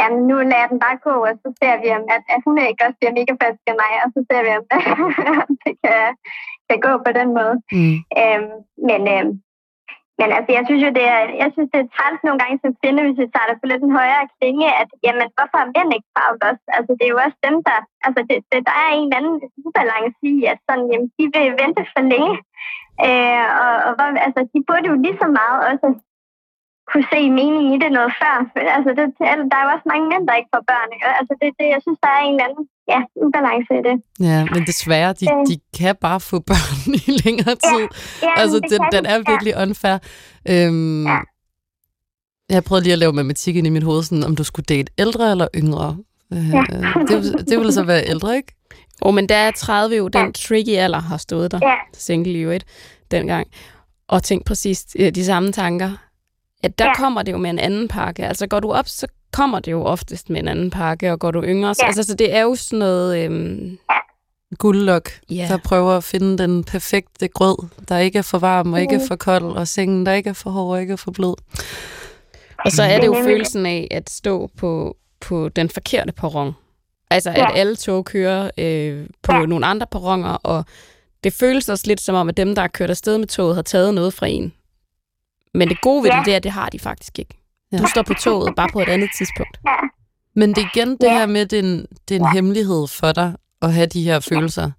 jamen, 0.00 0.20
nu 0.28 0.34
lader 0.36 0.62
jeg 0.62 0.70
den 0.72 0.80
bare 0.86 0.98
gå, 1.08 1.14
og 1.28 1.34
så 1.42 1.48
ser 1.60 1.74
vi, 1.82 1.88
om 1.98 2.04
at, 2.16 2.24
at 2.34 2.40
hun 2.46 2.54
ikke 2.58 2.84
også 2.86 2.98
bliver 3.00 3.16
mega 3.18 3.32
fast 3.42 3.62
af 3.70 3.76
mig, 3.82 3.92
og 4.04 4.08
så 4.14 4.20
ser 4.28 4.40
vi, 4.44 4.50
om 4.58 4.64
om 5.46 5.52
det 5.64 5.74
kan, 5.84 6.02
kan 6.68 6.78
gå 6.86 6.92
på 7.06 7.10
den 7.18 7.28
måde. 7.38 7.56
Mm. 7.76 7.96
Øhm, 8.20 8.52
men, 8.88 9.00
øhm, 9.14 9.32
men 10.20 10.28
altså, 10.37 10.50
jeg 10.56 10.64
synes 10.66 10.83
jo, 10.87 10.90
det 10.98 11.06
er, 11.16 11.22
jeg 11.42 11.48
synes, 11.54 11.70
det 11.72 11.80
er 11.80 11.92
træls 11.96 12.20
nogle 12.24 12.40
gange 12.42 12.56
som 12.62 12.78
kvinde, 12.80 13.04
hvis 13.04 13.20
vi 13.22 13.26
tager 13.35 13.48
det 13.48 13.61
på 13.61 13.66
lidt 13.68 13.83
en 13.85 13.98
højere 14.00 14.26
klinge, 14.37 14.68
at 14.83 14.90
jamen, 15.04 15.28
hvorfor 15.37 15.59
er 15.61 15.72
mænd 15.74 15.90
ikke 15.96 16.11
travlt 16.14 16.42
også? 16.50 16.64
Altså, 16.76 16.90
det 16.96 17.04
er 17.04 17.14
jo 17.14 17.24
også 17.26 17.38
dem, 17.48 17.56
der, 17.68 17.78
altså, 18.06 18.20
det, 18.28 18.37
det, 18.52 18.61
der 18.68 18.74
er 18.85 18.90
en 18.92 19.06
eller 19.06 19.18
anden 19.20 19.37
ubalance 19.66 20.22
i, 20.35 20.37
at 20.52 20.59
sådan, 20.66 20.87
jamen, 20.92 21.09
de 21.16 21.24
vil 21.35 21.59
vente 21.62 21.83
for 21.92 22.02
længe. 22.12 22.35
Øh, 23.06 23.46
og, 23.62 23.74
og 23.87 23.92
hvor, 23.96 24.09
altså, 24.26 24.40
de 24.52 24.59
burde 24.68 24.87
jo 24.90 24.96
lige 25.04 25.20
så 25.22 25.28
meget 25.40 25.59
også 25.70 25.88
kunne 26.90 27.06
se 27.14 27.20
mening 27.40 27.64
i 27.74 27.76
det 27.83 27.90
noget 27.98 28.12
før. 28.20 28.35
Altså, 28.76 28.90
det, 28.98 29.04
der 29.50 29.56
er 29.56 29.64
jo 29.64 29.74
også 29.74 29.87
mange 29.92 30.06
mænd, 30.11 30.24
der 30.28 30.38
ikke 30.40 30.52
får 30.54 30.64
børn. 30.70 30.90
Ikke? 30.94 31.06
Altså, 31.20 31.33
det, 31.40 31.48
det, 31.59 31.66
jeg 31.74 31.80
synes, 31.83 32.00
der 32.04 32.11
er 32.12 32.22
en 32.22 32.35
eller 32.35 32.48
anden 32.48 32.64
ja, 32.90 33.00
ubalance 33.26 33.72
i 33.81 33.83
det. 33.88 34.26
Ja, 34.29 34.44
men 34.55 34.66
desværre, 34.66 35.12
de, 35.12 35.26
Øh. 35.33 35.46
de 35.48 35.61
kan 35.79 35.96
bare 36.00 36.20
få 36.20 36.38
børn 36.50 36.94
i 36.94 37.11
længere 37.24 37.55
tid. 37.55 37.87
Ja, 38.22 38.29
altså, 38.40 38.57
det 38.61 38.70
den, 38.70 38.79
kan 38.79 38.88
den 38.92 39.05
de, 39.05 39.11
er 39.11 39.14
ja. 39.14 39.31
virkelig 39.33 39.55
unfair. 39.62 39.98
Øhm, 40.48 41.07
Ja. 41.07 41.18
Jeg 42.50 42.64
prøvede 42.64 42.83
lige 42.85 42.92
at 42.92 42.98
lave 42.98 43.12
matematik 43.12 43.57
ind 43.57 43.66
i 43.66 43.70
mit 43.70 43.83
hoved, 43.83 44.03
sådan, 44.03 44.24
om 44.24 44.37
du 44.37 44.44
skulle 44.44 44.64
date 44.68 44.92
ældre 44.98 45.31
eller 45.31 45.48
yngre. 45.57 45.96
Øh, 46.33 46.48
Ja. 46.50 46.62
det, 47.09 47.48
det 47.48 47.59
ville 47.59 47.72
så 47.72 47.83
være 47.83 48.09
ældre, 48.09 48.37
ikke? 48.37 48.53
Og 49.00 49.14
men 49.14 49.29
der 49.29 49.37
er 49.37 49.50
30 49.50 49.96
jo 49.96 50.09
den 50.09 50.33
tricky 50.33 50.70
alder 50.76 50.98
har 51.00 51.16
stået 51.16 51.50
der, 51.50 51.59
Ja. 51.62 51.74
single 51.94 52.33
i 52.33 52.37
øvrigt, 52.40 52.64
dengang, 53.11 53.46
og 54.09 54.22
tænkt 54.22 54.46
præcis 54.46 54.87
øh, 54.98 55.14
de 55.14 55.24
samme 55.24 55.53
tanker. 55.53 55.90
At 56.62 56.79
der 56.79 56.85
Ja. 56.85 56.94
kommer 56.94 57.22
det 57.22 57.33
jo 57.33 57.38
med 57.38 57.50
en 57.50 57.59
anden 57.59 57.88
pakke. 57.88 58.24
Altså 58.26 58.46
går 58.46 58.61
du 58.61 58.72
op, 58.72 58.88
så 58.88 59.07
kommer 59.32 59.60
det 59.60 59.70
jo 59.72 59.84
oftest 59.84 60.30
med 60.30 60.40
en 60.40 60.48
anden 60.48 60.70
pakke, 60.70 61.12
og 61.12 61.18
går 61.20 61.30
du 61.30 61.42
yngre, 61.42 61.74
så, 61.74 61.80
Ja. 61.82 61.86
altså, 61.86 62.02
så 62.02 62.14
det 62.14 62.34
er 62.34 62.40
jo 62.42 62.54
sådan 62.54 62.78
noget... 62.78 63.24
Øhm, 63.24 63.78
Guldlok, 64.58 65.10
Ja. 65.30 65.46
der 65.50 65.56
prøver 65.56 65.92
at 65.96 66.04
finde 66.04 66.38
den 66.38 66.64
perfekte 66.64 67.28
grød, 67.28 67.56
der 67.88 67.98
ikke 67.98 68.18
er 68.18 68.22
for 68.22 68.38
varm 68.38 68.72
og 68.72 68.80
ikke 68.80 68.94
er 68.94 69.06
for 69.08 69.16
kold, 69.16 69.44
og 69.44 69.68
sengen, 69.68 70.06
der 70.06 70.12
ikke 70.12 70.30
er 70.30 70.34
for 70.34 70.50
hård 70.50 70.74
og 70.74 70.80
ikke 70.80 70.92
er 70.92 70.96
for 70.96 71.10
blød. 71.10 71.34
Og 72.64 72.72
så 72.72 72.82
er 72.82 72.98
det 73.00 73.06
jo 73.06 73.14
følelsen 73.24 73.66
af 73.66 73.88
at 73.90 74.10
stå 74.10 74.50
på, 74.56 74.96
på 75.20 75.48
den 75.48 75.70
forkerte 75.70 76.12
perron. 76.12 76.52
Altså, 77.10 77.30
Ja. 77.30 77.50
at 77.50 77.58
alle 77.58 77.76
tog 77.76 78.04
kører 78.04 78.50
øh, 78.58 79.06
på 79.22 79.32
Ja. 79.32 79.46
nogle 79.46 79.66
andre 79.66 79.86
perroner, 79.90 80.32
og 80.32 80.64
det 81.24 81.32
føles 81.32 81.68
også 81.68 81.84
lidt 81.86 82.00
som 82.00 82.14
om, 82.14 82.28
at 82.28 82.36
dem, 82.36 82.54
der 82.54 82.62
har 82.62 82.68
kørt 82.68 82.90
afsted 82.90 83.18
med 83.18 83.26
toget, 83.26 83.54
har 83.54 83.62
taget 83.62 83.94
noget 83.94 84.14
fra 84.14 84.26
en. 84.26 84.52
Men 85.54 85.68
det 85.68 85.80
gode 85.80 86.02
ved 86.02 86.10
Ja. 86.10 86.16
det, 86.16 86.26
det 86.26 86.32
er, 86.32 86.36
at 86.36 86.42
det 86.42 86.52
har 86.52 86.68
de 86.68 86.78
faktisk 86.78 87.18
ikke. 87.18 87.39
Ja. 87.72 87.78
Du 87.78 87.87
står 87.87 88.02
på 88.02 88.14
toget, 88.14 88.54
bare 88.56 88.68
på 88.72 88.80
et 88.80 88.88
andet 88.88 89.11
tidspunkt. 89.18 89.56
Ja. 89.66 89.76
Men 90.37 90.48
det 90.54 90.59
er 90.64 90.68
igen 90.74 90.90
det 91.00 91.02
Ja. 91.11 91.18
her 91.18 91.26
med, 91.26 91.46
det 91.46 91.59
er 91.59 91.62
en, 91.62 91.87
det 92.09 92.16
er 92.16 92.20
en 92.20 92.33
hemmelighed 92.37 92.83
for 93.00 93.12
dig 93.12 93.28
at 93.62 93.72
have 93.76 93.87
de 93.87 94.02
her 94.09 94.20
følelser. 94.30 94.70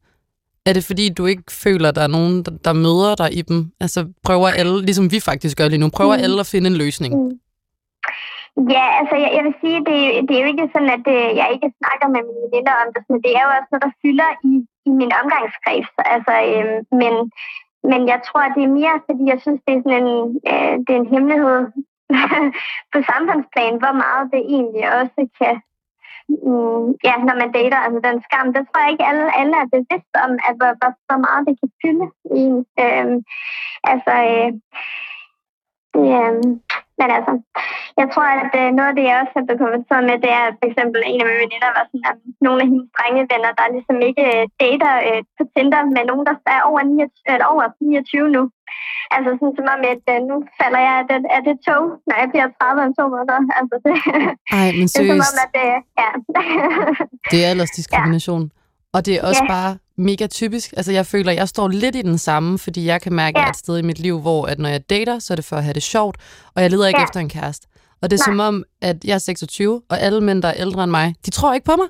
Er 0.66 0.74
det 0.74 0.84
fordi, 0.90 1.06
du 1.20 1.26
ikke 1.26 1.44
føler, 1.64 1.90
at 1.90 1.96
der 1.96 2.04
er 2.08 2.14
nogen, 2.18 2.44
der, 2.46 2.52
der 2.68 2.74
møder 2.74 3.16
dig 3.22 3.30
i 3.40 3.42
dem? 3.42 3.60
Altså 3.84 4.00
prøver 4.28 4.48
alle, 4.62 4.82
ligesom 4.88 5.12
vi 5.12 5.20
faktisk 5.30 5.58
gør 5.58 5.68
lige 5.68 5.80
nu, 5.84 5.90
prøver 6.00 6.16
Mm. 6.18 6.24
alle 6.24 6.40
at 6.40 6.50
finde 6.54 6.68
en 6.70 6.78
løsning? 6.84 7.12
Mm. 7.20 7.32
Ja, 8.76 8.86
altså 9.00 9.16
jeg, 9.24 9.30
jeg 9.38 9.44
vil 9.48 9.56
sige, 9.64 9.80
det, 9.90 9.98
det 10.28 10.34
er 10.36 10.42
jo 10.44 10.50
ikke 10.54 10.68
sådan, 10.74 10.92
at 10.98 11.06
øh, 11.18 11.28
jeg 11.40 11.48
ikke 11.56 11.70
snakker 11.82 12.08
med 12.14 12.22
mine 12.28 12.44
veninder 12.46 12.74
om 12.84 12.88
det, 12.96 13.02
men 13.10 13.18
det 13.26 13.32
er 13.38 13.42
jo 13.46 13.52
også 13.58 13.70
noget, 13.72 13.86
der 13.88 13.94
fylder 14.04 14.30
i, 14.50 14.54
i 14.90 14.92
min 15.00 15.12
omgangskreds. 15.22 15.90
Altså, 16.16 16.34
øh, 16.54 16.66
men, 17.02 17.14
men 17.92 18.00
jeg 18.12 18.20
tror, 18.28 18.44
det 18.56 18.62
er 18.68 18.76
mere, 18.80 18.96
fordi 19.08 19.24
jeg 19.32 19.40
synes, 19.44 19.60
det 19.66 19.74
er 19.76 19.82
sådan 19.86 20.00
en, 20.06 20.12
øh, 20.52 20.74
det 20.86 20.92
er 20.94 21.00
en 21.04 21.12
hemmelighed 21.14 21.58
på 22.92 22.98
samfundsplan, 23.10 23.76
hvor 23.82 23.96
meget 24.04 24.26
det 24.34 24.42
egentlig 24.56 24.84
også 25.00 25.22
kan, 25.40 25.56
mm, 26.48 26.86
ja, 27.08 27.16
når 27.28 27.36
man 27.42 27.52
dater, 27.58 27.80
altså 27.86 28.00
den 28.08 28.18
skam, 28.26 28.48
det 28.56 28.62
tror 28.64 28.82
jeg 28.82 28.92
ikke 28.92 29.08
alle, 29.10 29.26
alle 29.40 29.56
er 29.64 29.74
bevidst 29.76 30.14
om, 30.26 30.32
at 30.48 30.54
hvor, 30.60 30.72
hvor, 30.80 30.92
hvor 31.08 31.20
meget 31.26 31.42
det 31.48 31.56
kan 31.62 31.70
fylde 31.82 32.08
i 32.38 32.40
en. 32.50 32.60
Øhm, 32.84 33.18
altså, 33.92 34.14
øh, 34.34 34.52
det, 35.94 36.08
øh, 36.20 36.38
men 37.00 37.08
altså, 37.18 37.34
jeg 38.00 38.08
tror, 38.14 38.28
at 38.44 38.52
øh, 38.62 38.70
noget 38.78 38.90
af 38.92 38.96
det, 38.98 39.06
jeg 39.10 39.18
også 39.22 39.34
har 39.38 39.46
konfronteret 39.62 40.04
med, 40.10 40.16
det 40.26 40.32
er 40.40 40.46
for 40.60 40.66
eksempel 40.70 41.00
en 41.12 41.22
af 41.22 41.28
mine 41.28 41.42
veninder 41.44 41.70
var 41.78 41.86
sådan, 41.90 42.08
at 42.12 42.18
nogle 42.46 42.60
af 42.64 42.68
hendes 42.70 42.90
drenge 42.98 43.24
venner, 43.32 43.52
der 43.60 43.74
ligesom 43.76 43.98
ikke 44.10 44.26
øh, 44.36 44.44
dater 44.62 44.94
øh, 45.10 45.22
på 45.38 45.44
Tinder 45.54 45.82
med 45.96 46.04
nogen, 46.10 46.26
der 46.30 46.36
er 46.58 46.62
over 46.70 46.82
29, 46.84 47.34
eller 47.34 47.48
over 47.54 47.66
29 47.82 48.36
nu. 48.38 48.44
Altså 49.16 49.30
sådan 49.40 49.56
som 49.58 49.68
om, 49.76 49.82
at 49.94 50.04
øh, 50.14 50.20
nu 50.30 50.36
falder 50.60 50.82
jeg 50.88 50.94
af 51.02 51.06
det, 51.10 51.18
af 51.38 51.42
det 51.48 51.56
tog, 51.68 51.84
når 52.08 52.16
jeg 52.22 52.28
bliver 52.34 52.48
30 52.60 52.86
om 52.88 52.92
to 53.00 53.04
måneder. 53.14 53.40
Altså, 53.60 53.76
det, 53.86 53.94
Ej, 54.60 54.68
men 54.80 54.86
det 54.94 55.00
er 55.00 55.06
som 55.06 55.06
om, 55.06 55.22
seriøst, 55.22 55.38
at 55.46 55.50
det, 55.58 55.68
ja. 56.02 56.10
det 57.32 57.38
er 57.44 57.48
aldersdiskrimination. 57.54 58.44
Og 58.96 59.00
det 59.06 59.14
er 59.18 59.22
også 59.30 59.44
Ja. 59.48 59.54
bare 59.56 59.72
mega 60.02 60.28
typisk. 60.28 60.74
Altså, 60.78 60.92
jeg 60.92 61.06
føler, 61.06 61.32
jeg 61.32 61.50
står 61.50 61.68
lidt 61.68 61.96
i 61.96 62.02
den 62.02 62.18
samme, 62.18 62.60
fordi 62.60 62.86
jeg 62.86 63.02
kan 63.02 63.14
mærke, 63.14 63.36
at 63.38 63.40
jeg 63.40 63.44
Ja. 63.44 63.48
er 63.48 63.52
et 63.52 63.58
sted 63.58 63.78
i 63.78 63.82
mit 63.82 64.00
liv, 64.00 64.20
hvor 64.20 64.46
at 64.46 64.60
når 64.60 64.70
jeg 64.70 64.90
dater, 64.90 65.20
så 65.20 65.34
er 65.34 65.36
det 65.36 65.46
for 65.46 65.56
at 65.56 65.64
have 65.64 65.74
det 65.74 65.84
sjovt, 65.84 66.18
og 66.56 66.62
jeg 66.62 66.72
leder 66.72 66.88
ikke 66.88 67.00
Ja. 67.00 67.04
efter 67.06 67.20
en 67.20 67.30
kæreste. 67.30 67.68
Og 68.02 68.10
det 68.12 68.20
er 68.22 68.24
Nej. 68.28 68.34
som 68.34 68.40
om, 68.40 68.64
at 68.82 68.98
jeg 69.04 69.14
er 69.14 69.18
26, 69.18 69.82
og 69.90 70.00
alle 70.02 70.22
mænd, 70.22 70.42
der 70.42 70.48
er 70.50 70.54
ældre 70.58 70.84
end 70.84 70.92
mig, 70.92 71.16
de 71.26 71.32
tror 71.32 71.54
ikke 71.54 71.66
på 71.66 71.76
mig. 71.76 71.88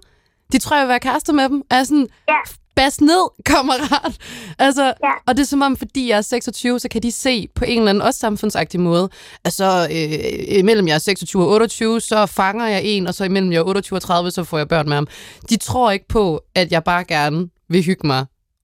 De 0.52 0.58
tror, 0.58 0.76
jeg 0.76 0.84
vil 0.84 0.90
være 0.90 1.00
kærester 1.00 1.34
med 1.34 1.44
dem. 1.50 1.58
Og 1.62 1.66
jeg 1.72 1.80
er 1.80 1.84
sådan, 1.84 2.08
Ja. 2.30 2.34
bas 2.76 3.02
ned, 3.02 3.30
kammerat. 3.46 4.18
Altså, 4.60 4.84
Ja. 4.86 5.12
Og 5.28 5.38
det 5.38 5.44
er 5.44 5.48
som 5.48 5.62
om, 5.62 5.78
fordi 5.78 6.10
jeg 6.10 6.18
er 6.18 6.22
26, 6.22 6.80
så 6.80 6.90
kan 6.90 7.04
de 7.04 7.12
se 7.12 7.48
på 7.56 7.66
en 7.66 7.78
eller 7.78 7.90
anden 7.90 8.02
også 8.02 8.20
samfundsagtig 8.20 8.80
måde, 8.80 9.10
at 9.44 9.54
så 9.54 9.88
øh, 9.92 10.58
imellem 10.60 10.88
jeg 10.88 10.94
er 10.96 11.00
26 11.00 11.44
og 11.44 11.50
28, 11.50 12.02
så 12.02 12.26
fanger 12.26 12.68
jeg 12.68 12.82
en, 12.84 13.08
og 13.08 13.14
så 13.14 13.24
imellem 13.24 13.52
jeg 13.52 13.60
er 13.60 13.64
28 13.64 13.98
og 13.98 14.02
30, 14.02 14.32
så 14.32 14.44
får 14.44 14.58
jeg 14.58 14.68
børn 14.68 14.88
med 14.90 14.96
ham. 14.96 15.08
De 15.50 15.58
tror 15.58 15.92
ikke 15.92 16.08
på, 16.08 16.42
at 16.56 16.72
jeg 16.72 16.84
bare 16.84 17.04
gerne 17.04 17.48
vil 17.74 17.84
hygge 17.90 18.08
mig. 18.14 18.22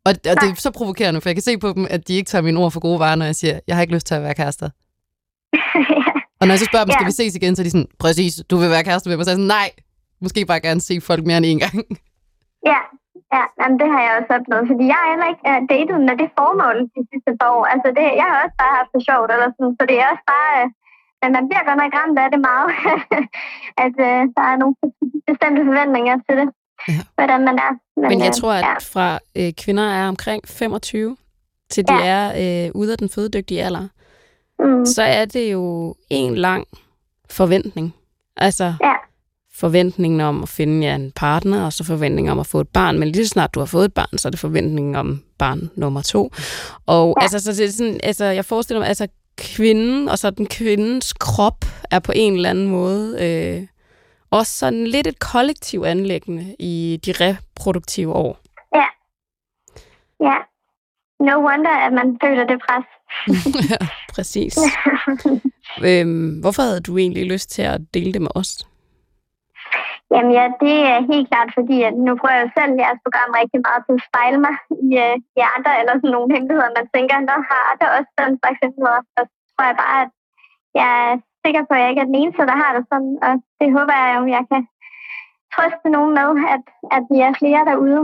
Og, 0.08 0.12
og 0.32 0.36
det 0.42 0.46
er 0.50 0.56
så 0.68 0.72
provokerende, 0.80 1.22
for 1.22 1.30
jeg 1.30 1.36
kan 1.40 1.48
se 1.50 1.58
på 1.66 1.70
dem, 1.78 1.84
at 1.96 2.02
de 2.08 2.14
ikke 2.20 2.30
tager 2.32 2.42
mine 2.48 2.60
ord 2.64 2.72
for 2.76 2.80
gode 2.88 3.00
varer, 3.04 3.16
når 3.22 3.26
jeg 3.32 3.36
siger, 3.42 3.56
jeg 3.68 3.76
har 3.76 3.82
ikke 3.86 3.96
lyst 3.98 4.08
til 4.08 4.16
at 4.20 4.24
være 4.28 4.36
kærester. 4.42 4.70
Og 6.40 6.44
når 6.46 6.54
jeg 6.54 6.60
så 6.64 6.70
spørger 6.72 6.86
dem, 6.86 6.94
skal 6.96 7.08
Ja. 7.08 7.12
vi 7.14 7.20
ses 7.22 7.34
igen, 7.36 7.54
så 7.56 7.62
er 7.62 7.68
de 7.68 7.74
sådan, 7.76 7.92
præcis, 8.04 8.34
du 8.52 8.56
vil 8.62 8.70
være 8.76 8.84
kæreste 8.90 9.08
med 9.10 9.16
mig. 9.18 9.26
Så 9.26 9.30
er 9.32 9.34
jeg 9.36 9.42
sådan, 9.44 9.54
nej, 9.60 9.70
måske 10.24 10.42
bare 10.52 10.62
gerne 10.68 10.82
se 10.90 10.94
folk 11.10 11.24
mere 11.30 11.40
end 11.42 11.50
en 11.52 11.60
gang. 11.66 11.76
Ja, 12.72 12.80
ja 13.36 13.44
jamen, 13.60 13.78
det 13.82 13.88
har 13.94 14.02
jeg 14.06 14.12
også 14.20 14.32
oplevet, 14.38 14.66
fordi 14.72 14.84
jeg 14.92 14.98
har 15.02 15.10
heller 15.14 15.30
ikke 15.34 15.44
uh, 15.52 15.60
datet 15.74 15.98
med 16.08 16.16
det 16.22 16.30
formål 16.38 16.78
de 16.96 17.02
sidste 17.12 17.32
par 17.40 17.50
år. 17.58 17.64
Altså, 17.74 17.88
det, 17.98 18.04
jeg 18.22 18.28
har 18.32 18.38
også 18.46 18.58
bare 18.62 18.74
haft 18.80 18.92
det 18.96 19.02
sjovt, 19.10 19.30
eller 19.34 19.48
sådan, 19.56 19.74
så 19.78 19.84
det 19.90 19.96
er 20.02 20.08
også 20.14 20.26
bare... 20.34 20.52
Uh, 20.62 20.68
men 21.22 21.30
man 21.38 21.44
bliver 21.48 21.64
godt 21.68 21.80
nok 21.82 21.94
ramt 22.00 22.18
af 22.24 22.28
det 22.34 22.42
meget, 22.50 22.70
at 23.86 23.96
uh, 24.10 24.22
der 24.38 24.44
er 24.52 24.56
nogle 24.62 24.76
bestemte 25.30 25.62
forventninger 25.70 26.16
til 26.26 26.34
det, 26.40 26.48
Ja. 26.88 27.00
hvordan 27.16 27.40
man 27.46 27.56
er. 27.56 28.00
Men 28.10 28.20
jeg 28.20 28.28
øh, 28.28 28.34
tror, 28.34 28.54
at 28.54 28.66
ja. 28.66 28.76
fra 28.82 29.20
øh, 29.36 29.54
kvinder 29.54 29.84
er 29.84 30.08
omkring 30.08 30.44
25, 30.48 31.18
til 31.70 31.88
de 31.88 31.94
Ja. 31.94 32.06
er 32.34 32.66
øh, 32.66 32.72
ude 32.76 32.92
af 32.92 32.98
den 32.98 33.10
fødedygtige 33.10 33.64
alder, 33.64 33.88
Mm, 34.60 34.86
så 34.86 35.02
er 35.04 35.26
det 35.26 35.52
jo 35.52 35.96
en 36.10 36.36
lang 36.36 36.68
forventning. 37.30 37.94
Altså 38.38 38.74
Ja. 38.84 38.94
forventningen 39.56 40.22
om 40.22 40.44
at 40.44 40.50
finde 40.50 40.88
jer 40.88 40.96
en 40.96 41.12
partner, 41.16 41.66
og 41.66 41.74
så 41.74 41.84
forventningen 41.84 42.32
om 42.32 42.40
at 42.40 42.48
få 42.48 42.60
et 42.62 42.68
barn. 42.68 43.00
Men 43.00 43.10
lige 43.10 43.26
så 43.26 43.30
snart 43.30 43.54
du 43.56 43.60
har 43.60 43.66
fået 43.66 43.86
et 43.86 43.94
barn, 43.94 44.18
så 44.18 44.28
er 44.28 44.30
det 44.30 44.40
forventningen 44.40 44.96
om 44.96 45.24
barn 45.38 45.70
nummer 45.76 46.02
to. 46.02 46.32
Og 46.86 47.16
Ja. 47.20 47.24
altså, 47.24 47.40
så 47.40 47.52
det 47.52 47.66
er 47.66 47.72
sådan, 47.72 48.00
altså, 48.04 48.26
jeg 48.26 48.46
forestiller 48.46 48.80
mig, 48.82 48.88
altså 48.88 49.08
kvinden 49.38 50.10
og 50.10 50.20
så 50.20 50.30
den 50.30 50.46
kvindens 50.48 51.14
krop 51.14 51.66
er 51.92 52.00
på 52.00 52.12
en 52.16 52.36
eller 52.36 52.50
anden 52.50 52.68
måde 52.68 53.18
øh, 53.26 53.68
også 54.32 54.52
sådan 54.58 54.88
lidt 54.88 55.08
et 55.08 55.20
kollektiv 55.20 55.84
anlæggende 55.84 56.56
i 56.60 57.00
de 57.06 57.12
reproduktive 57.12 58.14
år. 58.14 58.38
ja. 60.28 60.38
No 61.20 61.36
wonder, 61.48 61.76
at 61.86 61.94
man 61.94 62.18
føler 62.24 62.46
det 62.52 62.60
pres. 62.66 62.88
Præcis. 64.16 64.58
øhm, 65.88 66.40
hvorfor 66.42 66.62
havde 66.62 66.82
du 66.88 66.98
egentlig 66.98 67.26
lyst 67.34 67.50
til 67.50 67.62
at 67.62 67.82
dele 67.94 68.14
det 68.14 68.22
med 68.22 68.34
os? 68.36 68.52
Jamen 70.12 70.32
ja, 70.40 70.46
det 70.64 70.76
er 70.92 71.00
helt 71.12 71.28
klart, 71.32 71.50
fordi 71.58 71.78
at 71.88 71.96
nu 72.06 72.12
prøver 72.22 72.42
jeg 72.42 72.52
selv 72.58 72.74
jeres 72.84 73.02
program 73.06 73.30
rigtig 73.42 73.60
meget 73.68 73.82
til 73.84 73.96
at 74.00 74.06
spejle 74.10 74.40
mig 74.46 74.56
i, 74.86 74.90
øh, 75.06 75.16
i 75.40 75.42
andre, 75.56 75.72
eller 75.80 75.94
sådan 75.96 76.14
nogle 76.16 76.34
hemmeligheder, 76.34 76.78
man 76.80 76.88
tænker, 76.96 77.16
der 77.32 77.40
har 77.50 77.62
andre 77.72 77.88
også 77.98 78.12
den 78.22 78.34
slags 78.40 78.60
hemmeligheder. 78.64 79.02
Så 79.16 79.22
tror 79.52 79.66
jeg 79.70 79.78
bare, 79.86 80.00
at 80.06 80.12
jeg 80.82 80.94
sikker 81.48 81.62
på, 81.68 81.74
at 81.76 81.82
jeg 81.82 81.90
ikke 81.92 82.02
er 82.06 82.10
den 82.12 82.20
eneste, 82.22 82.42
der 82.52 82.58
har 82.64 82.72
det 82.78 82.84
sådan, 82.92 83.14
og 83.28 83.34
det 83.60 83.68
håber 83.78 83.96
jeg 84.04 84.12
jo, 84.18 84.24
jeg 84.38 84.44
kan 84.52 84.62
trøste 85.56 85.88
nogen 85.96 86.12
med, 86.20 86.30
at, 86.56 86.64
at 86.96 87.04
vi 87.12 87.18
er 87.28 87.34
flere 87.42 87.62
derude. 87.72 88.02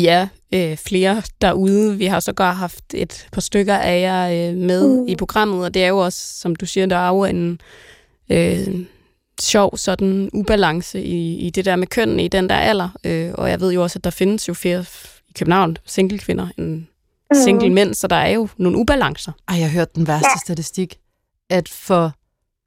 I 0.00 0.06
er 0.06 0.24
øh, 0.54 0.76
flere 0.88 1.22
derude. 1.42 1.98
Vi 1.98 2.06
har 2.06 2.20
så 2.20 2.32
godt 2.32 2.56
haft 2.56 2.84
et 2.94 3.28
par 3.32 3.40
stykker 3.40 3.76
af 3.76 4.00
jer 4.00 4.22
øh, 4.50 4.56
med 4.56 4.82
Mm. 4.88 5.00
mm. 5.02 5.08
i 5.08 5.16
programmet, 5.16 5.64
og 5.64 5.74
det 5.74 5.84
er 5.84 5.88
jo 5.88 5.98
også, 5.98 6.20
som 6.40 6.56
du 6.56 6.66
siger, 6.66 6.86
der 6.86 6.96
er 6.96 7.08
jo 7.08 7.24
en 7.24 7.60
øh, 8.32 8.86
sjov 9.40 9.76
sådan 9.76 10.30
ubalance 10.32 11.02
i, 11.02 11.36
i 11.46 11.50
det 11.50 11.64
der 11.64 11.76
med 11.76 11.86
kønnene 11.86 12.24
i 12.24 12.28
den 12.28 12.48
der 12.48 12.54
alder. 12.56 12.88
Øh, 13.06 13.30
og 13.34 13.50
jeg 13.50 13.60
ved 13.60 13.72
jo 13.72 13.82
også, 13.82 13.98
at 13.98 14.04
der 14.04 14.10
findes 14.10 14.48
jo 14.48 14.54
flere 14.54 14.84
i 15.28 15.32
København 15.38 15.76
single 15.84 16.18
kvinder 16.18 16.48
end 16.58 16.84
single 17.34 17.70
mænd, 17.70 17.94
så 17.94 18.06
der 18.06 18.16
er 18.16 18.28
jo 18.30 18.48
nogle 18.56 18.78
ubalancer. 18.78 19.32
Ej, 19.48 19.56
jeg 19.56 19.70
har 19.70 19.78
hørt 19.78 19.94
den 19.96 20.06
værste 20.06 20.28
Ja. 20.34 20.38
statistik, 20.44 20.98
at 21.50 21.68
for 21.68 22.12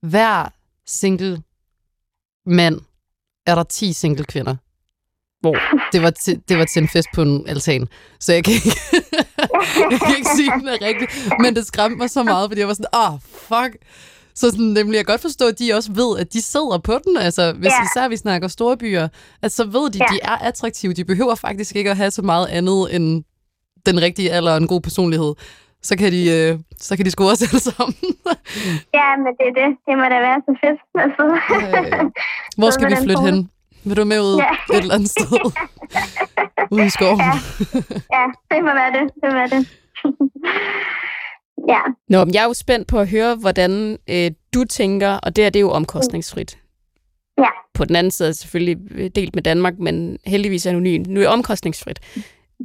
hver 0.09 0.49
single 0.87 1.41
mand 2.45 2.81
er 3.45 3.55
der 3.55 3.63
10 3.63 3.93
single 3.93 4.25
kvinder. 4.25 4.55
Hvor? 5.41 5.57
Det 5.91 6.01
var, 6.01 6.09
til, 6.09 6.41
det 6.49 6.57
var 6.57 6.65
til 6.65 6.81
en 6.81 6.87
fest 6.89 7.07
på 7.15 7.21
en 7.21 7.47
altan, 7.47 7.87
så 8.19 8.33
jeg 8.33 8.43
kan 8.43 8.53
ikke, 8.53 8.69
jeg 9.91 9.99
kan 9.99 10.15
ikke 10.17 10.29
sige, 10.35 10.53
at 10.53 10.59
den 10.59 10.67
er 10.67 10.81
rigtig. 10.81 11.07
Men 11.39 11.55
det 11.55 11.67
skræmte 11.67 11.97
mig 11.97 12.09
så 12.09 12.23
meget, 12.23 12.49
fordi 12.49 12.59
jeg 12.59 12.67
var 12.67 12.73
sådan, 12.73 12.95
åh, 12.95 13.13
oh, 13.13 13.19
fuck. 13.21 13.77
Så 14.35 14.49
sådan, 14.49 14.65
nemlig, 14.65 14.97
jeg 14.97 15.05
godt 15.05 15.21
forstå, 15.21 15.47
at 15.47 15.59
de 15.59 15.73
også 15.73 15.91
ved, 15.91 16.19
at 16.19 16.33
de 16.33 16.41
sidder 16.41 16.77
på 16.83 16.99
den. 17.05 17.17
Altså, 17.17 17.53
hvis 17.53 17.65
Ja. 17.71 17.83
især 17.83 18.07
vi 18.07 18.17
snakker 18.17 18.47
store 18.47 18.77
byer, 18.77 19.07
at 19.41 19.51
så 19.51 19.63
ved 19.63 19.89
de, 19.91 19.97
Ja. 19.97 20.05
de 20.13 20.19
er 20.23 20.37
attraktive. 20.37 20.93
De 20.93 21.05
behøver 21.05 21.35
faktisk 21.35 21.75
ikke 21.75 21.89
at 21.91 21.97
have 21.97 22.11
så 22.11 22.21
meget 22.21 22.47
andet 22.47 22.95
end 22.95 23.23
den 23.85 24.01
rigtige 24.01 24.31
alder 24.31 24.51
og 24.51 24.57
en 24.57 24.67
god 24.67 24.81
personlighed. 24.81 25.33
Så 25.87 25.93
kan 25.97 26.11
de, 26.11 26.21
øh, 26.37 26.59
så 26.87 26.95
kan 26.95 27.05
de 27.05 27.11
score 27.11 27.31
os 27.31 27.41
alle 27.41 27.59
sammen. 27.59 27.95
Ja, 28.99 29.07
men 29.23 29.31
det 29.39 29.45
er 29.51 29.55
det. 29.61 29.69
Det 29.87 29.93
må 29.99 30.03
da 30.13 30.17
være 30.27 30.39
så 30.47 30.51
fedt. 30.63 30.79
Altså. 31.03 31.23
Øh, 31.55 32.11
Hvor 32.57 32.69
skal 32.69 32.89
vi 32.91 32.95
flytte 33.03 33.21
hen? 33.29 33.49
Vil 33.87 33.97
du 33.97 34.05
med 34.05 34.19
ud 34.21 34.35
Ja. 34.37 34.75
et 34.75 34.81
eller 34.81 34.93
andet 34.95 35.09
sted? 35.09 35.27
Ude 36.71 36.85
i 36.85 36.89
skoven? 36.89 37.19
Ja. 37.19 37.31
ja, 38.17 38.25
det 38.51 38.59
må 38.67 38.71
være 38.81 38.91
det. 38.97 39.03
Det 39.21 39.23
må 39.23 39.33
være 39.41 39.49
det. 39.55 39.61
ja. 41.73 41.79
Nå, 42.09 42.25
men 42.25 42.33
jeg 42.33 42.41
er 42.41 42.47
jo 42.47 42.53
spændt 42.53 42.87
på 42.87 42.99
at 42.99 43.09
høre, 43.09 43.35
hvordan 43.35 43.97
øh, 44.09 44.31
du 44.53 44.63
tænker, 44.63 45.09
og 45.23 45.35
det 45.35 45.45
er 45.45 45.49
det 45.49 45.59
er 45.59 45.61
jo 45.61 45.71
omkostningsfrit. 45.71 46.57
Ja. 47.37 47.49
På 47.73 47.85
den 47.85 47.95
anden 47.95 48.11
side 48.11 48.27
er 48.27 48.31
det 48.31 48.37
selvfølgelig 48.39 48.77
øh, 48.91 49.09
delt 49.15 49.35
med 49.35 49.43
Danmark, 49.43 49.73
men 49.79 50.17
heldigvis 50.25 50.65
anonymt. 50.65 51.07
Nu 51.07 51.19
er 51.19 51.23
det 51.23 51.33
omkostningsfrit. 51.33 51.99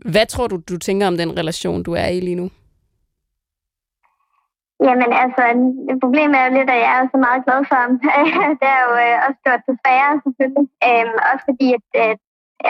Hvad 0.05 0.27
tror 0.27 0.47
du, 0.47 0.61
du 0.69 0.79
tænker 0.79 1.07
om 1.07 1.17
den 1.17 1.39
relation, 1.39 1.83
du 1.83 1.93
er 1.93 2.07
i 2.07 2.21
lige 2.21 2.35
nu? 2.35 2.51
Jamen 4.87 5.11
altså, 5.23 5.45
det 5.89 5.97
problem 6.05 6.31
er 6.39 6.43
jo 6.47 6.53
lidt, 6.59 6.71
at 6.75 6.81
jeg 6.85 6.93
er 6.99 7.07
så 7.13 7.19
meget 7.27 7.41
glad 7.47 7.61
for 7.69 7.77
ham. 7.83 7.93
det 8.61 8.69
er 8.77 8.81
jo 8.87 8.93
øh, 9.05 9.17
også 9.27 9.41
gjort 9.47 9.63
til 9.67 9.77
færre, 9.87 10.13
selvfølgelig. 10.25 10.67
Øhm, 10.89 11.15
også 11.31 11.45
fordi, 11.51 11.69
at, 11.79 11.89
øh, 12.03 12.15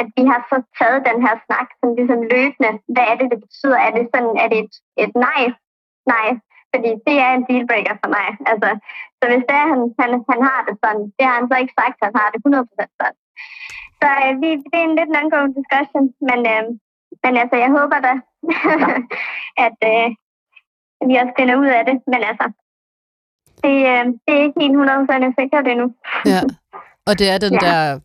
at 0.01 0.07
vi 0.17 0.23
har 0.31 0.41
så 0.51 0.57
taget 0.79 1.07
den 1.09 1.19
her 1.27 1.35
snak 1.47 1.69
som 1.79 1.89
ligesom 1.99 2.21
løbende. 2.35 2.73
Hvad 2.95 3.07
er 3.11 3.17
det, 3.21 3.27
det 3.33 3.41
betyder? 3.47 3.79
Er 3.87 3.93
det 3.97 4.05
sådan, 4.13 4.35
er 4.43 4.49
det 4.53 4.59
et, 4.65 4.75
et 5.05 5.15
nej? 5.27 5.43
Nej. 6.15 6.29
Fordi 6.73 6.91
det 7.07 7.17
er 7.27 7.31
en 7.33 7.47
dealbreaker 7.49 7.97
for 8.03 8.11
mig. 8.17 8.29
Altså, 8.51 8.71
så 9.19 9.25
hvis 9.31 9.45
det 9.49 9.57
er, 9.63 9.67
han, 9.73 9.81
han, 10.01 10.11
han 10.33 10.41
har 10.49 10.61
det 10.69 10.77
sådan, 10.83 11.05
det 11.17 11.25
har 11.29 11.37
han 11.39 11.49
så 11.51 11.57
ikke 11.63 11.79
sagt, 11.81 11.97
at 11.99 12.07
han 12.09 12.17
har 12.21 12.29
det 12.33 12.41
100% 12.47 12.99
sådan. 12.99 13.19
Så 14.01 14.09
øh, 14.23 14.33
vi, 14.43 14.49
det 14.71 14.79
er 14.81 14.87
en 14.89 14.99
lidt 14.99 15.13
en 15.17 15.57
discussion, 15.59 16.07
men, 16.29 16.41
øh, 16.55 16.65
men 17.25 17.33
altså, 17.43 17.57
jeg 17.65 17.71
håber 17.79 17.99
da, 18.09 18.15
at, 19.67 19.79
øh, 19.93 20.09
at 20.09 20.30
vi 21.09 21.14
også 21.22 21.32
finder 21.38 21.57
ud 21.62 21.66
af 21.78 21.82
det. 21.88 21.96
Men 22.12 22.20
altså, 22.30 22.46
det, 23.64 23.76
øh, 23.92 24.05
det 24.24 24.32
er 24.36 24.42
ikke 24.46 24.61
helt 24.62 24.76
100% 24.76 25.34
sikkert 25.40 25.66
endnu. 25.72 25.86
Ja. 26.32 26.40
Og 27.09 27.18
det 27.18 27.26
er 27.34 27.38
den 27.38 27.53
Ja. 27.62 27.66
der 27.66 27.98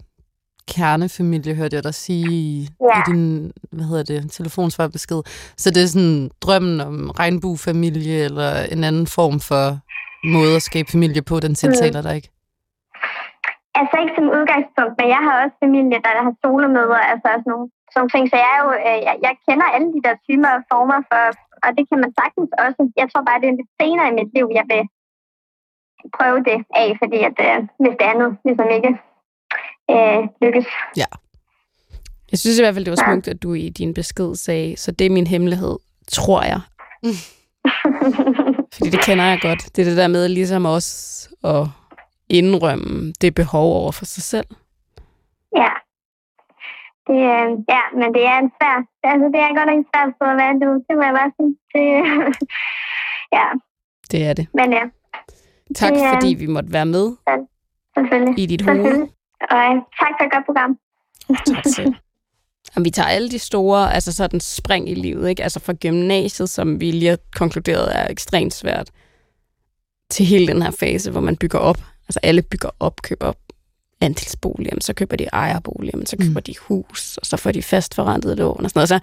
kernefamilie, 0.73 1.55
hørte 1.55 1.75
jeg 1.75 1.83
dig 1.83 1.93
sige 1.93 2.27
i, 2.31 2.67
Ja. 2.89 2.99
i 2.99 3.01
din, 3.09 3.51
hvad 3.75 3.85
hedder 3.91 4.03
det, 4.13 4.31
telefonsvarbesked. 4.31 5.21
Så 5.57 5.67
det 5.75 5.81
er 5.83 5.87
sådan 5.95 6.29
drømmen 6.43 6.81
om 6.81 6.95
regnbuefamilie, 7.21 8.17
eller 8.27 8.51
en 8.75 8.83
anden 8.89 9.07
form 9.17 9.37
for 9.49 9.63
måde 10.37 10.55
at 10.55 10.61
skabe 10.69 10.89
familie 10.95 11.21
på, 11.29 11.35
den 11.45 11.55
tiltaler 11.55 12.01
dig 12.01 12.15
ikke? 12.19 12.29
Altså 13.79 13.95
ikke 14.01 14.13
som 14.17 14.27
udgangspunkt, 14.37 14.93
men 14.99 15.07
jeg 15.15 15.21
har 15.27 15.35
også 15.43 15.55
familie, 15.65 15.97
der 16.05 16.13
har 16.27 16.33
solomøder, 16.43 17.01
altså 17.13 17.29
sådan 17.33 17.49
nogle, 17.53 17.67
sådan 17.91 17.97
nogle 18.01 18.11
ting. 18.15 18.23
Så 18.31 18.35
jeg, 18.43 18.49
er 18.55 18.59
jo, 18.65 18.69
øh, 18.89 18.97
jeg, 19.07 19.15
jeg 19.25 19.33
kender 19.47 19.67
alle 19.75 19.89
de 19.95 20.01
der 20.07 20.15
typer 20.27 20.49
og 20.57 20.61
former 20.71 20.99
for, 21.11 21.23
og 21.65 21.71
det 21.77 21.83
kan 21.89 21.99
man 22.03 22.11
sagtens 22.19 22.49
også. 22.65 22.81
Jeg 23.01 23.07
tror 23.11 23.23
bare, 23.29 23.39
det 23.41 23.47
er 23.49 23.57
lidt 23.59 23.71
senere 23.81 24.07
i 24.11 24.15
mit 24.19 24.29
liv, 24.37 24.45
jeg 24.59 24.65
vil 24.71 24.81
prøve 26.17 26.39
det 26.49 26.57
af, 26.81 26.87
fordi 27.01 27.17
at, 27.29 27.35
øh, 27.47 27.57
hvis 27.81 27.95
det 27.99 28.05
andet 28.13 28.29
ligesom 28.47 28.67
ikke 28.77 28.91
øh, 29.93 30.19
lykkes. 30.43 30.67
Jeg 32.31 32.39
synes 32.39 32.57
i 32.59 32.61
hvert 32.61 32.73
fald, 32.75 32.85
det 32.85 32.91
var 32.97 33.03
Ja. 33.05 33.11
smukt, 33.11 33.27
at 33.27 33.43
du 33.43 33.53
i 33.53 33.69
din 33.69 33.93
besked 33.93 34.35
sagde, 34.35 34.77
så 34.77 34.91
det 34.91 35.05
er 35.05 35.09
min 35.17 35.27
hemmelighed, 35.27 35.75
tror 36.11 36.41
jeg. 36.51 36.59
Fordi 38.75 38.89
det 38.89 39.01
kender 39.05 39.25
jeg 39.25 39.39
godt. 39.41 39.75
Det 39.75 39.81
er 39.81 39.89
det 39.89 39.97
der 39.97 40.07
med 40.07 40.27
ligesom 40.29 40.65
også 40.65 41.29
at 41.43 41.67
indrømme 42.29 43.13
det 43.21 43.35
behov 43.35 43.73
over 43.81 43.91
for 43.91 44.05
sig 44.05 44.23
selv. 44.23 44.47
Ja. 45.55 45.69
Det, 47.07 47.19
øh, 47.35 47.49
ja, 47.75 47.83
men 47.99 48.07
det 48.15 48.23
er 48.31 48.37
en 48.43 48.51
svær, 48.57 48.75
altså 49.11 49.25
det 49.33 49.39
er 49.45 49.55
godt 49.57 49.67
nok 49.69 49.77
en 49.81 49.87
svær 49.91 50.05
på 50.19 50.23
at 50.33 50.37
være 50.43 50.53
nu. 50.63 50.69
Det 50.87 50.93
må 50.97 51.03
jeg 51.09 51.15
bare 51.19 51.31
sige. 51.37 51.53
Det, 51.73 51.85
ja, 53.37 53.47
Det 54.11 54.19
er 54.29 54.33
det. 54.39 54.47
men 54.53 54.67
ja, 54.73 54.83
Tak 55.75 55.93
Det 55.93 56.01
fordi 56.13 56.33
vi 56.33 56.45
måtte 56.47 56.73
være 56.73 56.85
med 56.85 57.05
selvfølgelig. 57.93 58.39
i 58.43 58.45
dit 58.45 58.61
hoved. 58.61 59.07
Og 59.51 59.57
øh, 59.67 59.75
tak 59.99 60.11
for 60.17 60.23
et 60.25 60.31
godt 60.35 60.45
program. 60.45 60.77
Tak 61.55 61.65
selv. 61.65 61.93
Og 62.75 62.83
vi 62.85 62.89
tager 62.89 63.07
alle 63.09 63.29
de 63.29 63.39
store, 63.39 63.93
altså 63.93 64.13
sådan 64.13 64.39
spring 64.39 64.89
i 64.89 64.93
livet, 64.93 65.29
ikke? 65.29 65.43
Altså 65.43 65.59
fra 65.59 65.73
gymnasiet, 65.73 66.49
som 66.49 66.79
vi 66.81 66.91
lige 66.91 67.09
har 67.09 67.17
konkluderet 67.35 67.99
er 67.99 68.07
ekstremt 68.11 68.53
svært, 68.53 68.89
til 70.09 70.25
hele 70.25 70.47
den 70.47 70.61
her 70.61 70.71
fase, 70.71 71.11
hvor 71.11 71.21
man 71.21 71.37
bygger 71.37 71.59
op. 71.59 71.77
Altså 72.07 72.19
alle 72.23 72.41
bygger 72.41 72.69
op, 72.79 73.01
køber 73.01 73.25
op 73.27 73.37
andelsboliger, 74.01 74.75
men 74.75 74.81
så 74.81 74.93
køber 74.93 75.15
de 75.15 75.25
ejerboliger, 75.33 75.97
men 75.97 76.05
så 76.05 76.17
køber 76.17 76.39
mm. 76.39 76.43
de 76.43 76.55
hus, 76.61 77.17
og 77.17 77.25
så 77.25 77.37
får 77.37 77.51
de 77.51 77.61
fast 77.61 77.95
forrentet 77.95 78.37
lån 78.37 78.63
og 78.63 78.69
sådan 78.69 78.79
noget. 78.79 78.89
Så 78.89 78.99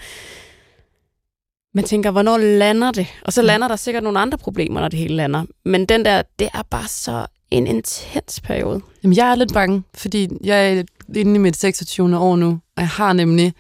man 1.74 1.84
tænker, 1.84 2.10
hvornår 2.10 2.38
lander 2.38 2.90
det? 2.90 3.06
Og 3.22 3.32
så 3.32 3.42
lander 3.42 3.68
der 3.68 3.76
sikkert 3.76 4.02
nogle 4.02 4.18
andre 4.18 4.38
problemer, 4.38 4.80
når 4.80 4.88
det 4.88 4.98
hele 4.98 5.14
lander. 5.14 5.44
Men 5.64 5.86
den 5.86 6.04
der, 6.04 6.22
det 6.38 6.48
er 6.54 6.62
bare 6.70 6.88
så 6.88 7.26
en 7.50 7.66
intens 7.66 8.40
periode. 8.40 8.80
Jamen, 9.02 9.16
jeg 9.16 9.30
er 9.30 9.34
lidt 9.34 9.52
bange, 9.52 9.82
fordi 9.94 10.28
jeg 10.44 10.72
er 10.72 10.82
inde 11.14 11.34
i 11.34 11.38
mit 11.38 11.56
26. 11.56 12.18
år 12.18 12.36
nu, 12.36 12.48
og 12.76 12.80
jeg 12.82 12.88
har 12.88 13.12
nemlig 13.12 13.54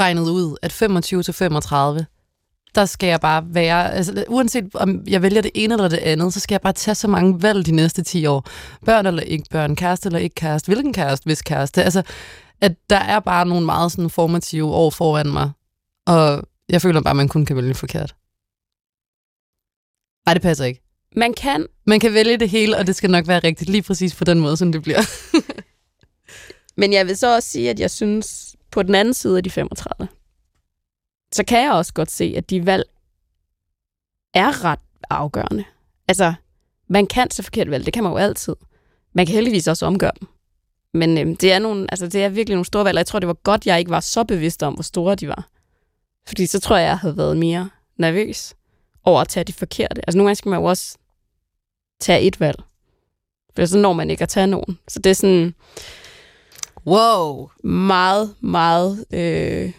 regnet 0.00 0.22
ud, 0.22 0.56
at 0.62 0.72
25 0.72 1.22
til 1.22 1.34
35, 1.34 2.06
der 2.74 2.84
skal 2.84 3.06
jeg 3.06 3.20
bare 3.20 3.44
være, 3.46 3.94
altså 3.94 4.24
uanset 4.28 4.74
om 4.74 5.02
jeg 5.06 5.22
vælger 5.22 5.42
det 5.42 5.50
ene 5.54 5.74
eller 5.74 5.88
det 5.88 5.96
andet, 5.96 6.34
så 6.34 6.40
skal 6.40 6.54
jeg 6.54 6.60
bare 6.60 6.72
tage 6.72 6.94
så 6.94 7.08
mange 7.08 7.42
valg 7.42 7.66
de 7.66 7.72
næste 7.72 8.02
10 8.02 8.26
år. 8.26 8.48
Børn 8.84 9.06
eller 9.06 9.22
ikke 9.22 9.44
børn, 9.50 9.76
kæreste 9.76 10.06
eller 10.06 10.18
ikke 10.18 10.34
kæreste, 10.34 10.68
hvilken 10.72 10.92
kæreste, 10.92 11.24
hvis 11.24 11.42
kæreste. 11.42 11.82
Altså, 11.82 12.02
at 12.60 12.72
der 12.90 12.98
er 12.98 13.20
bare 13.20 13.46
nogle 13.46 13.66
meget 13.66 13.92
sådan 13.92 14.10
formative 14.10 14.66
år 14.66 14.90
foran 14.90 15.32
mig, 15.32 15.50
og 16.06 16.42
jeg 16.68 16.82
føler 16.82 17.00
bare, 17.00 17.10
at 17.10 17.16
man 17.16 17.28
kun 17.28 17.46
kan 17.46 17.56
vælge 17.56 17.74
forkert. 17.74 18.14
Nej, 20.26 20.34
det 20.34 20.42
passer 20.42 20.64
ikke. 20.64 20.82
Man 21.16 21.34
kan 21.34 21.66
Man 21.86 22.00
kan 22.00 22.14
vælge 22.14 22.36
det 22.36 22.50
hele, 22.50 22.76
og 22.76 22.86
det 22.86 22.96
skal 22.96 23.10
nok 23.10 23.26
være 23.26 23.40
rigtigt 23.44 23.70
lige 23.70 23.82
præcis 23.82 24.14
på 24.14 24.24
den 24.24 24.40
måde, 24.40 24.56
som 24.56 24.72
det 24.72 24.82
bliver. 24.82 25.00
Men 26.80 26.92
jeg 26.92 27.06
vil 27.06 27.16
så 27.16 27.34
også 27.34 27.48
sige, 27.48 27.70
at 27.70 27.80
jeg 27.80 27.90
synes, 27.90 28.56
på 28.70 28.82
den 28.82 28.94
anden 28.94 29.14
side 29.14 29.36
af 29.36 29.42
de 29.42 29.50
35, 29.50 30.08
så 31.32 31.44
kan 31.44 31.62
jeg 31.64 31.72
også 31.72 31.92
godt 31.94 32.10
se, 32.10 32.34
at 32.36 32.50
de 32.50 32.66
valg 32.66 32.84
er 34.34 34.64
ret 34.64 34.80
afgørende. 35.10 35.64
Altså, 36.08 36.34
man 36.88 37.06
kan 37.06 37.28
tage 37.28 37.44
forkert 37.44 37.70
valg, 37.70 37.86
det 37.86 37.92
kan 37.92 38.02
man 38.02 38.12
jo 38.12 38.18
altid. 38.18 38.56
Man 39.12 39.26
kan 39.26 39.34
heldigvis 39.34 39.68
også 39.68 39.86
omgøre 39.86 40.12
dem. 40.20 40.28
Men 40.94 41.18
øhm, 41.18 41.36
det, 41.36 41.52
er 41.52 41.58
nogle, 41.58 41.86
altså, 41.90 42.06
det 42.06 42.24
er 42.24 42.28
virkelig 42.28 42.54
nogle 42.54 42.64
store 42.64 42.84
valg, 42.84 42.96
og 42.96 42.98
jeg 42.98 43.06
tror, 43.06 43.18
det 43.18 43.26
var 43.26 43.34
godt, 43.34 43.66
jeg 43.66 43.78
ikke 43.78 43.90
var 43.90 44.00
så 44.00 44.24
bevidst 44.24 44.62
om, 44.62 44.74
hvor 44.74 44.82
store 44.82 45.14
de 45.14 45.28
var. 45.28 45.48
Fordi 46.28 46.46
så 46.46 46.60
tror 46.60 46.76
jeg, 46.76 46.86
jeg 46.86 46.98
havde 46.98 47.16
været 47.16 47.36
mere 47.36 47.70
nervøs 47.96 48.54
over 49.04 49.20
at 49.20 49.28
tage 49.28 49.44
de 49.44 49.52
forkerte. 49.52 50.08
Altså 50.08 50.18
nogle 50.18 50.28
gange 50.28 50.36
skal 50.36 50.50
man 50.50 50.60
jo 50.60 50.64
også 50.64 50.98
tage 52.00 52.22
et 52.22 52.40
valg. 52.40 52.62
For 53.56 53.66
så 53.66 53.78
når 53.78 53.92
man 53.92 54.10
ikke 54.10 54.22
at 54.22 54.28
tage 54.28 54.46
nogen. 54.46 54.78
Så 54.88 54.98
det 54.98 55.10
er 55.10 55.14
sådan, 55.14 55.54
Wow. 56.86 57.50
meget, 57.64 58.34
meget 58.40 59.04
øh, 59.12 59.72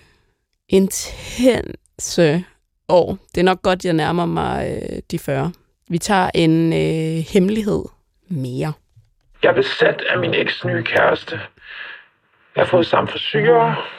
intense 0.72 2.46
år. 2.90 3.18
Det 3.36 3.42
er 3.42 3.46
nok 3.46 3.62
godt, 3.62 3.86
jeg 3.86 3.94
nærmer 3.94 4.26
mig 4.26 4.80
øh, 4.82 5.00
de 5.12 5.20
40. 5.20 5.52
Vi 5.90 5.98
tager 5.98 6.30
en 6.36 6.74
øh, 6.74 7.26
hemmelighed 7.34 7.84
mere. 8.28 8.74
Jeg 9.44 9.50
er 9.50 9.54
besat 9.56 10.02
af 10.10 10.20
min 10.20 10.34
eks 10.34 10.66
nye 10.66 10.84
kæreste. 10.84 11.40
Jeg 12.56 12.64
har 12.64 12.66
fået 12.66 12.88
samme 12.88 13.10
frisyrer 13.10 13.90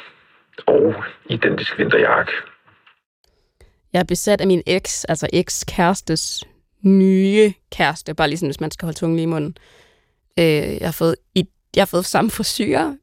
og 0.66 0.94
identisk 1.30 1.78
vinterjakke. 1.78 2.32
Jeg 3.92 4.00
er 4.00 4.04
besat 4.04 4.40
af 4.40 4.46
min 4.46 4.62
eks, 4.66 5.04
altså 5.04 5.28
eks-kærestes 5.32 6.42
nye 6.82 7.52
kæreste, 7.72 8.14
bare 8.14 8.28
ligesom 8.28 8.48
hvis 8.48 8.60
man 8.60 8.70
skal 8.70 8.86
holde 8.86 8.98
tungen 8.98 9.16
lige 9.16 9.22
i 9.22 9.26
munden. 9.26 9.56
Øh, 10.38 10.44
jeg, 10.80 10.86
har 10.86 10.92
fået, 10.92 11.16
i, 11.34 11.44
jeg 11.76 11.80
har 11.80 11.86
fået 11.86 12.04
samme 12.04 12.30
frisyrer 12.30 12.94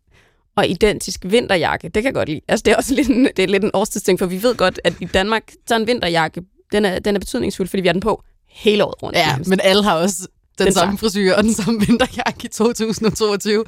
og 0.60 0.70
identisk 0.70 1.26
vinterjakke. 1.26 1.84
Det 1.84 1.93
kan 1.93 2.05
jeg 2.05 2.14
godt 2.14 2.30
lide. 2.30 2.41
Altså, 2.47 2.64
det 2.64 2.72
er 2.72 2.76
også 2.76 2.95
lidt 2.95 3.07
en, 3.07 3.26
det 3.38 3.39
er 3.39 3.47
lidt 3.47 3.64
en 3.64 3.72
årstidsting, 3.74 4.20
for 4.20 4.26
vi 4.26 4.43
ved 4.43 4.55
godt, 4.55 4.80
at 4.84 4.93
i 4.99 5.05
Danmark, 5.05 5.51
så 5.68 5.74
er 5.76 5.80
en 5.80 5.88
vinterjakke, 5.88 6.41
den 6.72 6.86
er, 6.86 6.99
den 6.99 7.16
er 7.16 7.20
betydningsfuld, 7.20 7.68
fordi 7.68 7.82
vi 7.82 7.88
har 7.88 7.93
den 7.93 8.01
på 8.01 8.24
hele 8.47 8.84
året 8.84 9.03
rundt. 9.03 9.18
Ja, 9.18 9.38
men 9.45 9.60
alle 9.64 9.84
har 9.84 9.95
også 9.95 10.18
den, 10.20 10.28
Den 10.57 10.66
den 10.66 10.74
samme 10.74 10.97
frisyr 10.97 11.34
og 11.34 11.43
den 11.43 11.53
samme 11.53 11.80
vinterjakke 11.88 12.45
i 12.45 12.47
2022. 12.47 13.66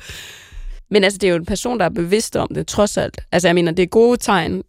Men 0.89 1.03
altså, 1.03 1.17
det 1.17 1.27
er 1.27 1.31
jo 1.31 1.37
en 1.37 1.45
person, 1.45 1.79
der 1.79 1.85
er 1.85 1.89
bevidst 1.89 2.35
om 2.35 2.47
det, 2.55 2.67
trods 2.67 2.97
alt. 2.97 3.21
Altså, 3.31 3.47
jeg 3.47 3.55
mener, 3.55 3.71
det 3.71 3.89
gode 3.89 4.17
tegn 4.17 4.63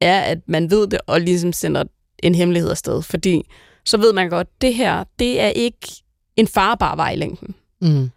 er, 0.00 0.20
at 0.20 0.38
man 0.48 0.70
ved 0.70 0.86
det, 0.86 1.00
og 1.06 1.20
ligesom 1.20 1.52
sender 1.52 1.84
en 2.18 2.34
hemmelighed 2.34 2.70
afsted. 2.70 3.02
Fordi 3.02 3.42
så 3.84 3.96
ved 3.96 4.12
man 4.12 4.30
godt, 4.30 4.48
det 4.60 4.74
her, 4.74 5.04
det 5.18 5.40
er 5.40 5.48
ikke 5.48 5.88
en 6.36 6.48
farbar 6.48 6.96
vej 6.96 7.12
i 7.12 7.16
længden. 7.16 7.54
Mm. 7.80 8.10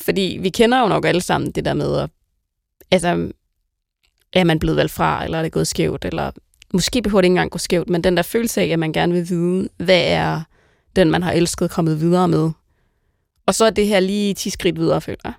Fordi 0.00 0.38
vi 0.40 0.48
kender 0.48 0.80
jo 0.80 0.88
nok 0.88 1.04
alle 1.04 1.20
sammen 1.20 1.50
det 1.50 1.64
der 1.64 1.74
med, 1.74 1.98
at 1.98 2.10
altså, 2.90 3.32
er 4.32 4.44
man 4.44 4.58
blevet 4.58 4.76
valgt 4.76 4.92
fra, 4.92 5.24
eller 5.24 5.38
er 5.38 5.42
det 5.42 5.52
gået 5.52 5.66
skævt, 5.66 6.04
eller 6.04 6.30
måske 6.72 7.02
behøver 7.02 7.20
det 7.20 7.26
ikke 7.26 7.32
engang 7.32 7.50
gå 7.50 7.58
skævt, 7.58 7.88
men 7.88 8.04
den 8.04 8.16
der 8.16 8.22
følelse 8.22 8.60
af, 8.60 8.66
at 8.66 8.78
man 8.78 8.92
gerne 8.92 9.12
vil 9.12 9.28
vide, 9.28 9.68
hvad 9.76 10.02
er 10.06 10.42
den, 10.96 11.10
man 11.10 11.22
har 11.22 11.32
elsket, 11.32 11.70
kommet 11.70 12.00
videre 12.00 12.28
med. 12.28 12.50
Og 13.46 13.54
så 13.54 13.64
er 13.64 13.70
det 13.70 13.86
her 13.86 14.00
lige 14.00 14.34
10 14.34 14.50
skridt 14.50 14.78
videre, 14.78 15.00
føler 15.00 15.18
jeg. 15.24 15.32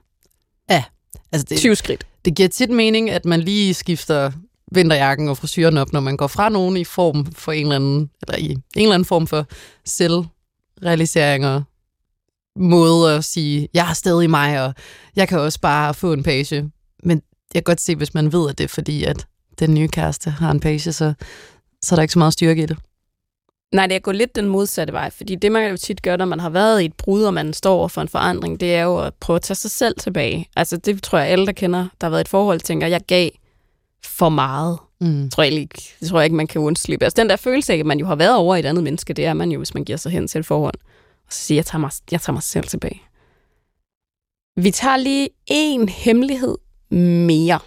Altså, 1.31 1.45
det, 1.49 1.57
20 1.57 1.75
skridt. 1.75 2.07
det 2.25 2.35
giver 2.35 2.49
tit 2.49 2.69
mening, 2.69 3.09
at 3.09 3.25
man 3.25 3.39
lige 3.39 3.73
skifter 3.73 4.31
vinterjakken 4.71 5.29
og 5.29 5.37
frisyren 5.37 5.77
op, 5.77 5.93
når 5.93 5.99
man 5.99 6.17
går 6.17 6.27
fra 6.27 6.49
nogen 6.49 6.77
i 6.77 6.83
form 6.83 7.25
for 7.31 7.51
en 7.51 7.61
eller 7.61 7.75
anden, 7.75 8.09
eller 8.21 8.37
i 8.37 8.51
en 8.51 8.63
eller 8.75 8.93
anden 8.93 9.05
form 9.05 9.27
for 9.27 9.45
selvrealisering 9.85 11.45
og 11.45 11.63
måde 12.55 13.15
at 13.15 13.25
sige, 13.25 13.67
jeg 13.73 13.89
er 13.89 13.93
stadig 13.93 14.29
mig, 14.29 14.63
og 14.63 14.73
jeg 15.15 15.27
kan 15.27 15.39
også 15.39 15.59
bare 15.59 15.93
få 15.93 16.13
en 16.13 16.23
page. 16.23 16.71
Men 17.03 17.21
jeg 17.57 17.63
kan 17.63 17.71
godt 17.71 17.81
se, 17.81 17.95
hvis 17.95 18.13
man 18.13 18.33
ved, 18.33 18.49
at 18.49 18.57
det 18.57 18.63
er 18.63 18.67
fordi, 18.67 19.03
at 19.03 19.27
den 19.59 19.73
nye 19.73 19.87
kæreste 19.87 20.29
har 20.29 20.51
en 20.51 20.59
page, 20.59 20.79
så, 20.79 21.13
så 21.81 21.95
er 21.95 21.95
der 21.95 22.01
ikke 22.01 22.13
så 22.13 22.19
meget 22.19 22.33
styrke 22.33 22.63
i 22.63 22.65
det. 22.65 22.77
Nej, 23.75 23.87
det 23.87 23.95
er 23.95 23.99
gået 23.99 24.15
lidt 24.15 24.35
den 24.35 24.47
modsatte 24.47 24.93
vej, 24.93 25.09
fordi 25.09 25.35
det, 25.35 25.51
man 25.51 25.71
jo 25.71 25.77
tit 25.77 26.01
gør, 26.01 26.17
når 26.17 26.25
man 26.25 26.39
har 26.39 26.49
været 26.49 26.81
i 26.81 26.85
et 26.85 26.93
brud, 26.93 27.23
og 27.23 27.33
man 27.33 27.53
står 27.53 27.75
over 27.75 27.87
for 27.87 28.01
en 28.01 28.07
forandring, 28.07 28.59
det 28.59 28.75
er 28.75 28.83
jo 28.83 28.97
at 28.97 29.13
prøve 29.13 29.35
at 29.35 29.41
tage 29.41 29.55
sig 29.55 29.71
selv 29.71 29.95
tilbage. 29.99 30.49
Altså, 30.55 30.77
det 30.77 31.03
tror 31.03 31.17
jeg, 31.17 31.27
alle, 31.27 31.45
der 31.45 31.51
kender, 31.51 31.87
der 32.01 32.07
har 32.07 32.09
været 32.09 32.19
i 32.19 32.21
et 32.21 32.27
forhold, 32.27 32.59
tænker, 32.59 32.87
jeg 32.87 33.01
gav 33.07 33.29
for 34.03 34.29
meget. 34.29 34.77
Mm. 35.01 35.29
Tror 35.29 35.43
jeg 35.43 35.53
ikke, 35.53 35.95
det 35.99 36.09
tror 36.09 36.19
jeg 36.19 36.25
ikke, 36.25 36.35
man 36.35 36.47
kan 36.47 36.61
undslippe. 36.61 37.05
Altså, 37.05 37.21
den 37.21 37.29
der 37.29 37.35
følelse 37.35 37.73
af, 37.73 37.77
at 37.77 37.85
man 37.85 37.99
jo 37.99 38.05
har 38.05 38.15
været 38.15 38.35
over 38.35 38.55
i 38.55 38.59
et 38.59 38.65
andet 38.65 38.83
menneske, 38.83 39.13
det 39.13 39.25
er 39.25 39.33
man 39.33 39.51
jo, 39.51 39.57
hvis 39.57 39.73
man 39.73 39.85
giver 39.85 39.97
sig 39.97 40.11
hen 40.11 40.27
til 40.27 40.39
et 40.39 40.45
forhold. 40.45 40.75
Og 41.27 41.33
så 41.33 41.39
siger, 41.39 41.57
jeg 41.57 41.65
tager 41.65 41.79
mig, 41.79 41.91
jeg 42.11 42.21
tager 42.21 42.33
mig 42.33 42.43
selv 42.43 42.67
tilbage. 42.67 43.01
Vi 44.55 44.71
tager 44.71 44.97
lige 44.97 45.29
en 45.47 45.89
hemmelighed 45.89 46.57
mere. 46.89 47.59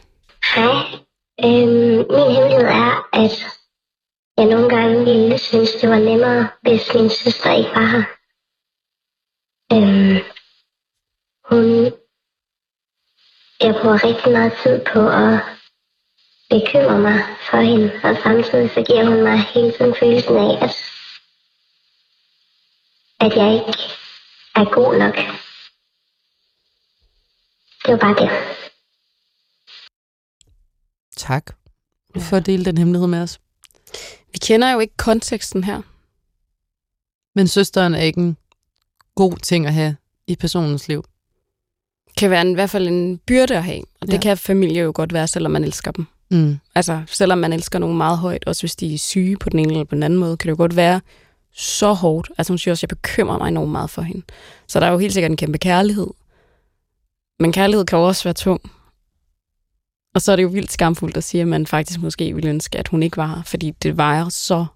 Hej. 0.55 1.01
Øhm, 1.45 2.07
min 2.11 2.31
hemmelighed 2.35 2.67
er, 2.67 3.09
at 3.13 3.33
jeg 4.37 4.47
nogle 4.47 4.69
gange 4.69 5.05
ville 5.05 5.39
synes, 5.39 5.71
det 5.71 5.91
var 5.91 5.99
nemmere, 5.99 6.49
hvis 6.63 6.95
min 6.95 7.11
søster 7.11 7.53
ikke 7.53 7.71
var 7.71 7.87
her. 7.87 8.05
Øhm, 9.73 10.25
hun... 11.45 11.93
Jeg 13.61 13.75
bruger 13.81 14.05
rigtig 14.05 14.33
meget 14.33 14.53
tid 14.63 14.85
på 14.93 15.09
at 15.09 15.39
bekymre 16.51 16.99
mig 16.99 17.19
for 17.51 17.57
hende, 17.57 18.01
og 18.05 18.17
samtidig 18.23 18.71
så 18.71 18.83
giver 18.83 19.05
hun 19.05 19.23
mig 19.23 19.39
hele 19.41 19.73
tiden 19.73 19.95
følelsen 19.95 20.37
af, 20.37 20.65
at, 20.65 20.77
at 23.21 23.37
jeg 23.37 23.55
ikke 23.55 23.79
er 24.55 24.75
god 24.75 24.99
nok. 24.99 25.17
Det 27.85 27.93
var 27.93 27.97
bare 27.97 28.15
det. 28.15 28.50
Tak 31.21 31.47
for 32.19 32.37
at 32.37 32.47
dele 32.47 32.65
den 32.65 32.79
hemmelighed 32.79 33.09
med 33.09 33.23
os. 33.23 33.41
Vi 34.33 34.39
kender 34.39 34.73
jo 34.73 34.79
ikke 34.79 34.97
konteksten 34.97 35.65
her. 35.65 35.83
Men 37.39 37.49
søsteren 37.49 37.95
er 37.95 38.01
ikke 38.03 38.21
en 38.21 38.37
god 39.15 39.37
ting 39.37 39.67
at 39.67 39.73
have 39.75 39.97
i 40.27 40.37
personens 40.37 40.89
liv. 40.89 41.05
Kan 42.17 42.31
være 42.31 42.41
en, 42.41 42.51
i 42.51 42.55
hvert 42.55 42.71
fald 42.71 42.89
en 42.89 43.19
byrde 43.19 43.57
at 43.57 43.65
have. 43.65 43.83
Og 44.01 44.07
det 44.07 44.13
Ja. 44.13 44.21
kan 44.21 44.37
familie 44.39 44.83
jo 44.83 44.93
godt 44.95 45.13
være, 45.13 45.29
selvom 45.29 45.53
man 45.53 45.65
elsker 45.65 45.91
dem. 45.91 46.07
Mm. 46.31 46.59
Altså, 46.75 47.03
selvom 47.07 47.39
man 47.39 47.53
elsker 47.53 47.79
nogen 47.79 47.97
meget 47.97 48.19
højt, 48.19 48.45
også 48.47 48.63
hvis 48.63 48.77
de 48.77 48.95
er 48.95 48.99
syge 48.99 49.37
på 49.37 49.51
den 49.51 49.59
ene 49.59 49.73
eller 49.73 49.85
på 49.85 49.95
den 49.95 50.03
anden 50.03 50.19
måde, 50.19 50.37
kan 50.37 50.47
det 50.49 50.51
jo 50.51 50.57
godt 50.57 50.77
være 50.77 51.01
så 51.53 51.93
hårdt. 51.93 52.31
Altså, 52.39 52.53
hun 52.53 52.59
siger 52.59 52.73
også, 52.73 52.87
at 52.87 52.91
jeg 52.91 52.99
bekymrer 52.99 53.39
mig 53.39 53.49
enormt 53.49 53.71
meget 53.73 53.91
for 53.91 54.03
hende. 54.03 54.23
Så 54.67 54.81
der 54.81 54.87
er 54.87 54.91
jo 54.91 54.99
helt 54.99 55.13
sikkert 55.13 55.31
en 55.31 55.37
kæmpe 55.37 55.59
kærlighed. 55.59 56.07
Men 57.41 57.53
kærlighed 57.53 57.85
kan 57.85 57.99
jo 57.99 58.05
også 58.07 58.25
være 58.25 58.35
tung. 58.35 58.61
Og 60.15 60.23
så 60.23 60.33
er 60.33 60.37
det 60.37 60.43
jo 60.43 60.49
vildt 60.49 60.73
skamfuldt 60.73 61.17
at 61.17 61.25
sige, 61.25 61.41
at 61.41 61.49
man 61.49 61.67
faktisk 61.67 62.01
måske 62.01 62.35
ville 62.35 62.51
ønske, 62.51 62.79
at 62.79 62.89
hun 62.89 63.03
ikke 63.03 63.17
var 63.17 63.27
her, 63.27 63.43
fordi 63.43 63.71
det 63.71 63.97
vejer 63.97 64.29
så 64.29 64.67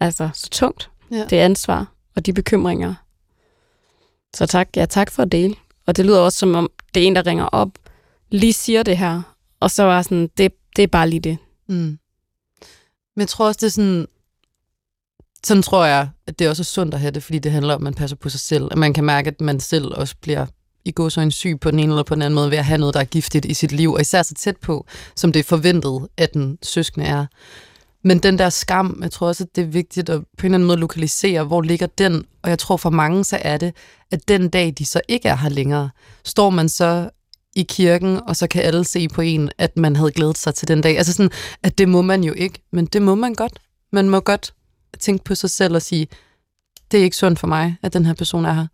Altså, 0.00 0.30
så 0.34 0.48
tungt. 0.50 0.90
Ja. 1.10 1.24
Det 1.30 1.36
ansvar 1.36 1.92
og 2.16 2.26
de 2.26 2.32
bekymringer. 2.32 2.94
Så 4.34 4.46
tak, 4.46 4.68
ja, 4.76 4.86
tak 4.86 5.10
for 5.10 5.22
at 5.22 5.32
dele. 5.32 5.54
Og 5.86 5.96
det 5.96 6.06
lyder 6.06 6.20
også 6.20 6.38
som 6.38 6.54
om, 6.54 6.70
det 6.94 7.02
er 7.02 7.06
en, 7.06 7.16
der 7.16 7.26
ringer 7.26 7.44
op, 7.44 7.68
lige 8.30 8.52
siger 8.52 8.82
det 8.82 8.96
her, 8.96 9.22
og 9.60 9.70
så 9.70 9.82
var 9.82 10.02
sådan, 10.02 10.30
det, 10.38 10.52
det 10.76 10.82
er 10.82 10.86
bare 10.86 11.10
lige 11.10 11.20
det. 11.20 11.38
Mm. 11.68 11.74
Men 13.16 13.20
jeg 13.20 13.28
tror 13.28 13.46
også, 13.46 13.58
det 13.58 13.66
er 13.66 13.70
sådan... 13.70 14.06
Sådan 15.44 15.62
tror 15.62 15.84
jeg, 15.84 16.08
at 16.26 16.38
det 16.38 16.48
også 16.48 16.62
er 16.62 16.64
sundt 16.64 16.94
at 16.94 17.00
have 17.00 17.10
det, 17.10 17.22
fordi 17.22 17.38
det 17.38 17.52
handler 17.52 17.74
om, 17.74 17.80
at 17.80 17.84
man 17.84 17.94
passer 17.94 18.16
på 18.16 18.28
sig 18.28 18.40
selv. 18.40 18.68
At 18.70 18.78
man 18.78 18.92
kan 18.92 19.04
mærke, 19.04 19.28
at 19.28 19.40
man 19.40 19.60
selv 19.60 19.86
også 19.94 20.14
bliver 20.20 20.46
i 20.86 20.90
går 20.90 21.08
så 21.08 21.20
en 21.20 21.30
syg 21.30 21.60
på 21.60 21.70
den 21.70 21.78
ene 21.78 21.92
eller 21.92 22.02
på 22.02 22.14
den 22.14 22.22
anden 22.22 22.34
måde 22.34 22.50
ved 22.50 22.58
at 22.58 22.64
have 22.64 22.78
noget, 22.78 22.94
der 22.94 23.00
er 23.00 23.04
giftigt 23.04 23.44
i 23.44 23.54
sit 23.54 23.72
liv, 23.72 23.92
og 23.92 24.00
især 24.00 24.22
så 24.22 24.34
tæt 24.34 24.56
på, 24.56 24.86
som 25.16 25.32
det 25.32 25.40
er 25.40 25.44
forventet, 25.44 26.08
at 26.16 26.34
den 26.34 26.58
søskende 26.62 27.06
er. 27.06 27.26
Men 28.04 28.18
den 28.18 28.38
der 28.38 28.50
skam, 28.50 28.98
jeg 29.02 29.10
tror 29.10 29.26
også, 29.26 29.44
at 29.44 29.56
det 29.56 29.62
er 29.62 29.66
vigtigt 29.66 30.08
at 30.08 30.20
på 30.20 30.24
en 30.40 30.44
eller 30.46 30.54
anden 30.56 30.66
måde 30.66 30.78
lokalisere, 30.78 31.44
hvor 31.44 31.62
ligger 31.62 31.86
den, 31.86 32.24
og 32.42 32.50
jeg 32.50 32.58
tror 32.58 32.76
for 32.76 32.90
mange, 32.90 33.24
så 33.24 33.38
er 33.42 33.56
det, 33.56 33.74
at 34.10 34.28
den 34.28 34.48
dag, 34.48 34.74
de 34.78 34.84
så 34.84 35.00
ikke 35.08 35.28
er 35.28 35.36
her 35.36 35.48
længere, 35.48 35.90
står 36.24 36.50
man 36.50 36.68
så 36.68 37.10
i 37.56 37.62
kirken, 37.62 38.20
og 38.26 38.36
så 38.36 38.46
kan 38.46 38.62
alle 38.62 38.84
se 38.84 39.08
på 39.08 39.20
en, 39.20 39.50
at 39.58 39.76
man 39.76 39.96
havde 39.96 40.10
glædet 40.10 40.38
sig 40.38 40.54
til 40.54 40.68
den 40.68 40.80
dag. 40.80 40.98
Altså 40.98 41.12
sådan, 41.12 41.30
at 41.62 41.78
det 41.78 41.88
må 41.88 42.02
man 42.02 42.24
jo 42.24 42.32
ikke, 42.32 42.62
men 42.72 42.86
det 42.86 43.02
må 43.02 43.14
man 43.14 43.34
godt. 43.34 43.58
Man 43.92 44.08
må 44.08 44.20
godt 44.20 44.54
tænke 45.00 45.24
på 45.24 45.34
sig 45.34 45.50
selv 45.50 45.74
og 45.74 45.82
sige, 45.82 46.08
det 46.90 47.00
er 47.00 47.04
ikke 47.04 47.16
sundt 47.16 47.38
for 47.38 47.46
mig, 47.46 47.76
at 47.82 47.92
den 47.92 48.06
her 48.06 48.14
person 48.14 48.44
er 48.44 48.52
her. 48.52 48.66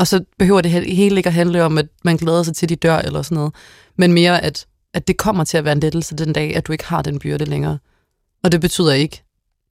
Og 0.00 0.06
så 0.06 0.24
behøver 0.38 0.60
det 0.60 0.70
hele 0.70 1.16
ikke 1.16 1.26
at 1.26 1.32
handle 1.32 1.64
om, 1.64 1.78
at 1.78 1.86
man 2.04 2.16
glæder 2.16 2.42
sig 2.42 2.56
til, 2.56 2.68
de 2.68 2.76
dør 2.76 2.98
eller 2.98 3.22
sådan 3.22 3.36
noget, 3.36 3.54
men 3.96 4.12
mere, 4.12 4.42
at, 4.42 4.66
at 4.94 5.08
det 5.08 5.16
kommer 5.16 5.44
til 5.44 5.58
at 5.58 5.64
være 5.64 5.72
en 5.72 5.80
lettelse 5.80 6.16
den 6.16 6.32
dag, 6.32 6.56
at 6.56 6.66
du 6.66 6.72
ikke 6.72 6.84
har 6.84 7.02
den 7.02 7.18
byrde 7.18 7.44
længere. 7.44 7.78
Og 8.42 8.52
det 8.52 8.60
betyder 8.60 8.92
ikke, 8.92 9.22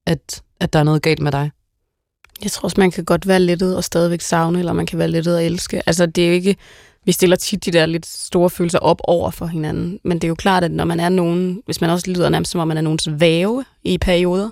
at, 0.06 0.42
at 0.60 0.74
der 0.74 0.80
er 0.80 0.84
noget 0.84 1.02
galt 1.02 1.22
med 1.22 1.32
dig. 1.32 1.52
Jeg 2.44 2.52
tror 2.52 2.64
også, 2.64 2.76
man 2.80 2.92
kan 2.92 3.06
godt 3.06 3.28
være 3.28 3.40
lettet 3.40 3.76
og 3.76 3.84
stadigvæk 3.84 4.22
savne, 4.22 4.60
eller 4.60 4.74
man 4.74 4.86
kan 4.86 5.00
være 5.00 5.08
lettet 5.08 5.36
og 5.36 5.46
elske. 5.46 5.82
Altså, 5.86 6.06
det 6.06 6.24
er 6.24 6.28
jo 6.28 6.34
ikke... 6.34 6.56
Vi 7.06 7.12
stiller 7.12 7.36
tit 7.36 7.66
de 7.66 7.72
der 7.72 7.86
lidt 7.86 8.06
store 8.06 8.50
følelser 8.50 8.80
op 8.80 9.02
over 9.04 9.32
for 9.32 9.46
hinanden, 9.46 10.00
men 10.04 10.18
det 10.18 10.24
er 10.24 10.30
jo 10.30 10.36
klart, 10.36 10.64
at 10.64 10.72
når 10.72 10.86
man 10.86 11.00
er 11.00 11.10
nogen, 11.10 11.62
hvis 11.66 11.82
man 11.82 11.90
også 11.90 12.12
lyder 12.12 12.30
nærmest 12.30 12.52
som 12.52 12.62
om 12.62 12.68
man 12.68 12.78
er 12.78 12.82
nogens 12.82 13.10
væve 13.12 13.66
i 13.84 13.98
perioder, 13.98 14.50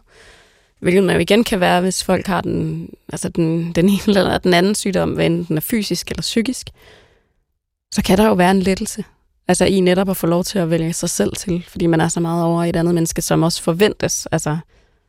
hvilket 0.80 1.04
man 1.04 1.16
jo 1.16 1.22
igen 1.22 1.44
kan 1.44 1.60
være, 1.60 1.82
hvis 1.82 2.04
folk 2.04 2.28
har 2.28 2.42
den, 2.42 2.90
altså 3.10 3.30
den, 3.30 3.72
den 3.72 3.90
ene 3.90 4.02
eller 4.08 4.38
den 4.38 4.54
anden 4.54 4.76
sygdom, 4.76 5.12
hvad 5.12 5.26
enten 5.26 5.46
den 5.46 5.58
er 5.58 5.62
fysisk 5.62 6.12
eller 6.12 6.22
psykisk, 6.22 6.70
så 7.94 8.04
kan 8.04 8.18
der 8.18 8.28
jo 8.28 8.34
være 8.34 8.52
en 8.52 8.60
lettelse. 8.60 9.04
Altså 9.48 9.66
i 9.66 9.80
netop 9.80 10.10
at 10.10 10.18
få 10.18 10.28
lov 10.28 10.44
til 10.44 10.60
at 10.60 10.70
vælge 10.70 10.94
sig 10.94 11.10
selv 11.10 11.36
til, 11.36 11.66
fordi 11.68 11.86
man 11.86 12.02
er 12.02 12.08
så 12.08 12.20
meget 12.20 12.46
over 12.46 12.64
et 12.64 12.76
andet 12.76 12.94
menneske, 12.94 13.22
som 13.22 13.44
også 13.44 13.64
forventes. 13.64 14.26
Altså, 14.26 14.58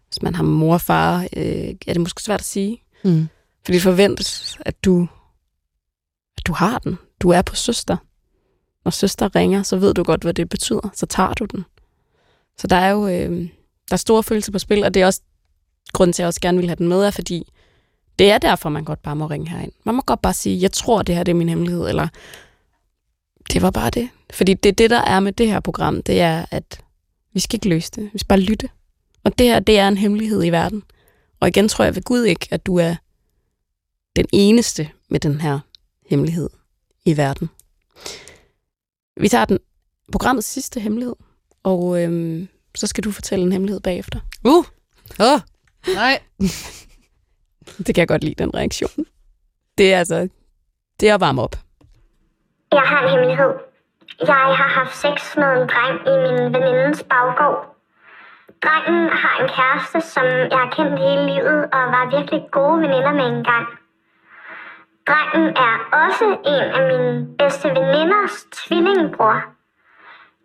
hvis 0.09 0.23
man 0.23 0.35
har 0.35 0.43
mor 0.43 0.75
og 0.75 0.81
far, 0.81 1.23
øh, 1.37 1.75
er 1.87 1.93
det 1.93 2.01
måske 2.01 2.23
svært 2.23 2.41
at 2.41 2.47
sige. 2.47 2.83
Mm. 3.05 3.29
Fordi 3.65 3.75
det 3.75 3.83
forventes, 3.83 4.59
at 4.61 4.85
du, 4.85 5.09
at 6.37 6.47
du 6.47 6.53
har 6.53 6.79
den. 6.79 6.99
Du 7.21 7.31
er 7.31 7.43
på 7.43 7.55
søster. 7.55 7.97
Når 8.85 8.91
søster 8.91 9.37
ringer, 9.37 9.63
så 9.63 9.77
ved 9.77 9.95
du 9.95 10.03
godt, 10.03 10.23
hvad 10.23 10.35
det 10.35 10.49
betyder. 10.49 10.91
Så 10.95 11.07
tager 11.07 11.35
du 11.35 11.45
den. 11.45 11.65
Så 12.59 12.67
der 12.67 12.77
er 12.77 12.91
jo 12.91 13.09
øh, 13.09 13.49
der 13.89 13.95
er 13.95 13.97
store 13.97 14.23
følelser 14.23 14.53
på 14.53 14.59
spil, 14.59 14.85
og 14.85 14.95
det 14.95 15.03
er 15.03 15.07
også 15.07 15.21
grunden 15.93 16.13
til, 16.13 16.23
at 16.23 16.25
jeg 16.25 16.29
også 16.29 16.41
gerne 16.41 16.59
vil 16.59 16.69
have 16.69 16.77
den 16.77 16.89
med, 16.89 17.05
er 17.05 17.11
fordi 17.11 17.53
det 18.19 18.31
er 18.31 18.39
derfor, 18.39 18.69
man 18.69 18.85
godt 18.85 19.03
bare 19.03 19.17
må 19.17 19.27
ringe 19.27 19.49
herind. 19.49 19.73
Man 19.85 19.95
må 19.95 20.03
godt 20.07 20.23
bare 20.23 20.35
sige, 20.35 20.63
jeg 20.63 20.73
tror, 20.73 21.03
det 21.03 21.15
her 21.15 21.23
det 21.23 21.33
er 21.33 21.37
min 21.37 21.49
hemmelighed, 21.49 21.89
eller 21.89 22.09
det 23.53 23.63
var 23.63 23.71
bare 23.71 23.91
det. 23.91 24.09
Fordi 24.33 24.55
det 24.55 24.69
er 24.69 24.75
det, 24.75 24.91
der 24.91 25.01
er 25.01 25.21
med 25.21 25.33
det 25.33 25.49
her 25.49 25.61
program, 25.61 26.03
det 26.03 26.21
er, 26.21 26.45
at 26.51 26.81
vi 27.33 27.41
skal 27.41 27.57
ikke 27.57 27.69
løse 27.69 27.91
det. 27.91 28.11
Vi 28.13 28.19
skal 28.19 28.29
bare 28.29 28.41
lytte. 28.41 28.69
Og 29.25 29.39
det 29.39 29.47
her, 29.47 29.61
det 29.61 29.79
er 29.79 29.89
en 29.89 29.97
hemmelighed 29.97 30.45
i 30.45 30.51
verden. 30.51 30.83
Og 31.41 31.49
igen 31.49 31.69
tror 31.69 31.85
jeg 31.85 31.95
ved 31.95 32.03
Gud 32.03 32.25
ikke, 32.25 32.49
at 32.51 32.67
du 32.67 32.77
er 32.77 32.95
den 34.17 34.27
eneste 34.33 34.91
med 35.09 35.21
den 35.21 35.41
her 35.41 35.59
hemmelighed 36.07 36.51
i 37.05 37.17
verden. 37.17 37.51
Vi 39.21 39.29
tager 39.29 39.45
den 39.45 39.59
programmets 40.13 40.49
sidste 40.49 40.81
hemmelighed, 40.81 41.15
og 41.63 42.03
øhm, 42.03 42.49
så 42.75 42.87
skal 42.87 43.05
du 43.05 43.11
fortælle 43.11 43.45
en 43.45 43.53
hemmelighed 43.53 43.81
bagefter. 43.81 44.21
Uh! 44.45 44.65
Oh! 45.19 45.41
Nej! 45.87 46.23
Det 47.87 47.95
kan 47.95 47.99
jeg 48.03 48.09
godt 48.09 48.25
lide, 48.25 48.35
den 48.45 48.55
reaktion. 48.55 49.07
Det 49.79 49.95
er 49.95 49.99
altså, 49.99 50.29
det 51.01 51.09
er 51.09 51.15
at 51.15 51.21
varme 51.21 51.43
op. 51.43 51.57
Jeg 52.73 52.81
har 52.81 53.03
en 53.03 53.11
hemmelighed. 53.11 53.53
Jeg 54.27 54.35
har 54.61 54.69
haft 54.81 54.97
sex 54.97 55.37
med 55.37 55.51
en 55.63 55.69
dreng 55.69 55.97
i 56.13 56.15
min 56.25 56.53
venindes 56.55 57.03
baggård. 57.03 57.75
Drengen 58.63 59.09
har 59.09 59.43
en 59.43 59.49
kæreste, 59.49 60.01
som 60.01 60.25
jeg 60.25 60.59
har 60.65 60.71
kendt 60.77 60.99
hele 60.99 61.27
livet 61.27 61.61
og 61.65 61.83
var 61.95 62.17
virkelig 62.17 62.43
gode 62.51 62.81
veninder 62.81 63.13
med 63.13 63.27
engang. 63.37 63.67
Drengen 65.09 65.47
er 65.67 65.75
også 66.05 66.27
en 66.55 66.67
af 66.79 66.83
mine 66.91 67.37
bedste 67.39 67.69
veninders 67.69 68.45
tvillingbror. 68.53 69.39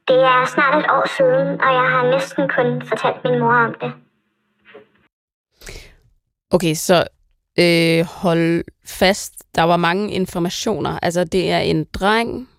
Det 0.08 0.20
er 0.34 0.46
snart 0.46 0.76
et 0.84 0.92
år 0.92 1.08
siden, 1.18 1.62
og 1.62 1.74
jeg 1.80 1.88
har 1.94 2.12
næsten 2.12 2.50
kun 2.50 2.82
fortalt 2.88 3.24
min 3.24 3.40
mor 3.40 3.54
om 3.54 3.74
det. 3.82 3.94
Okay, 6.54 6.76
så 6.76 7.04
øh, 7.60 8.06
hold 8.06 8.64
fast. 8.86 9.34
Der 9.56 9.62
var 9.64 9.78
mange 9.78 10.12
informationer. 10.12 10.99
Altså, 11.01 11.24
det 11.24 11.51
er 11.51 11.60
en 11.60 11.84
dreng. 11.93 12.49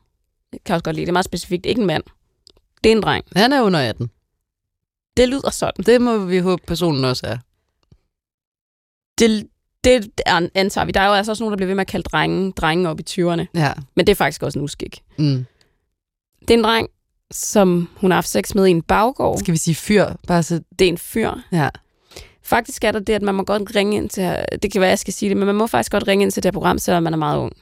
Det 0.52 0.64
kan 0.64 0.72
jeg 0.72 0.74
også 0.74 0.84
godt 0.84 0.96
lide. 0.96 1.06
Det 1.06 1.10
er 1.10 1.12
meget 1.12 1.24
specifikt. 1.24 1.66
Ikke 1.66 1.80
en 1.80 1.86
mand. 1.86 2.02
Det 2.84 2.92
er 2.92 2.96
en 2.96 3.02
dreng. 3.02 3.24
Han 3.36 3.52
er 3.52 3.62
under 3.62 3.80
18. 3.80 4.10
Det 5.16 5.28
lyder 5.28 5.50
sådan. 5.50 5.84
Det 5.84 6.00
må 6.00 6.18
vi 6.18 6.38
håbe, 6.38 6.62
personen 6.66 7.04
også 7.04 7.26
er. 7.26 7.36
Det, 9.18 9.46
det 9.84 10.10
er- 10.26 10.48
antager 10.54 10.84
vi. 10.84 10.92
Der 10.92 11.00
er 11.00 11.06
jo 11.06 11.12
altså 11.12 11.32
også 11.32 11.42
nogen, 11.42 11.52
der 11.52 11.56
bliver 11.56 11.66
ved 11.66 11.74
med 11.74 11.80
at 11.80 11.86
kalde 11.88 12.04
drenge, 12.04 12.52
drenge 12.52 12.88
op 12.88 13.00
i 13.00 13.04
20'erne. 13.10 13.44
Ja. 13.54 13.72
Men 13.94 14.06
det 14.06 14.08
er 14.08 14.14
faktisk 14.16 14.42
også 14.42 14.58
en 14.58 14.64
uskik. 14.64 15.02
Mm. 15.18 15.46
Det 16.40 16.50
er 16.50 16.54
en 16.58 16.64
dreng, 16.64 16.88
som 17.30 17.88
hun 17.96 18.10
har 18.10 18.16
haft 18.16 18.28
sex 18.28 18.54
med 18.54 18.66
i 18.66 18.70
en 18.70 18.82
baggård. 18.82 19.38
Skal 19.38 19.52
vi 19.52 19.58
sige 19.58 19.74
fyr? 19.74 20.06
Bare 20.26 20.42
så... 20.42 20.60
Det 20.78 20.84
er 20.84 20.88
en 20.88 20.98
fyr. 20.98 21.30
Ja. 21.52 21.68
Faktisk 22.44 22.84
er 22.84 22.92
der 22.92 22.98
det, 22.98 23.12
at 23.12 23.22
man 23.22 23.34
må 23.34 23.42
godt 23.42 23.76
ringe 23.76 23.96
ind 23.96 24.10
til, 24.10 24.36
det 24.62 24.72
kan 24.72 24.80
være, 24.80 24.90
jeg 24.90 24.98
skal 24.98 25.14
sige 25.14 25.28
det, 25.28 25.36
men 25.36 25.46
man 25.46 25.54
må 25.54 25.66
faktisk 25.66 25.92
godt 25.92 26.08
ringe 26.08 26.22
ind 26.22 26.32
til 26.32 26.42
det 26.42 26.48
her 26.48 26.52
program, 26.52 26.78
selvom 26.78 27.02
man 27.02 27.12
er 27.12 27.18
meget 27.18 27.38
ung. 27.38 27.52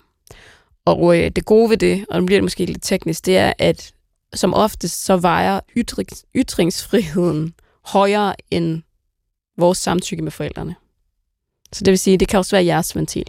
Og 0.84 1.18
øh, 1.18 1.30
det 1.30 1.44
gode 1.44 1.70
ved 1.70 1.76
det, 1.76 2.06
og 2.10 2.20
nu 2.20 2.26
bliver 2.26 2.38
det 2.38 2.44
måske 2.44 2.64
lidt 2.64 2.82
teknisk, 2.82 3.26
det 3.26 3.36
er, 3.36 3.52
at 3.58 3.92
som 4.34 4.54
oftest 4.54 5.04
så 5.04 5.16
vejer 5.16 5.60
ytrings, 5.76 6.24
ytringsfriheden 6.36 7.54
højere 7.84 8.34
end 8.50 8.82
vores 9.58 9.78
samtykke 9.78 10.22
med 10.22 10.32
forældrene. 10.32 10.74
Så 11.72 11.84
det 11.84 11.90
vil 11.90 11.98
sige, 11.98 12.18
det 12.18 12.28
kan 12.28 12.38
også 12.38 12.56
være 12.56 12.64
jeres 12.64 12.96
ventil. 12.96 13.24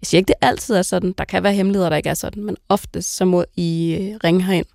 Jeg 0.00 0.06
siger 0.06 0.18
ikke, 0.18 0.28
det 0.28 0.34
altid 0.40 0.74
er 0.74 0.82
sådan. 0.82 1.14
Der 1.18 1.24
kan 1.24 1.42
være 1.42 1.52
hemmeligheder, 1.52 1.88
der 1.88 1.96
ikke 1.96 2.08
er 2.08 2.14
sådan, 2.14 2.44
men 2.44 2.56
oftest 2.68 3.16
så 3.16 3.24
må 3.24 3.44
I 3.56 3.98
øh, 4.00 4.18
ringe 4.24 4.42
herind, 4.42 4.66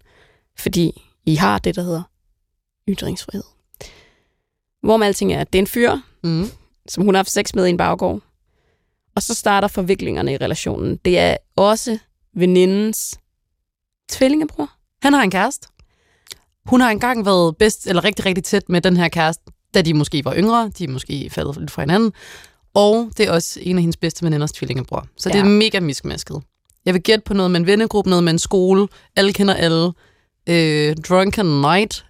fordi 0.60 1.04
I 1.26 1.36
har 1.36 1.60
det, 1.60 1.76
der 1.76 1.82
hedder 1.82 2.04
ytringsfrihed. 2.90 3.57
Hvor 4.84 4.98
med 4.98 5.08
alting 5.08 5.34
er, 5.34 5.44
det 5.44 5.56
er 5.56 5.62
en 5.62 5.68
fyr, 5.68 5.98
Mm. 6.24 6.50
som 6.88 7.04
hun 7.04 7.14
har 7.16 7.20
haft 7.20 7.32
sex 7.32 7.54
med 7.56 7.66
i 7.66 7.70
en 7.70 7.78
baggård. 7.78 8.22
Og 9.16 9.24
så 9.24 9.34
starter 9.34 9.68
forviklingerne 9.68 10.34
i 10.34 10.38
relationen. 10.38 11.00
Det 11.06 11.20
er 11.20 11.38
også 11.56 11.98
venindens 12.36 13.20
tvillingebror. 14.10 14.70
Han 15.02 15.14
har 15.14 15.22
en 15.24 15.32
kæreste. 15.32 15.68
Hun 16.66 16.82
har 16.82 16.90
engang 16.92 17.26
været 17.26 17.58
bedst, 17.58 17.88
eller 17.88 18.04
rigtig, 18.04 18.26
rigtig 18.26 18.44
tæt 18.44 18.70
med 18.70 18.82
den 18.82 18.98
her 18.98 19.08
kæreste, 19.10 19.44
da 19.74 19.82
de 19.82 19.94
måske 19.94 20.26
var 20.26 20.36
yngre. 20.36 20.72
De 20.78 20.84
er 20.84 20.88
måske 20.88 21.30
faldet 21.30 21.58
lidt 21.58 21.72
fra 21.72 21.82
hinanden. 21.82 22.14
Og 22.74 23.12
det 23.18 23.28
er 23.28 23.32
også 23.32 23.60
en 23.64 23.76
af 23.76 23.82
hendes 23.82 23.98
bedste 23.98 24.24
veninders 24.26 24.52
tvillingebror. 24.52 25.08
Så 25.18 25.30
ja. 25.30 25.34
det 25.34 25.40
er 25.40 25.46
mega 25.50 25.80
miskmasket. 25.80 26.42
Jeg 26.86 26.94
vil 26.94 27.04
gætte 27.04 27.24
på 27.26 27.34
noget 27.34 27.52
med 27.52 27.60
en 27.60 27.66
vennegruppe, 27.66 28.10
noget 28.10 28.24
med 28.24 28.34
en 28.34 28.40
skole. 28.40 28.88
Alle 29.16 29.34
kender 29.34 29.54
alle. 29.54 29.92
Øh, 30.50 30.96
drunken 30.98 31.46
night 31.62 32.06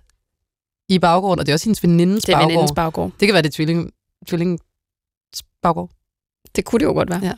i 0.90 1.00
baggården, 1.00 1.40
og 1.40 1.46
det 1.46 1.52
er 1.52 1.56
også 1.56 1.66
hendes 1.66 1.84
venindes 1.84 2.24
Det 2.24 2.34
er 2.34 2.38
baggård. 2.38 2.50
venindens 2.52 2.72
baggård. 2.76 3.12
Det 3.20 3.28
kan 3.28 3.34
være 3.34 3.42
det 3.44 3.54
tvilling, 3.54 3.92
tvilling 4.28 4.60
baggård. 5.62 5.90
Det 6.56 6.66
kunne 6.66 6.80
det 6.80 6.86
jo 6.86 6.92
godt 6.92 7.10
være. 7.10 7.20
Ja. 7.24 7.34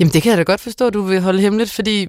Jamen, 0.00 0.12
det 0.12 0.22
kan 0.22 0.30
jeg 0.30 0.38
da 0.38 0.42
godt 0.42 0.60
forstå, 0.60 0.90
du 0.90 1.02
vil 1.02 1.20
holde 1.20 1.40
hemmeligt, 1.40 1.70
fordi 1.70 2.06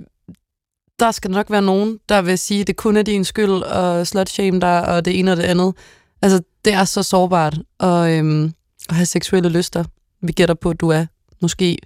der 1.00 1.12
skal 1.12 1.32
nok 1.32 1.50
være 1.50 1.62
nogen, 1.62 2.00
der 2.10 2.22
vil 2.22 2.38
sige, 2.39 2.62
at 2.62 2.68
det 2.68 2.76
kun 2.76 2.98
er 2.98 3.02
din 3.02 3.26
skyld, 3.26 3.52
og 3.52 4.08
slutshame 4.08 4.60
dig, 4.62 4.88
og 4.88 5.06
det 5.06 5.20
ene 5.20 5.32
og 5.32 5.38
det 5.38 5.44
andet. 5.44 5.74
Altså, 6.22 6.42
det 6.66 6.74
er 6.74 6.84
så 6.86 7.04
sårbart 7.04 7.58
at, 7.80 8.10
øhm, 8.10 8.54
at 8.89 8.96
have 8.96 9.06
seksuelle 9.06 9.50
lyster. 9.50 9.84
Vi 10.22 10.32
gætter 10.32 10.56
på, 10.56 10.70
at 10.70 10.80
du 10.82 10.89
er 10.89 11.06
måske 11.42 11.78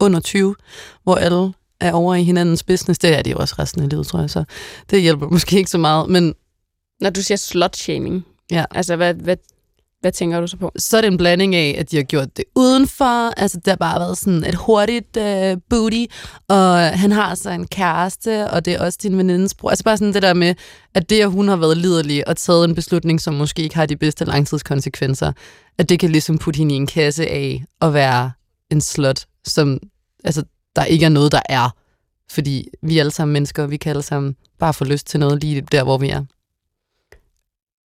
under 0.00 0.20
20, 0.20 0.54
hvor 1.02 1.14
alle 1.16 1.52
er 1.80 1.92
over 1.92 2.14
i 2.14 2.22
hinandens 2.24 2.62
business. 2.62 2.98
Det 2.98 3.18
er 3.18 3.22
de 3.22 3.30
jo 3.30 3.36
også 3.36 3.54
resten 3.58 3.82
af 3.82 3.88
livet, 3.88 4.06
tror 4.06 4.20
jeg, 4.20 4.30
så 4.30 4.44
det 4.90 5.02
hjælper 5.02 5.28
måske 5.28 5.56
ikke 5.58 5.70
så 5.70 5.78
meget. 5.78 6.10
Men 6.10 6.34
Når 7.00 7.10
du 7.10 7.22
siger 7.22 7.38
slut-shaming, 7.38 8.24
Ja. 8.50 8.64
altså 8.70 8.96
hvad, 8.96 9.14
hvad, 9.14 9.36
Hvad 10.00 10.12
tænker 10.12 10.40
du 10.40 10.46
så 10.46 10.56
på? 10.56 10.72
Så 10.76 10.96
er 10.96 11.00
det 11.00 11.08
en 11.08 11.16
blanding 11.16 11.54
af, 11.54 11.76
at 11.78 11.90
de 11.90 11.96
har 11.96 12.02
gjort 12.02 12.36
det 12.36 12.44
udenfor. 12.56 13.40
Altså, 13.40 13.56
det 13.58 13.66
har 13.68 13.76
bare 13.76 14.00
været 14.00 14.18
sådan 14.18 14.44
et 14.44 14.54
hurtigt 14.54 15.16
uh, 15.16 15.60
booty. 15.70 16.04
Og 16.48 16.78
han 16.98 17.12
har 17.12 17.34
så 17.34 17.50
en 17.50 17.66
kæreste, 17.66 18.50
og 18.50 18.64
det 18.64 18.74
er 18.74 18.80
også 18.84 18.98
din 19.02 19.18
venindes 19.18 19.54
bror. 19.54 19.70
Altså 19.70 19.84
bare 19.84 19.96
sådan 19.96 20.14
det 20.14 20.22
der 20.22 20.34
med, 20.34 20.54
at 20.94 21.10
det, 21.10 21.20
at 21.20 21.30
hun 21.30 21.48
har 21.48 21.56
været 21.56 21.76
liderlig 21.76 22.28
og 22.28 22.36
taget 22.36 22.64
en 22.68 22.74
beslutning, 22.74 23.20
som 23.20 23.34
måske 23.34 23.62
ikke 23.62 23.74
har 23.76 23.86
de 23.86 23.96
bedste 23.96 24.24
langtidskonsekvenser, 24.24 25.32
at 25.78 25.88
det 25.88 26.00
kan 26.00 26.10
ligesom 26.10 26.38
putte 26.38 26.58
hende 26.58 26.74
i 26.74 26.76
en 26.76 26.86
kasse 26.86 27.26
af 27.26 27.64
at 27.80 27.94
være 27.94 28.30
en 28.70 28.80
slut, 28.80 29.26
som 29.46 29.78
altså, 30.24 30.42
der 30.76 30.84
ikke 30.84 31.04
er 31.04 31.08
noget, 31.10 31.32
der 31.32 31.42
er. 31.48 31.70
Fordi 32.30 32.68
vi 32.82 32.96
er 32.98 33.02
alle 33.02 33.12
sammen 33.12 33.32
mennesker, 33.32 33.62
og 33.62 33.70
vi 33.70 33.76
kan 33.76 33.90
alle 33.90 34.02
sammen 34.02 34.36
bare 34.58 34.74
få 34.74 34.84
lyst 34.84 35.06
til 35.06 35.20
noget 35.20 35.40
lige 35.40 35.60
der, 35.60 35.84
hvor 35.84 35.98
vi 35.98 36.08
er. 36.08 36.24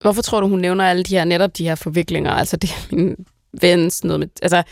Hvorfor 0.04 0.22
tror 0.22 0.40
du, 0.40 0.48
hun 0.48 0.58
nævner 0.58 0.84
alle 0.84 1.02
de 1.02 1.16
her, 1.16 1.24
netop 1.24 1.58
de 1.58 1.64
her 1.64 1.74
forviklinger? 1.74 2.30
Altså, 2.30 2.56
det 2.56 2.70
er 2.70 2.96
min 2.96 3.16
vens 3.60 4.04
noget 4.04 4.20
med... 4.20 4.28
Altså, 4.42 4.62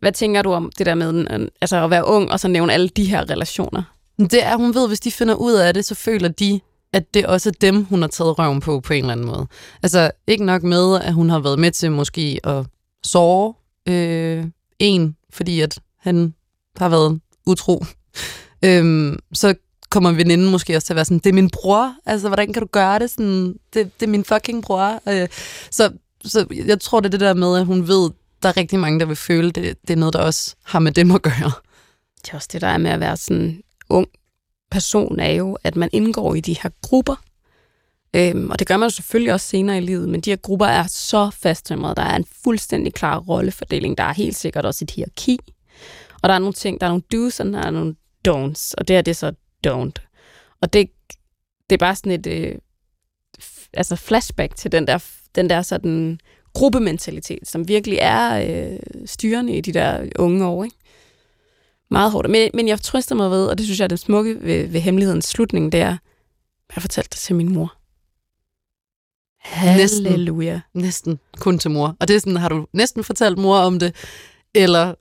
hvad 0.00 0.12
tænker 0.12 0.42
du 0.42 0.52
om 0.52 0.72
det 0.78 0.86
der 0.86 0.94
med 0.94 1.48
altså, 1.60 1.84
at 1.84 1.90
være 1.90 2.06
ung, 2.06 2.32
og 2.32 2.40
så 2.40 2.48
nævne 2.48 2.72
alle 2.72 2.88
de 2.88 3.04
her 3.04 3.30
relationer? 3.30 3.82
Det 4.18 4.44
er, 4.44 4.56
hun 4.56 4.74
ved, 4.74 4.88
hvis 4.88 5.00
de 5.00 5.10
finder 5.10 5.34
ud 5.34 5.52
af 5.52 5.74
det, 5.74 5.84
så 5.84 5.94
føler 5.94 6.28
de, 6.28 6.60
at 6.92 7.14
det 7.14 7.26
også 7.26 7.48
er 7.48 7.52
dem, 7.60 7.84
hun 7.84 8.00
har 8.02 8.08
taget 8.08 8.38
røven 8.38 8.60
på, 8.60 8.80
på 8.80 8.92
en 8.92 8.98
eller 8.98 9.12
anden 9.12 9.26
måde. 9.26 9.46
Altså, 9.82 10.10
ikke 10.26 10.44
nok 10.44 10.62
med, 10.62 11.00
at 11.00 11.14
hun 11.14 11.30
har 11.30 11.38
været 11.38 11.58
med 11.58 11.70
til 11.70 11.90
måske 11.92 12.40
at 12.44 12.66
såre 13.04 13.54
øh, 13.88 14.44
en, 14.78 15.16
fordi 15.30 15.60
at 15.60 15.80
han 15.98 16.34
har 16.76 16.88
været 16.88 17.20
utro. 17.46 17.84
Øhm, 18.64 19.18
så 19.32 19.54
kommer 19.92 20.12
veninden 20.12 20.50
måske 20.50 20.76
også 20.76 20.86
til 20.86 20.92
at 20.92 20.96
være 20.96 21.04
sådan, 21.04 21.18
det 21.18 21.26
er 21.26 21.34
min 21.34 21.50
bror, 21.50 21.94
altså 22.06 22.28
hvordan 22.28 22.52
kan 22.52 22.62
du 22.62 22.68
gøre 22.72 22.98
det 22.98 23.10
sådan, 23.10 23.54
det, 23.74 24.00
det 24.00 24.06
er 24.06 24.10
min 24.10 24.24
fucking 24.24 24.62
bror. 24.62 25.00
Øh, 25.08 25.28
så, 25.70 25.92
så 26.24 26.46
jeg 26.66 26.80
tror, 26.80 27.00
det 27.00 27.06
er 27.06 27.10
det 27.10 27.20
der 27.20 27.34
med, 27.34 27.58
at 27.58 27.66
hun 27.66 27.88
ved, 27.88 28.10
der 28.42 28.48
er 28.48 28.56
rigtig 28.56 28.78
mange, 28.78 29.00
der 29.00 29.06
vil 29.06 29.16
føle, 29.16 29.50
det, 29.50 29.78
det 29.82 29.90
er 29.90 29.96
noget, 29.96 30.12
der 30.12 30.20
også 30.20 30.54
har 30.64 30.78
med 30.78 30.92
dem 30.92 31.10
at 31.10 31.22
gøre. 31.22 31.52
Det 32.22 32.30
er 32.30 32.34
også 32.34 32.48
det, 32.52 32.60
der 32.60 32.68
er 32.68 32.78
med 32.78 32.90
at 32.90 33.00
være 33.00 33.16
sådan 33.16 33.62
ung 33.88 34.08
person, 34.70 35.20
er 35.20 35.32
jo, 35.32 35.58
at 35.64 35.76
man 35.76 35.88
indgår 35.92 36.34
i 36.34 36.40
de 36.40 36.56
her 36.62 36.70
grupper. 36.82 37.22
Øhm, 38.16 38.50
og 38.50 38.58
det 38.58 38.66
gør 38.66 38.76
man 38.76 38.88
jo 38.88 38.94
selvfølgelig 38.94 39.32
også 39.32 39.46
senere 39.46 39.78
i 39.78 39.80
livet, 39.80 40.08
men 40.08 40.20
de 40.20 40.30
her 40.30 40.36
grupper 40.36 40.66
er 40.66 40.86
så 40.88 41.30
fasttømrede. 41.42 41.94
Der 41.94 42.02
er 42.02 42.16
en 42.16 42.26
fuldstændig 42.44 42.94
klar 42.94 43.18
rollefordeling. 43.18 43.98
Der 43.98 44.04
er 44.04 44.12
helt 44.12 44.36
sikkert 44.36 44.66
også 44.66 44.84
et 44.84 44.90
hierarki. 44.90 45.38
Og 46.22 46.28
der 46.28 46.34
er 46.34 46.38
nogle 46.38 46.52
ting, 46.52 46.80
der 46.80 46.86
er 46.86 46.90
nogle 46.90 47.02
do's, 47.14 47.40
og 47.40 47.52
der 47.52 47.66
er 47.66 47.70
nogle 47.70 47.94
don'ts. 48.28 48.72
Og 48.78 48.88
det 48.88 48.96
er 48.96 49.02
det 49.02 49.16
så 49.16 49.32
don't. 49.66 50.08
Og 50.60 50.72
det, 50.72 50.90
det 51.70 51.76
er 51.76 51.78
bare 51.78 51.96
sådan 51.96 52.12
et 52.12 52.26
øh, 52.26 52.58
altså 53.74 53.96
flashback 53.96 54.56
til 54.56 54.72
den 54.72 54.86
der, 54.86 55.04
den 55.34 55.50
der 55.50 55.62
sådan 55.62 56.18
gruppementalitet, 56.54 57.48
som 57.48 57.68
virkelig 57.68 57.98
er 58.00 58.46
øh, 58.48 58.78
styrende 59.06 59.56
i 59.56 59.60
de 59.60 59.72
der 59.72 60.08
unge 60.18 60.46
år. 60.46 60.64
Ikke? 60.64 60.76
Meget 61.90 62.12
hårdt. 62.12 62.30
Men, 62.30 62.50
men 62.54 62.68
jeg 62.68 62.80
trøster 62.80 63.14
mig 63.14 63.30
ved, 63.30 63.46
og 63.46 63.58
det 63.58 63.66
synes 63.66 63.78
jeg 63.78 63.84
er 63.84 63.88
det 63.88 63.98
smukke 63.98 64.36
ved, 64.40 64.66
ved 64.66 64.80
hemmelighedens 64.80 65.24
slutning, 65.24 65.72
det 65.72 65.80
er, 65.80 65.96
jeg 66.74 66.82
fortalte 66.82 67.10
det 67.10 67.18
til 67.18 67.34
min 67.34 67.52
mor. 67.52 67.74
Halleluja. 69.40 70.60
Næsten, 70.74 70.82
næsten 70.82 71.20
kun 71.38 71.58
til 71.58 71.70
mor. 71.70 71.96
Og 72.00 72.08
det 72.08 72.16
er 72.16 72.20
sådan, 72.20 72.36
har 72.36 72.48
du 72.48 72.66
næsten 72.72 73.04
fortalt 73.04 73.38
mor 73.38 73.56
om 73.56 73.78
det, 73.78 73.94
eller 74.54 74.94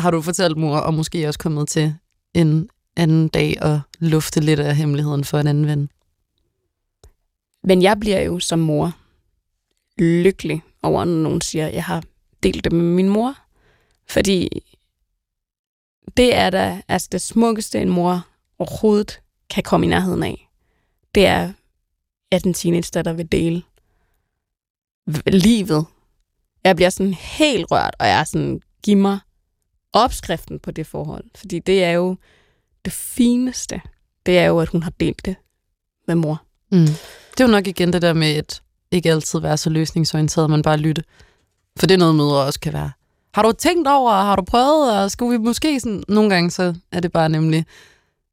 har 0.00 0.10
du 0.10 0.22
fortalt 0.22 0.56
mor, 0.56 0.76
og 0.76 0.94
måske 0.94 1.28
også 1.28 1.38
kommet 1.38 1.68
til 1.68 1.94
en 2.34 2.68
anden 2.98 3.28
dag 3.28 3.62
at 3.62 3.80
lufte 3.98 4.40
lidt 4.40 4.60
af 4.60 4.76
hemmeligheden 4.76 5.24
for 5.24 5.38
en 5.38 5.46
anden 5.46 5.66
ven. 5.66 5.90
Men 7.64 7.82
jeg 7.82 8.00
bliver 8.00 8.20
jo 8.20 8.40
som 8.40 8.58
mor 8.58 8.96
lykkelig 9.98 10.62
over, 10.82 11.04
når 11.04 11.22
nogen 11.22 11.40
siger, 11.40 11.66
at 11.66 11.74
jeg 11.74 11.84
har 11.84 12.02
delt 12.42 12.64
det 12.64 12.72
med 12.72 12.84
min 12.84 13.08
mor. 13.08 13.34
Fordi 14.06 14.48
det 16.16 16.34
er 16.34 16.50
da 16.50 16.82
altså 16.88 17.08
det 17.12 17.22
smukkeste, 17.22 17.82
en 17.82 17.88
mor 17.88 18.26
overhovedet 18.58 19.20
kan 19.50 19.62
komme 19.62 19.86
i 19.86 19.88
nærheden 19.88 20.22
af. 20.22 20.48
Det 21.14 21.26
er, 21.26 21.52
at 22.30 22.44
en 22.44 22.54
teenage 22.54 23.02
der 23.04 23.12
vil 23.12 23.32
dele 23.32 23.62
livet. 25.26 25.86
Jeg 26.64 26.76
bliver 26.76 26.90
sådan 26.90 27.14
helt 27.14 27.66
rørt, 27.70 27.94
og 27.98 28.06
jeg 28.06 28.20
er 28.20 28.24
sådan, 28.24 28.60
giv 28.82 28.96
mig 28.96 29.18
opskriften 29.92 30.58
på 30.58 30.70
det 30.70 30.86
forhold. 30.86 31.24
Fordi 31.34 31.58
det 31.58 31.84
er 31.84 31.90
jo 31.90 32.16
det 32.84 32.92
fineste, 32.92 33.80
det 34.26 34.38
er 34.38 34.44
jo, 34.44 34.58
at 34.58 34.68
hun 34.68 34.82
har 34.82 34.92
delt 35.00 35.24
det 35.24 35.36
med 36.06 36.14
mor. 36.14 36.42
Mm. 36.72 36.86
Det 37.30 37.40
er 37.40 37.44
jo 37.44 37.50
nok 37.50 37.66
igen 37.66 37.92
det 37.92 38.02
der 38.02 38.12
med, 38.12 38.34
at 38.34 38.62
ikke 38.90 39.10
altid 39.10 39.40
være 39.40 39.56
så 39.56 39.70
løsningsorienteret, 39.70 40.50
men 40.50 40.62
bare 40.62 40.76
lytte. 40.76 41.04
For 41.76 41.86
det 41.86 41.94
er 41.94 41.98
noget, 41.98 42.14
mødre 42.14 42.44
også 42.44 42.60
kan 42.60 42.72
være. 42.72 42.92
Har 43.34 43.42
du 43.42 43.52
tænkt 43.52 43.88
over, 43.88 44.12
har 44.12 44.36
du 44.36 44.42
prøvet, 44.42 44.98
og 44.98 45.10
skulle 45.10 45.38
vi 45.38 45.44
måske 45.44 45.80
sådan... 45.80 46.02
Nogle 46.08 46.30
gange 46.30 46.50
så 46.50 46.74
er 46.92 47.00
det 47.00 47.12
bare 47.12 47.28
nemlig 47.28 47.66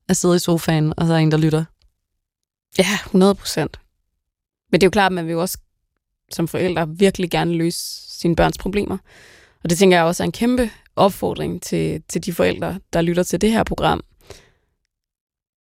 at 0.09 0.17
sidde 0.17 0.35
i 0.35 0.39
sofaen, 0.39 0.93
og 0.97 1.07
så 1.07 1.13
er 1.13 1.17
en, 1.17 1.31
der 1.31 1.37
lytter. 1.37 1.65
Ja, 2.77 2.97
100 3.05 3.35
procent. 3.35 3.79
Men 4.71 4.81
det 4.81 4.85
er 4.85 4.87
jo 4.87 4.91
klart, 4.91 5.11
at 5.11 5.15
man 5.15 5.25
vil 5.25 5.31
jo 5.31 5.41
også 5.41 5.57
som 6.31 6.47
forældre 6.47 6.89
virkelig 6.89 7.31
gerne 7.31 7.53
løse 7.53 7.79
sine 8.19 8.35
børns 8.35 8.57
problemer. 8.57 8.97
Og 9.63 9.69
det 9.69 9.77
tænker 9.77 9.97
jeg 9.97 10.05
også 10.05 10.23
er 10.23 10.25
en 10.25 10.31
kæmpe 10.31 10.69
opfordring 10.95 11.61
til, 11.61 12.03
til 12.07 12.25
de 12.25 12.33
forældre, 12.33 12.79
der 12.93 13.01
lytter 13.01 13.23
til 13.23 13.41
det 13.41 13.51
her 13.51 13.63
program 13.63 14.03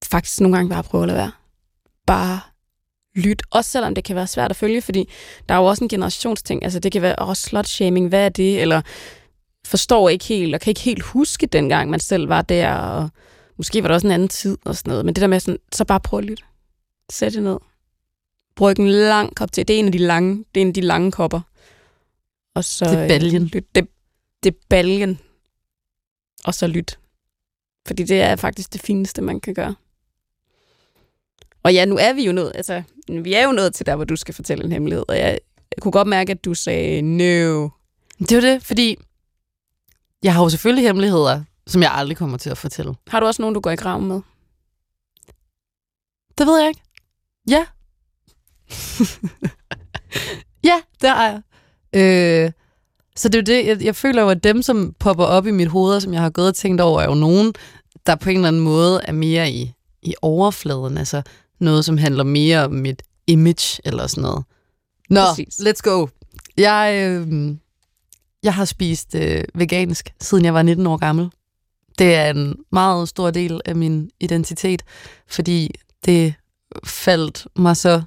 faktisk 0.05 0.41
nogle 0.41 0.57
gange 0.57 0.69
bare 0.69 0.83
prøve 0.83 1.03
at 1.03 1.07
lade 1.07 1.17
være. 1.17 1.31
Bare 2.07 2.39
lyt, 3.15 3.41
også 3.51 3.71
selvom 3.71 3.95
det 3.95 4.03
kan 4.03 4.15
være 4.15 4.27
svært 4.27 4.51
at 4.51 4.57
følge, 4.57 4.81
fordi 4.81 5.09
der 5.49 5.55
er 5.55 5.59
jo 5.59 5.65
også 5.65 5.83
en 5.83 5.89
generationsting, 5.89 6.63
altså 6.63 6.79
det 6.79 6.91
kan 6.91 7.01
være 7.01 7.15
også 7.15 7.49
slut-shaming, 7.49 8.07
hvad 8.07 8.25
er 8.25 8.29
det, 8.29 8.61
eller 8.61 8.81
forstår 9.65 10.09
ikke 10.09 10.25
helt, 10.25 10.55
og 10.55 10.61
kan 10.61 10.71
ikke 10.71 10.81
helt 10.81 11.03
huske 11.03 11.45
dengang, 11.45 11.89
man 11.89 11.99
selv 11.99 12.29
var 12.29 12.41
der, 12.41 12.73
og 12.73 13.09
måske 13.57 13.83
var 13.83 13.87
der 13.87 13.95
også 13.95 14.07
en 14.07 14.13
anden 14.13 14.29
tid 14.29 14.57
og 14.65 14.75
sådan 14.75 14.89
noget, 14.89 15.05
men 15.05 15.15
det 15.15 15.21
der 15.21 15.27
med 15.27 15.39
sådan, 15.39 15.59
så 15.71 15.85
bare 15.85 15.99
prøv 15.99 16.19
at 16.19 16.25
lytte. 16.25 16.43
Sæt 17.11 17.33
det 17.33 17.43
ned. 17.43 17.57
Brug 18.55 18.79
en 18.79 18.89
lang 18.89 19.35
kop 19.35 19.51
til. 19.51 19.67
Det 19.67 19.75
er 19.75 19.79
en 19.79 19.85
af 19.85 19.91
de 19.91 19.97
lange, 19.97 20.45
det 20.55 20.61
er 20.61 20.61
en 20.61 20.67
af 20.67 20.73
de 20.73 20.81
lange 20.81 21.11
kopper. 21.11 21.41
Og 22.55 22.63
så, 22.63 22.85
det 22.85 22.93
er 22.93 23.07
baljen. 23.07 23.45
Lyt. 23.45 23.75
Det, 23.75 23.87
det 24.43 24.53
er 24.53 24.57
baljen. 24.69 25.19
Og 26.45 26.53
så 26.53 26.67
lyt. 26.67 26.99
Fordi 27.87 28.03
det 28.03 28.21
er 28.21 28.35
faktisk 28.35 28.73
det 28.73 28.81
fineste, 28.81 29.21
man 29.21 29.39
kan 29.39 29.53
gøre. 29.53 29.75
Og 31.63 31.73
ja, 31.73 31.85
nu 31.85 31.97
er 31.97 32.13
vi 32.13 32.25
jo 32.25 32.31
nået, 32.31 32.51
altså, 32.55 32.83
vi 33.09 33.33
er 33.33 33.43
jo 33.43 33.51
nået 33.51 33.73
til 33.73 33.85
der, 33.85 33.95
hvor 33.95 34.05
du 34.05 34.15
skal 34.15 34.33
fortælle 34.33 34.63
en 34.63 34.71
hemmelighed, 34.71 35.05
og 35.07 35.17
jeg, 35.17 35.39
jeg 35.75 35.81
kunne 35.81 35.91
godt 35.91 36.07
mærke, 36.07 36.31
at 36.31 36.45
du 36.45 36.53
sagde 36.53 37.01
no. 37.01 37.69
Det 38.19 38.31
er 38.31 38.35
jo 38.35 38.41
det, 38.41 38.63
fordi 38.63 38.97
jeg 40.23 40.33
har 40.33 40.43
jo 40.43 40.49
selvfølgelig 40.49 40.87
hemmeligheder, 40.87 41.43
som 41.67 41.81
jeg 41.81 41.91
aldrig 41.93 42.17
kommer 42.17 42.37
til 42.37 42.49
at 42.49 42.57
fortælle. 42.57 42.95
Har 43.07 43.19
du 43.19 43.25
også 43.25 43.41
nogen, 43.41 43.55
du 43.55 43.59
går 43.59 43.71
i 43.71 43.75
graven 43.75 44.07
med? 44.07 44.21
Det 46.37 46.47
ved 46.47 46.59
jeg 46.59 46.67
ikke. 46.69 46.81
Ja. 47.49 47.65
ja, 50.69 50.81
det 51.01 51.09
har 51.09 51.25
jeg. 51.29 51.41
Øh, 51.95 52.51
så 53.15 53.29
det 53.29 53.35
er 53.35 53.39
jo 53.39 53.57
det, 53.57 53.67
jeg, 53.67 53.83
jeg 53.83 53.95
føler 53.95 54.21
jo, 54.21 54.29
at 54.29 54.43
dem, 54.43 54.61
som 54.61 54.93
popper 54.99 55.23
op 55.23 55.47
i 55.47 55.51
mit 55.51 55.67
hoved, 55.67 56.01
som 56.01 56.13
jeg 56.13 56.21
har 56.21 56.29
gået 56.29 56.47
og 56.47 56.55
tænkt 56.55 56.81
over, 56.81 57.01
er 57.01 57.05
jo 57.05 57.15
nogen, 57.15 57.53
der 58.05 58.15
på 58.15 58.29
en 58.29 58.35
eller 58.35 58.47
anden 58.47 58.61
måde 58.61 59.01
er 59.03 59.11
mere 59.11 59.51
i, 59.51 59.73
i 60.01 60.15
overfladen. 60.21 60.97
Altså, 60.97 61.21
noget, 61.63 61.85
som 61.85 61.97
handler 61.97 62.23
mere 62.23 62.65
om 62.65 62.71
mit 62.71 63.03
image 63.27 63.81
eller 63.85 64.07
sådan 64.07 64.21
noget. 64.21 64.43
Nå, 65.09 65.21
Præcis. 65.21 65.59
let's 65.59 65.81
go. 65.83 66.07
Jeg, 66.57 66.95
øh, 67.09 67.55
jeg 68.43 68.53
har 68.53 68.65
spist 68.65 69.15
øh, 69.15 69.43
vegansk, 69.53 70.13
siden 70.21 70.45
jeg 70.45 70.53
var 70.53 70.61
19 70.61 70.87
år 70.87 70.97
gammel. 70.97 71.29
Det 71.99 72.15
er 72.15 72.29
en 72.29 72.55
meget 72.71 73.09
stor 73.09 73.31
del 73.31 73.61
af 73.65 73.75
min 73.75 74.09
identitet, 74.19 74.83
fordi 75.27 75.71
det 76.05 76.33
faldt 76.85 77.47
mig 77.55 77.77
så 77.77 78.01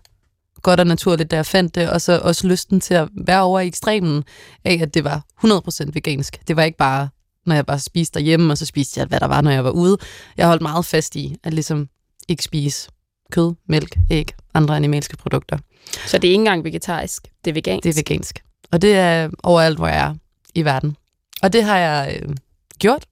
godt 0.63 0.81
og 0.81 0.87
naturligt, 0.87 1.31
da 1.31 1.37
jeg 1.37 1.47
fandt 1.47 1.75
det, 1.75 1.91
og 1.91 2.01
så 2.01 2.19
også 2.19 2.47
lysten 2.47 2.81
til 2.81 2.95
at 2.95 3.09
være 3.15 3.43
over 3.43 3.61
i 3.61 3.67
ekstremen 3.67 4.25
af, 4.65 4.79
at 4.83 4.95
det 4.95 5.05
var 5.05 5.25
100% 5.45 5.91
vegansk. 5.93 6.49
Det 6.49 6.57
var 6.57 6.63
ikke 6.63 6.79
bare, 6.79 7.09
når 7.47 7.55
jeg 7.55 7.67
bare 7.67 7.79
spiste 7.79 8.15
derhjemme, 8.19 8.53
og 8.53 8.59
så 8.59 8.67
spiste 8.67 9.01
jeg, 9.01 9.07
hvad 9.07 9.21
der 9.21 9.27
var, 9.27 9.41
når 9.41 9.51
jeg 9.51 9.65
var 9.65 9.71
ude. 9.71 9.99
Jeg 10.37 10.47
holdt 10.47 10.63
meget 10.63 10.87
fast 10.87 11.17
i 11.17 11.37
at 11.45 11.55
ligesom 11.55 11.89
ikke 12.29 12.43
spise 12.43 12.91
kød, 13.33 13.55
mælk, 13.66 13.97
æg, 14.11 14.33
andre 14.55 14.77
animalske 14.77 15.16
produkter. 15.16 15.59
Så 16.07 16.18
det 16.18 16.29
er 16.29 16.33
ikke 16.33 16.41
engang 16.41 16.64
vegetarisk, 16.64 17.29
det 17.45 17.51
er 17.51 17.55
vegansk? 17.55 17.85
Det 17.85 17.91
er 17.91 17.95
vegansk. 18.01 18.43
Og 18.72 18.83
det 18.83 18.95
er 18.95 19.31
overalt, 19.43 19.79
hvor 19.79 19.89
jeg 19.89 20.07
er 20.07 20.14
i 20.55 20.64
verden. 20.64 20.97
Og 21.43 21.53
det 21.53 21.64
har 21.64 21.79
jeg 21.79 22.20
øh, 22.22 22.37
gjort 22.79 23.07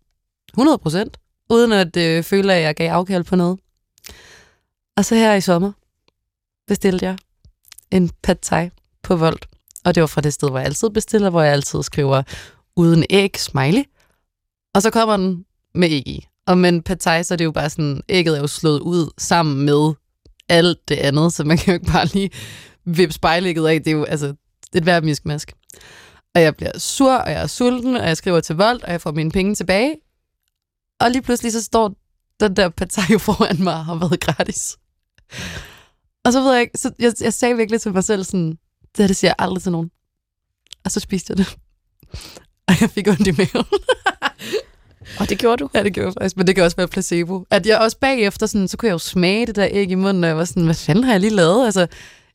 100 0.53 0.79
procent, 0.79 1.17
uden 1.51 1.73
at 1.73 1.97
øh, 1.97 2.23
føle, 2.23 2.55
at 2.55 2.63
jeg 2.63 2.75
gav 2.75 2.91
afkald 2.91 3.25
på 3.25 3.37
noget. 3.37 3.59
Og 4.97 5.05
så 5.05 5.15
her 5.15 5.35
i 5.35 5.41
sommer 5.41 5.73
bestilte 6.67 7.07
jeg 7.07 7.19
en 7.91 8.11
pad 8.23 8.37
thai 8.43 8.71
på 9.03 9.17
Volt. 9.17 9.47
Og 9.85 9.95
det 9.95 10.01
var 10.01 10.07
fra 10.07 10.21
det 10.21 10.33
sted, 10.33 10.51
hvor 10.51 10.59
jeg 10.59 10.67
altid 10.67 10.91
bestiller, 10.91 11.31
hvor 11.31 11.43
jeg 11.43 11.53
altid 11.53 11.83
skriver 11.83 12.23
uden 12.77 13.05
æg, 13.11 13.39
smiley. 13.39 13.83
Og 14.75 14.83
så 14.83 14.91
kommer 14.91 15.17
den 15.17 15.45
med 15.75 15.89
æg 15.91 16.09
i. 16.09 16.27
Og 16.47 16.59
men 16.59 16.83
pad 16.83 16.97
thai, 16.97 17.25
så 17.25 17.35
er 17.35 17.37
det 17.37 17.45
jo 17.45 17.53
bare 17.53 17.71
sådan, 17.71 18.03
ægget 18.09 18.37
er 18.37 18.41
jo 18.41 18.47
slået 18.47 18.81
ud 18.81 19.11
sammen 19.19 19.65
med 19.65 19.95
alt 20.49 20.89
det 20.89 20.97
andet, 20.97 21.33
så 21.33 21.45
man 21.45 21.59
kan 21.59 21.67
jo 21.67 21.75
ikke 21.75 21.93
bare 21.93 22.07
lige 22.07 22.31
vippe 22.85 23.13
spejlægget 23.13 23.69
af. 23.69 23.79
Det 23.79 23.87
er 23.87 23.97
jo 23.97 24.05
altså 24.05 24.35
et 24.75 24.87
værd 24.87 25.03
miskmask. 25.03 25.53
Og 26.35 26.43
jeg 26.43 26.57
bliver 26.57 26.79
sur, 26.79 27.13
og 27.13 27.31
jeg 27.31 27.43
er 27.43 27.47
sulten, 27.47 27.97
og 27.97 28.07
jeg 28.09 28.17
skriver 28.17 28.41
til 28.41 28.57
vold, 28.57 28.83
og 28.83 28.93
jeg 28.93 29.01
får 29.01 29.13
mine 29.13 29.31
penge 29.31 29.55
tilbage. 29.55 29.97
Og 31.01 31.11
lige 31.11 31.23
pludselig 31.23 31.53
så 31.53 31.63
står 31.63 31.95
den 32.41 32.57
der 32.57 32.69
pataj 32.69 33.05
jo 33.13 33.19
foran 33.19 33.63
mig 33.63 33.75
og 33.75 33.85
har 33.85 33.95
været 33.95 34.21
gratis. 34.21 34.77
Og 36.25 36.33
så 36.33 36.41
ved 36.41 36.53
jeg 36.53 36.61
ikke, 36.61 36.79
så 36.79 36.93
jeg, 36.99 37.13
jeg 37.21 37.33
sagde 37.33 37.57
virkelig 37.57 37.81
til 37.81 37.93
mig 37.93 38.05
selv 38.05 38.25
sådan, 38.25 38.51
det 38.51 38.99
her, 38.99 39.07
det 39.07 39.17
siger 39.17 39.29
jeg 39.29 39.37
aldrig 39.39 39.63
til 39.63 39.73
nogen. 39.73 39.91
Og 40.85 40.91
så 40.91 41.01
spiste 41.01 41.31
jeg 41.31 41.39
det. 41.39 41.57
Og 42.69 42.81
jeg 42.81 42.91
fik 42.91 43.09
ondt 43.09 43.27
i 43.27 43.31
maven. 43.31 43.67
Og 45.21 45.29
det 45.29 45.39
gjorde 45.39 45.57
du? 45.57 45.69
Ja, 45.75 45.83
det 45.83 45.95
gjorde 45.95 46.07
jeg 46.07 46.15
faktisk, 46.15 46.37
men 46.37 46.47
det 46.47 46.55
kan 46.55 46.65
også 46.65 46.77
være 46.77 46.89
placebo. 46.89 47.47
At 47.51 47.67
jeg 47.67 47.79
også 47.79 47.99
bagefter, 47.99 48.47
sådan, 48.47 48.69
så 48.69 48.77
kunne 48.77 48.87
jeg 48.87 48.93
jo 48.93 48.99
smage 48.99 49.47
det 49.47 49.57
der 49.57 49.69
æg 49.71 49.91
i 49.91 49.95
munden, 49.95 50.25
og 50.25 50.29
jeg 50.29 50.37
var 50.37 50.45
sådan, 50.45 50.65
hvad 50.65 50.75
fanden 50.75 51.05
har 51.05 51.13
jeg 51.13 51.21
lige 51.21 51.35
lavet? 51.35 51.65
Altså, 51.65 51.87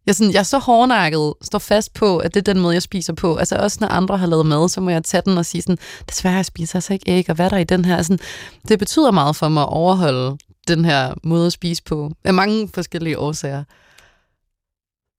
jeg, 0.06 0.16
sådan, 0.16 0.34
jeg 0.34 0.40
er 0.40 0.44
så 0.44 0.58
hårdnakket, 0.58 1.34
står 1.42 1.60
fast 1.60 1.94
på, 1.94 2.18
at 2.18 2.34
det 2.34 2.48
er 2.48 2.54
den 2.54 2.62
måde, 2.62 2.74
jeg 2.74 2.82
spiser 2.82 3.14
på. 3.14 3.36
Altså 3.36 3.56
også 3.56 3.78
når 3.82 3.88
andre 3.88 4.18
har 4.18 4.28
lavet 4.28 4.46
mad, 4.46 4.70
så 4.70 4.82
må 4.82 4.90
jeg 4.90 5.04
tage 5.04 5.24
den 5.26 5.38
og 5.38 5.46
sige 5.46 5.62
sådan, 5.62 5.78
desværre, 6.10 6.36
jeg 6.36 6.46
spiser 6.46 6.76
altså 6.76 6.94
ikke 6.94 7.12
æg, 7.12 7.26
og 7.30 7.36
hvad 7.36 7.46
er 7.46 7.50
der 7.50 7.58
i 7.58 7.64
den 7.64 7.86
her? 7.86 7.98
Altså, 7.98 8.18
det 8.68 8.80
betyder 8.80 9.12
meget 9.12 9.36
for 9.36 9.50
mig 9.50 9.64
at 9.64 9.70
overholde 9.70 10.38
den 10.68 10.86
her 10.86 11.14
måde 11.24 11.46
at 11.46 11.54
spise 11.54 11.84
på, 11.84 12.12
af 12.24 12.34
mange 12.34 12.70
forskellige 12.74 13.20
årsager. 13.20 13.64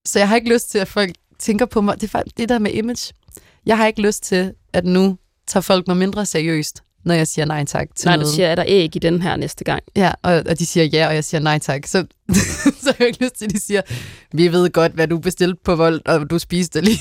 Så 0.07 0.19
jeg 0.19 0.29
har 0.29 0.37
ikke 0.37 0.53
lyst 0.53 0.71
til, 0.71 0.79
at 0.79 0.89
folk 0.89 1.11
tænker 1.39 1.67
på 1.67 1.81
mig. 1.81 1.95
Det 1.95 2.03
er 2.03 2.09
faktisk 2.09 2.39
det 2.39 2.49
der 2.49 2.59
med 2.59 2.71
image. 2.73 3.13
Jeg 3.67 3.77
har 3.77 3.87
ikke 3.87 4.03
lyst 4.03 4.23
til, 4.23 4.55
at 4.73 4.85
nu 4.85 5.19
tager 5.47 5.63
folk 5.63 5.89
mig 5.89 5.97
mindre 5.97 6.27
seriøst, 6.27 6.83
når 7.05 7.15
jeg 7.15 7.27
siger 7.27 7.45
nej 7.45 7.65
tak 7.65 7.89
til 7.97 8.07
Nej, 8.07 8.17
noget. 8.17 8.27
du 8.31 8.35
siger, 8.35 8.49
er 8.49 8.55
der 8.55 8.65
æg 8.67 8.97
i 8.97 8.99
den 8.99 9.23
her 9.23 9.37
næste 9.37 9.65
gang? 9.65 9.83
Ja, 9.97 10.13
og, 10.23 10.33
og 10.49 10.59
de 10.59 10.67
siger 10.67 10.85
ja, 10.85 11.09
og 11.09 11.15
jeg 11.15 11.25
siger 11.25 11.41
nej 11.41 11.59
tak. 11.59 11.87
Så, 11.87 12.05
så 12.83 12.87
har 12.87 12.97
jeg 12.99 13.07
ikke 13.09 13.23
lyst 13.25 13.35
til, 13.39 13.45
at 13.45 13.51
de 13.51 13.61
siger, 13.61 13.83
vi 14.33 14.53
ved 14.53 14.71
godt, 14.71 14.93
hvad 14.93 15.09
du 15.09 15.19
bestilte 15.19 15.57
på 15.65 15.77
vold, 15.77 16.01
og 16.07 16.31
du 16.31 16.39
spiste 16.39 16.81
lige. 16.81 16.99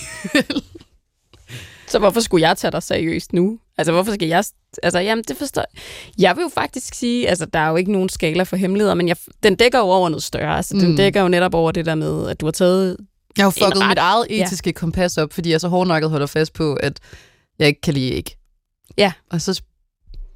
Så 1.87 1.99
hvorfor 1.99 2.19
skulle 2.19 2.47
jeg 2.47 2.57
tage 2.57 2.71
dig 2.71 2.83
seriøst 2.83 3.33
nu? 3.33 3.59
Altså, 3.77 3.91
hvorfor 3.91 4.13
skal 4.13 4.27
jeg... 4.27 4.43
Altså, 4.83 4.99
jamen, 4.99 5.23
det 5.27 5.37
forstår 5.37 5.63
jeg. 6.17 6.35
vil 6.35 6.41
jo 6.41 6.49
faktisk 6.53 6.93
sige, 6.95 7.29
altså, 7.29 7.45
der 7.45 7.59
er 7.59 7.69
jo 7.69 7.75
ikke 7.75 7.91
nogen 7.91 8.09
skala 8.09 8.43
for 8.43 8.55
hemmeligheder, 8.55 8.93
men 8.95 9.07
jeg, 9.07 9.15
den 9.43 9.55
dækker 9.55 9.79
jo 9.79 9.85
over 9.85 10.09
noget 10.09 10.23
større. 10.23 10.57
Altså, 10.57 10.73
den 10.73 10.89
Mm. 10.89 10.95
dækker 10.97 11.21
jo 11.21 11.27
netop 11.27 11.53
over 11.53 11.71
det 11.71 11.85
der 11.85 11.95
med, 11.95 12.29
at 12.29 12.39
du 12.41 12.45
har 12.45 12.51
taget... 12.51 12.97
Jeg 13.37 13.43
har 13.43 13.47
jo 13.47 13.65
fucket 13.67 13.81
ret- 13.81 13.87
mit 13.89 13.97
eget 13.97 14.25
etiske 14.29 14.69
ja. 14.69 14.71
kompas 14.71 15.17
op, 15.17 15.33
fordi 15.33 15.51
jeg 15.51 15.61
så 15.61 15.67
hårdnakket 15.67 16.09
holder 16.09 16.27
fast 16.27 16.53
på, 16.53 16.73
at 16.73 16.99
jeg 17.59 17.67
ikke 17.67 17.81
kan 17.81 17.93
lide 17.93 18.13
æg. 18.13 18.35
Ja. 18.97 19.11
Og 19.31 19.41
så 19.41 19.61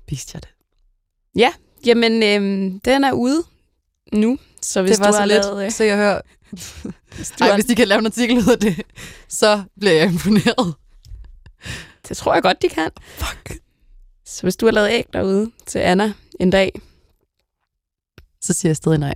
spiste 0.04 0.32
jeg 0.34 0.42
det. 0.42 0.50
Jamen, 1.86 2.24
øhm, 2.24 2.80
den 2.80 3.04
er 3.04 3.12
ude 3.12 3.44
nu, 4.14 4.38
så 4.62 4.82
hvis 4.82 4.92
det 4.92 5.00
var 5.00 5.08
du 5.08 5.14
så 5.14 5.20
har 5.20 5.26
lidt, 5.26 5.46
lavet... 5.46 5.66
Øh, 5.66 5.72
så 5.72 5.84
jeg 5.84 5.98
hører... 5.98 6.22
Ej, 7.42 7.54
hvis 7.54 7.66
de 7.66 7.76
kan 7.76 7.88
lave 7.88 8.00
en 8.00 8.06
artikel 8.06 8.38
ud 8.38 8.52
af 8.52 8.60
det, 8.60 8.82
så 9.30 9.64
bliver 9.80 9.94
jeg 9.94 10.12
imponeret. 10.12 10.74
det 12.08 12.18
tror 12.18 12.34
jeg 12.34 12.44
godt, 12.44 12.62
de 12.62 12.70
kan. 12.70 12.90
Fuck. 13.18 13.58
Så 14.26 14.42
hvis 14.42 14.56
du 14.56 14.66
har 14.66 14.72
lavet 14.72 14.90
æg 14.90 15.06
derude 15.14 15.52
til 15.66 15.80
Anna 15.80 16.14
en 16.40 16.50
dag, 16.50 16.82
Så 18.42 18.54
siger 18.54 18.70
jeg 18.70 18.76
stadig 18.78 18.98
nej. 19.00 19.16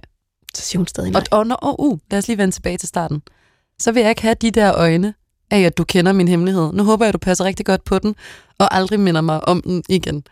så 0.56 0.62
siger 0.62 0.80
hun 0.80 0.88
stadig 0.88 1.12
nej. 1.12 1.24
Og, 1.32 1.40
og, 1.40 1.58
og 1.62 1.80
uh, 1.80 2.00
lad 2.12 2.20
os 2.20 2.28
lige 2.28 2.38
vende 2.38 2.56
tilbage 2.56 2.78
til 2.78 2.88
starten. 2.90 3.22
Så 3.80 3.92
vil 3.92 4.02
jeg 4.02 4.10
ikke 4.10 4.22
have 4.22 4.36
de 4.36 4.52
der 4.52 4.76
øjne 4.76 5.14
af, 5.52 5.60
at 5.62 5.78
du 5.78 5.84
kender 5.84 6.12
min 6.14 6.28
hemmelighed. 6.28 6.74
Nu 6.74 6.84
håber 6.84 7.06
jeg, 7.06 7.10
at 7.10 7.14
du 7.14 7.20
passer 7.20 7.46
rigtig 7.46 7.66
godt 7.66 7.84
på 7.84 8.00
den, 8.00 8.16
og 8.58 8.76
aldrig 8.76 9.00
minder 9.00 9.22
mig 9.22 9.48
om 9.48 9.62
den 9.62 9.84
igen. 9.90 10.24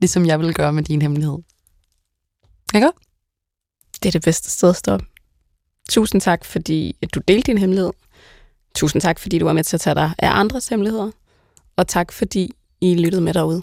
Ligesom 0.00 0.26
jeg 0.26 0.40
vil 0.40 0.54
gøre 0.54 0.72
med 0.72 0.82
din 0.82 1.02
hemmelighed. 1.02 1.38
Ikke? 2.74 2.90
Det 4.02 4.08
er 4.08 4.12
det 4.12 4.22
bedste 4.22 4.50
sted 4.50 4.70
at 4.70 4.76
stoppe. 4.76 5.06
Tusind 5.88 6.20
tak, 6.20 6.44
fordi 6.44 6.96
at 7.02 7.14
du 7.14 7.20
delte 7.28 7.46
din 7.46 7.58
hemmelighed. 7.58 7.92
Tusind 8.74 9.02
tak, 9.02 9.18
fordi 9.18 9.38
du 9.38 9.44
var 9.44 9.52
med 9.52 9.64
til 9.64 9.76
at 9.76 9.80
tage 9.80 9.94
dig 9.94 10.14
af 10.18 10.30
andres 10.30 10.68
hemmeligheder. 10.68 11.10
Og 11.76 11.88
tak, 11.88 12.12
fordi 12.12 12.50
I 12.80 12.94
lyttede 12.94 13.22
med 13.22 13.34
derude. 13.34 13.62